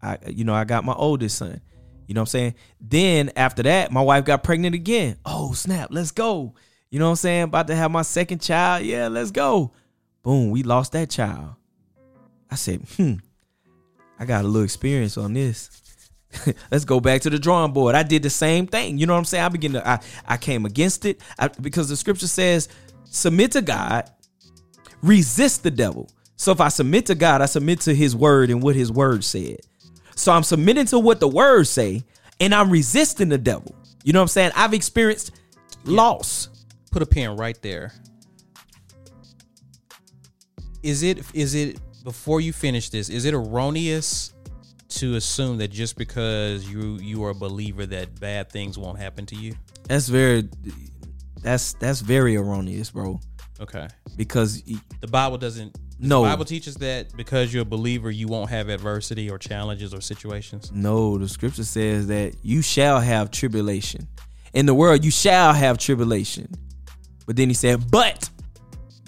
[0.00, 1.60] I you know, I got my oldest son.
[2.06, 2.54] You know what I'm saying?
[2.80, 5.16] Then after that, my wife got pregnant again.
[5.24, 6.54] Oh, snap, let's go.
[6.90, 7.42] You know what I'm saying?
[7.44, 8.84] About to have my second child.
[8.84, 9.72] Yeah, let's go.
[10.22, 11.54] Boom, we lost that child.
[12.50, 13.14] I said, hmm,
[14.18, 15.70] I got a little experience on this.
[16.70, 17.94] Let's go back to the drawing board.
[17.94, 18.98] I did the same thing.
[18.98, 19.44] You know what I'm saying?
[19.44, 22.68] I begin to I, I came against it I, because the scripture says,
[23.04, 24.10] submit to God
[25.02, 26.10] resist the devil.
[26.36, 29.24] So if I submit to God, I submit to his word and what his word
[29.24, 29.58] said.
[30.14, 32.04] So I'm submitting to what the word say
[32.40, 33.74] and I'm resisting the devil.
[34.04, 34.52] You know what I'm saying?
[34.54, 35.40] I've experienced
[35.84, 36.48] loss.
[36.90, 37.92] Put a pin right there.
[40.82, 43.08] Is it is it before you finish this?
[43.08, 44.32] Is it erroneous
[44.90, 49.26] to assume that just because you you are a believer that bad things won't happen
[49.26, 49.54] to you?
[49.88, 50.48] That's very
[51.42, 53.20] that's that's very erroneous, bro.
[53.60, 53.88] Okay.
[54.16, 55.76] Because The Bible doesn't.
[56.00, 56.22] No.
[56.22, 60.00] The Bible teaches that because you're a believer, you won't have adversity or challenges or
[60.00, 60.70] situations.
[60.72, 64.06] no, the scripture says that you shall have tribulation.
[64.54, 66.48] In the world you shall have tribulation.
[67.26, 68.30] But then he said, "But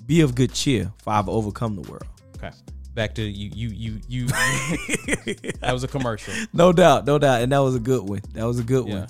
[0.07, 2.05] be of good cheer, for I've overcome the world."
[2.37, 2.51] Okay.
[2.95, 3.51] Back to you.
[3.55, 3.69] You.
[3.69, 4.01] You.
[4.09, 4.27] You.
[5.61, 6.35] that was a commercial.
[6.53, 8.21] No doubt, no doubt, and that was a good one.
[8.35, 8.95] That was a good Yeah.
[9.01, 9.09] one.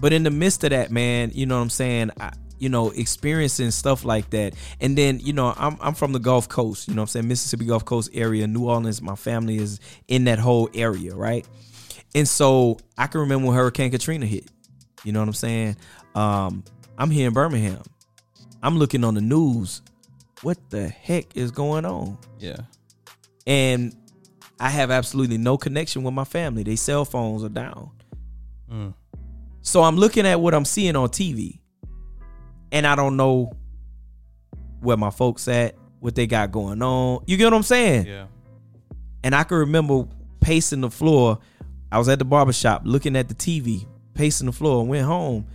[0.00, 2.10] But in the midst of that, man, you know what I'm saying?
[2.18, 2.32] I,
[2.62, 6.48] you know, experiencing stuff like that, and then you know, I'm I'm from the Gulf
[6.48, 6.86] Coast.
[6.86, 9.02] You know, what I'm saying Mississippi Gulf Coast area, New Orleans.
[9.02, 11.44] My family is in that whole area, right?
[12.14, 14.48] And so I can remember when Hurricane Katrina hit.
[15.02, 15.76] You know what I'm saying?
[16.14, 16.62] Um,
[16.96, 17.82] I'm here in Birmingham.
[18.62, 19.82] I'm looking on the news.
[20.42, 22.16] What the heck is going on?
[22.38, 22.58] Yeah.
[23.44, 23.96] and
[24.60, 26.62] I have absolutely no connection with my family.
[26.62, 27.90] Their cell phones are down.
[28.70, 28.94] Mm.
[29.62, 31.58] So I'm looking at what I'm seeing on TV,
[32.72, 33.52] and I don't know
[34.80, 37.22] where my folks at, what they got going on.
[37.26, 38.06] You get what I'm saying?
[38.06, 38.26] Yeah.
[39.22, 40.08] And I can remember
[40.40, 41.38] pacing the floor.
[41.92, 45.46] I was at the barbershop looking at the TV, pacing the floor, and went home.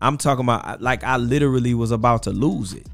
[0.00, 2.86] I'm talking about like I literally was about to lose it.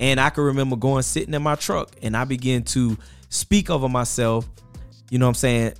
[0.00, 2.96] And I can remember going sitting in my truck and I began to
[3.28, 4.48] speak over myself.
[5.10, 5.72] You know what I'm saying?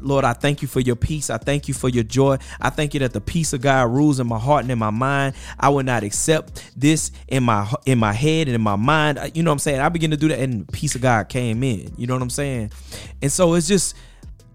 [0.00, 1.28] Lord, I thank you for your peace.
[1.28, 2.38] I thank you for your joy.
[2.60, 4.90] I thank you that the peace of God rules in my heart and in my
[4.90, 5.34] mind.
[5.60, 9.18] I will not accept this in my in my head and in my mind.
[9.34, 9.80] You know what I'm saying?
[9.80, 11.92] I begin to do that and the peace of God came in.
[11.98, 12.72] You know what I'm saying?
[13.20, 13.94] And so it's just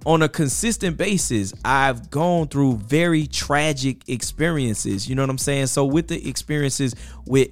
[0.05, 5.07] on a consistent basis, I've gone through very tragic experiences.
[5.07, 5.67] You know what I'm saying?
[5.67, 6.95] So with the experiences
[7.25, 7.49] with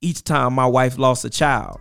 [0.00, 1.80] each time my wife lost a child,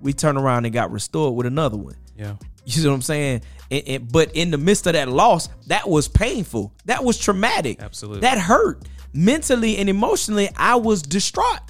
[0.00, 1.96] we turned around and got restored with another one.
[2.16, 2.34] Yeah.
[2.64, 3.42] You know what I'm saying?
[3.70, 6.74] And, and- but in the midst of that loss, that was painful.
[6.86, 7.80] That was traumatic.
[7.82, 8.20] Absolutely.
[8.20, 8.84] That hurt.
[9.12, 11.60] Mentally and emotionally, I was distraught.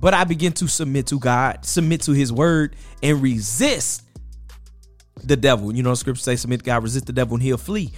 [0.00, 4.02] But I began to submit to God, submit to his word, and resist
[5.22, 5.74] the devil.
[5.74, 7.92] You know, scripture says, submit to God, resist the devil, and he'll flee.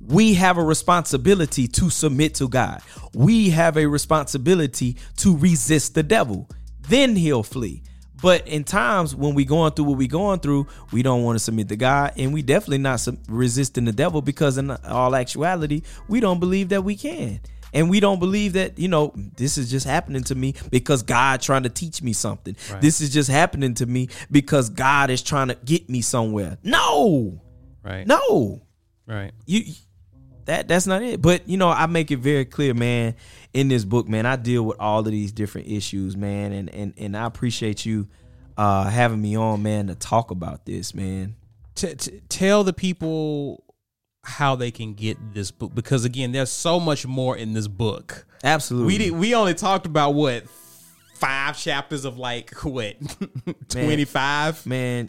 [0.00, 2.80] We have a responsibility to submit to God.
[3.14, 6.48] We have a responsibility to resist the devil.
[6.88, 7.82] Then he'll flee.
[8.22, 11.44] But in times when we going through what we going through, we don't want to
[11.44, 15.82] submit to God, and we definitely not sub- resisting the devil because in all actuality,
[16.08, 17.40] we don't believe that we can.
[17.72, 21.40] And we don't believe that, you know, this is just happening to me because God
[21.40, 22.56] trying to teach me something.
[22.80, 26.58] This is just happening to me because God is trying to get me somewhere.
[26.64, 27.40] No.
[27.84, 28.06] Right.
[28.06, 28.62] No.
[29.06, 29.32] Right.
[29.46, 29.72] You
[30.46, 31.20] that that's not it.
[31.22, 33.14] But you know, I make it very clear, man,
[33.52, 36.94] in this book, man, I deal with all of these different issues, man, and and
[36.96, 38.08] and I appreciate you
[38.56, 41.36] uh having me on, man, to talk about this, man.
[41.74, 43.64] T- t- tell the people
[44.22, 48.26] how they can get this book because again, there's so much more in this book.
[48.44, 48.86] Absolutely.
[48.86, 50.44] We did, we only talked about what
[51.20, 52.96] five chapters of like what
[53.68, 54.64] twenty five.
[54.66, 55.08] man,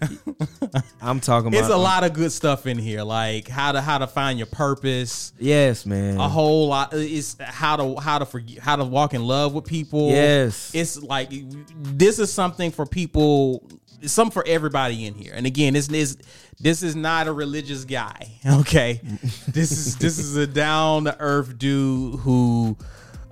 [1.02, 3.98] I'm talking about It's a lot of good stuff in here, like how to how
[3.98, 5.34] to find your purpose.
[5.40, 6.20] Yes, man.
[6.20, 6.90] A whole lot.
[6.94, 10.10] It's how to how to forget how to walk in love with people.
[10.10, 10.72] Yes.
[10.74, 13.68] it's like this is something for people
[14.06, 15.34] some for everybody in here.
[15.36, 16.18] And again, this is
[16.60, 18.28] this is not a religious guy.
[18.44, 19.00] Okay,
[19.48, 22.76] this is this is a down to earth dude who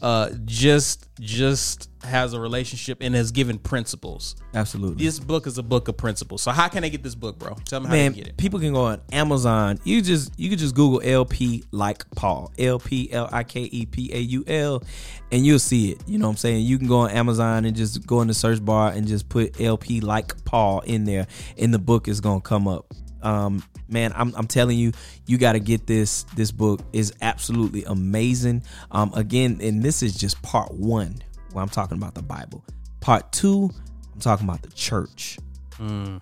[0.02, 4.36] uh, just just has a relationship and has given principles.
[4.54, 5.04] Absolutely.
[5.04, 6.42] This book is a book of principles.
[6.42, 7.56] So how can I get this book, bro?
[7.66, 8.38] Tell me how Man, to get it.
[8.38, 9.80] people can go on Amazon.
[9.84, 12.52] You just you can just Google LP like Paul.
[12.58, 14.84] L P L I K E P A U L
[15.32, 16.02] and you'll see it.
[16.08, 16.66] You know what I'm saying?
[16.66, 19.60] You can go on Amazon and just go in the search bar and just put
[19.60, 21.28] LP like Paul in there
[21.58, 22.94] and the book is going to come up.
[23.22, 24.92] Um man, I'm, I'm telling you,
[25.26, 26.24] you got to get this.
[26.36, 28.64] This book is absolutely amazing.
[28.92, 31.16] Um again, and this is just part 1
[31.52, 32.64] when I'm talking about the Bible.
[33.02, 33.70] Part 2,
[34.14, 35.38] I'm talking about the church.
[35.78, 36.22] Mm.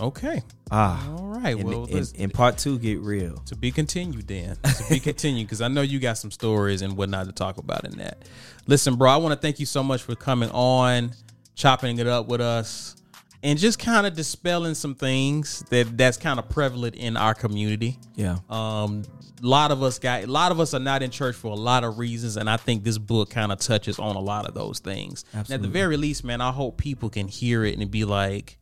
[0.00, 0.42] Okay.
[0.70, 1.08] Ah.
[1.10, 1.56] All right.
[1.56, 3.36] And, well, and- and part 2 get real.
[3.46, 6.96] to be continued then to be continued because i know you got some stories and
[6.96, 8.22] whatnot to talk about in that
[8.66, 11.10] listen bro i want to thank you so much for coming on
[11.54, 12.94] chopping it up with us
[13.42, 17.98] and just kind of dispelling some things that that's kind of prevalent in our community
[18.16, 18.38] Yeah.
[18.50, 19.04] um
[19.42, 21.54] a lot of us got a lot of us are not in church for a
[21.54, 24.54] lot of reasons and i think this book kind of touches on a lot of
[24.54, 27.90] those things and at the very least man i hope people can hear it and
[27.90, 28.58] be like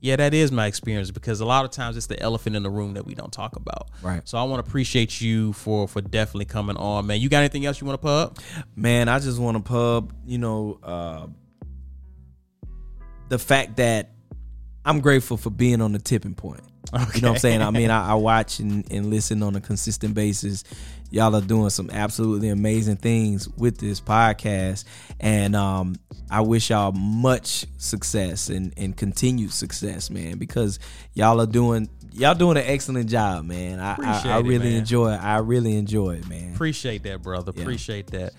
[0.00, 2.70] yeah, that is my experience because a lot of times it's the elephant in the
[2.70, 3.88] room that we don't talk about.
[4.00, 4.22] Right.
[4.28, 7.20] So I want to appreciate you for for definitely coming on, man.
[7.20, 8.38] You got anything else you want to pub?
[8.76, 11.26] Man, I just want to pub, you know, uh,
[13.28, 14.10] the fact that
[14.84, 16.62] I'm grateful for being on the tipping point.
[16.92, 17.62] You know what I'm saying?
[17.62, 20.64] I mean, I, I watch and, and listen on a consistent basis.
[21.10, 24.84] Y'all are doing some absolutely amazing things with this podcast.
[25.20, 25.96] And um,
[26.30, 30.78] I wish y'all much success and, and continued success, man, because
[31.12, 33.80] y'all are doing y'all doing an excellent job, man.
[33.80, 34.78] I, I, I it, really man.
[34.78, 35.22] enjoy it.
[35.22, 36.54] I really enjoy it, man.
[36.54, 37.50] Appreciate that, brother.
[37.50, 38.32] Appreciate that.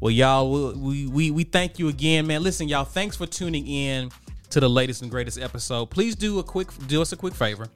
[0.00, 2.42] Well, y'all, we, we we thank you again, man.
[2.42, 4.10] Listen, y'all, thanks for tuning in
[4.52, 5.86] to the latest and greatest episode.
[5.86, 7.68] Please do a quick do us a quick favor.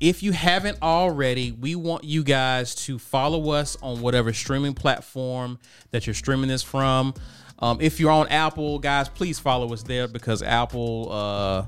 [0.00, 5.58] If you haven't already, we want you guys to follow us on whatever streaming platform
[5.90, 7.14] that you're streaming this from.
[7.58, 11.66] Um, if you're on Apple, guys, please follow us there because Apple uh,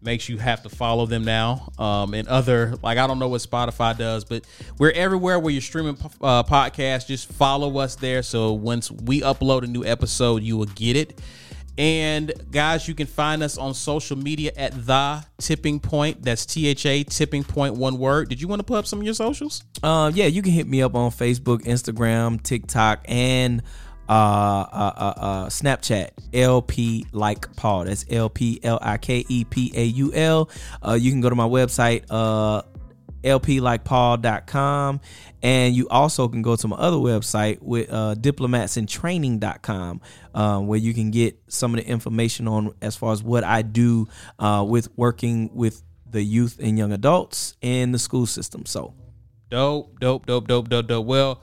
[0.00, 1.72] makes you have to follow them now.
[1.76, 4.44] Um, and other, like, I don't know what Spotify does, but
[4.78, 7.08] we're everywhere where you're streaming uh, podcasts.
[7.08, 8.22] Just follow us there.
[8.22, 11.20] So once we upload a new episode, you will get it.
[11.78, 16.22] And guys, you can find us on social media at the tipping point.
[16.22, 18.28] That's T H A tipping point, one word.
[18.28, 19.64] Did you want to put up some of your socials?
[19.82, 23.62] Uh, yeah, you can hit me up on Facebook, Instagram, TikTok, and
[24.08, 26.10] uh, uh, uh, uh, Snapchat.
[26.34, 27.84] LP like Paul.
[27.84, 30.50] That's L P L I K E P A U L.
[30.86, 32.62] Uh, you can go to my website, uh,
[33.24, 35.00] lplikepaul.com
[35.42, 40.00] and you also can go to my other website with uh, diplomatsintraining.com
[40.34, 43.62] um, where you can get some of the information on as far as what i
[43.62, 44.08] do
[44.38, 48.94] uh, with working with the youth and young adults in the school system so
[49.52, 51.04] Dope, dope, dope, dope, dope, dope.
[51.04, 51.42] Well,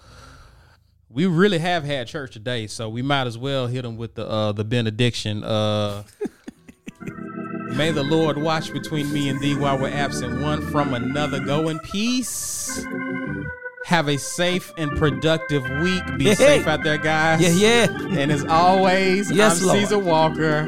[1.09, 4.27] we really have had church today, so we might as well hit them with the
[4.27, 5.43] uh, the benediction.
[7.75, 11.39] May the Lord watch between me and thee while we're absent one from another.
[11.39, 12.85] Go in peace.
[13.85, 16.03] Have a safe and productive week.
[16.17, 16.71] Be Hey, safe hey.
[16.71, 17.41] out there, guys.
[17.41, 19.79] yeah yeah And as always, Yes, I'm Lord.
[19.79, 20.67] Caesar Walker.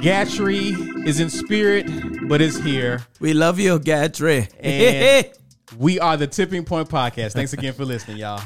[0.00, 1.86] Gatrey is in spirit,
[2.28, 3.04] but is here.
[3.20, 4.48] we love you Gatrey.
[4.60, 5.30] And
[5.78, 7.32] we are the Tipping Point Podcast.
[7.32, 8.42] Thanks again for listening, y'all.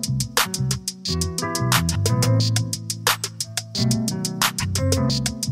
[5.04, 5.43] Podcast.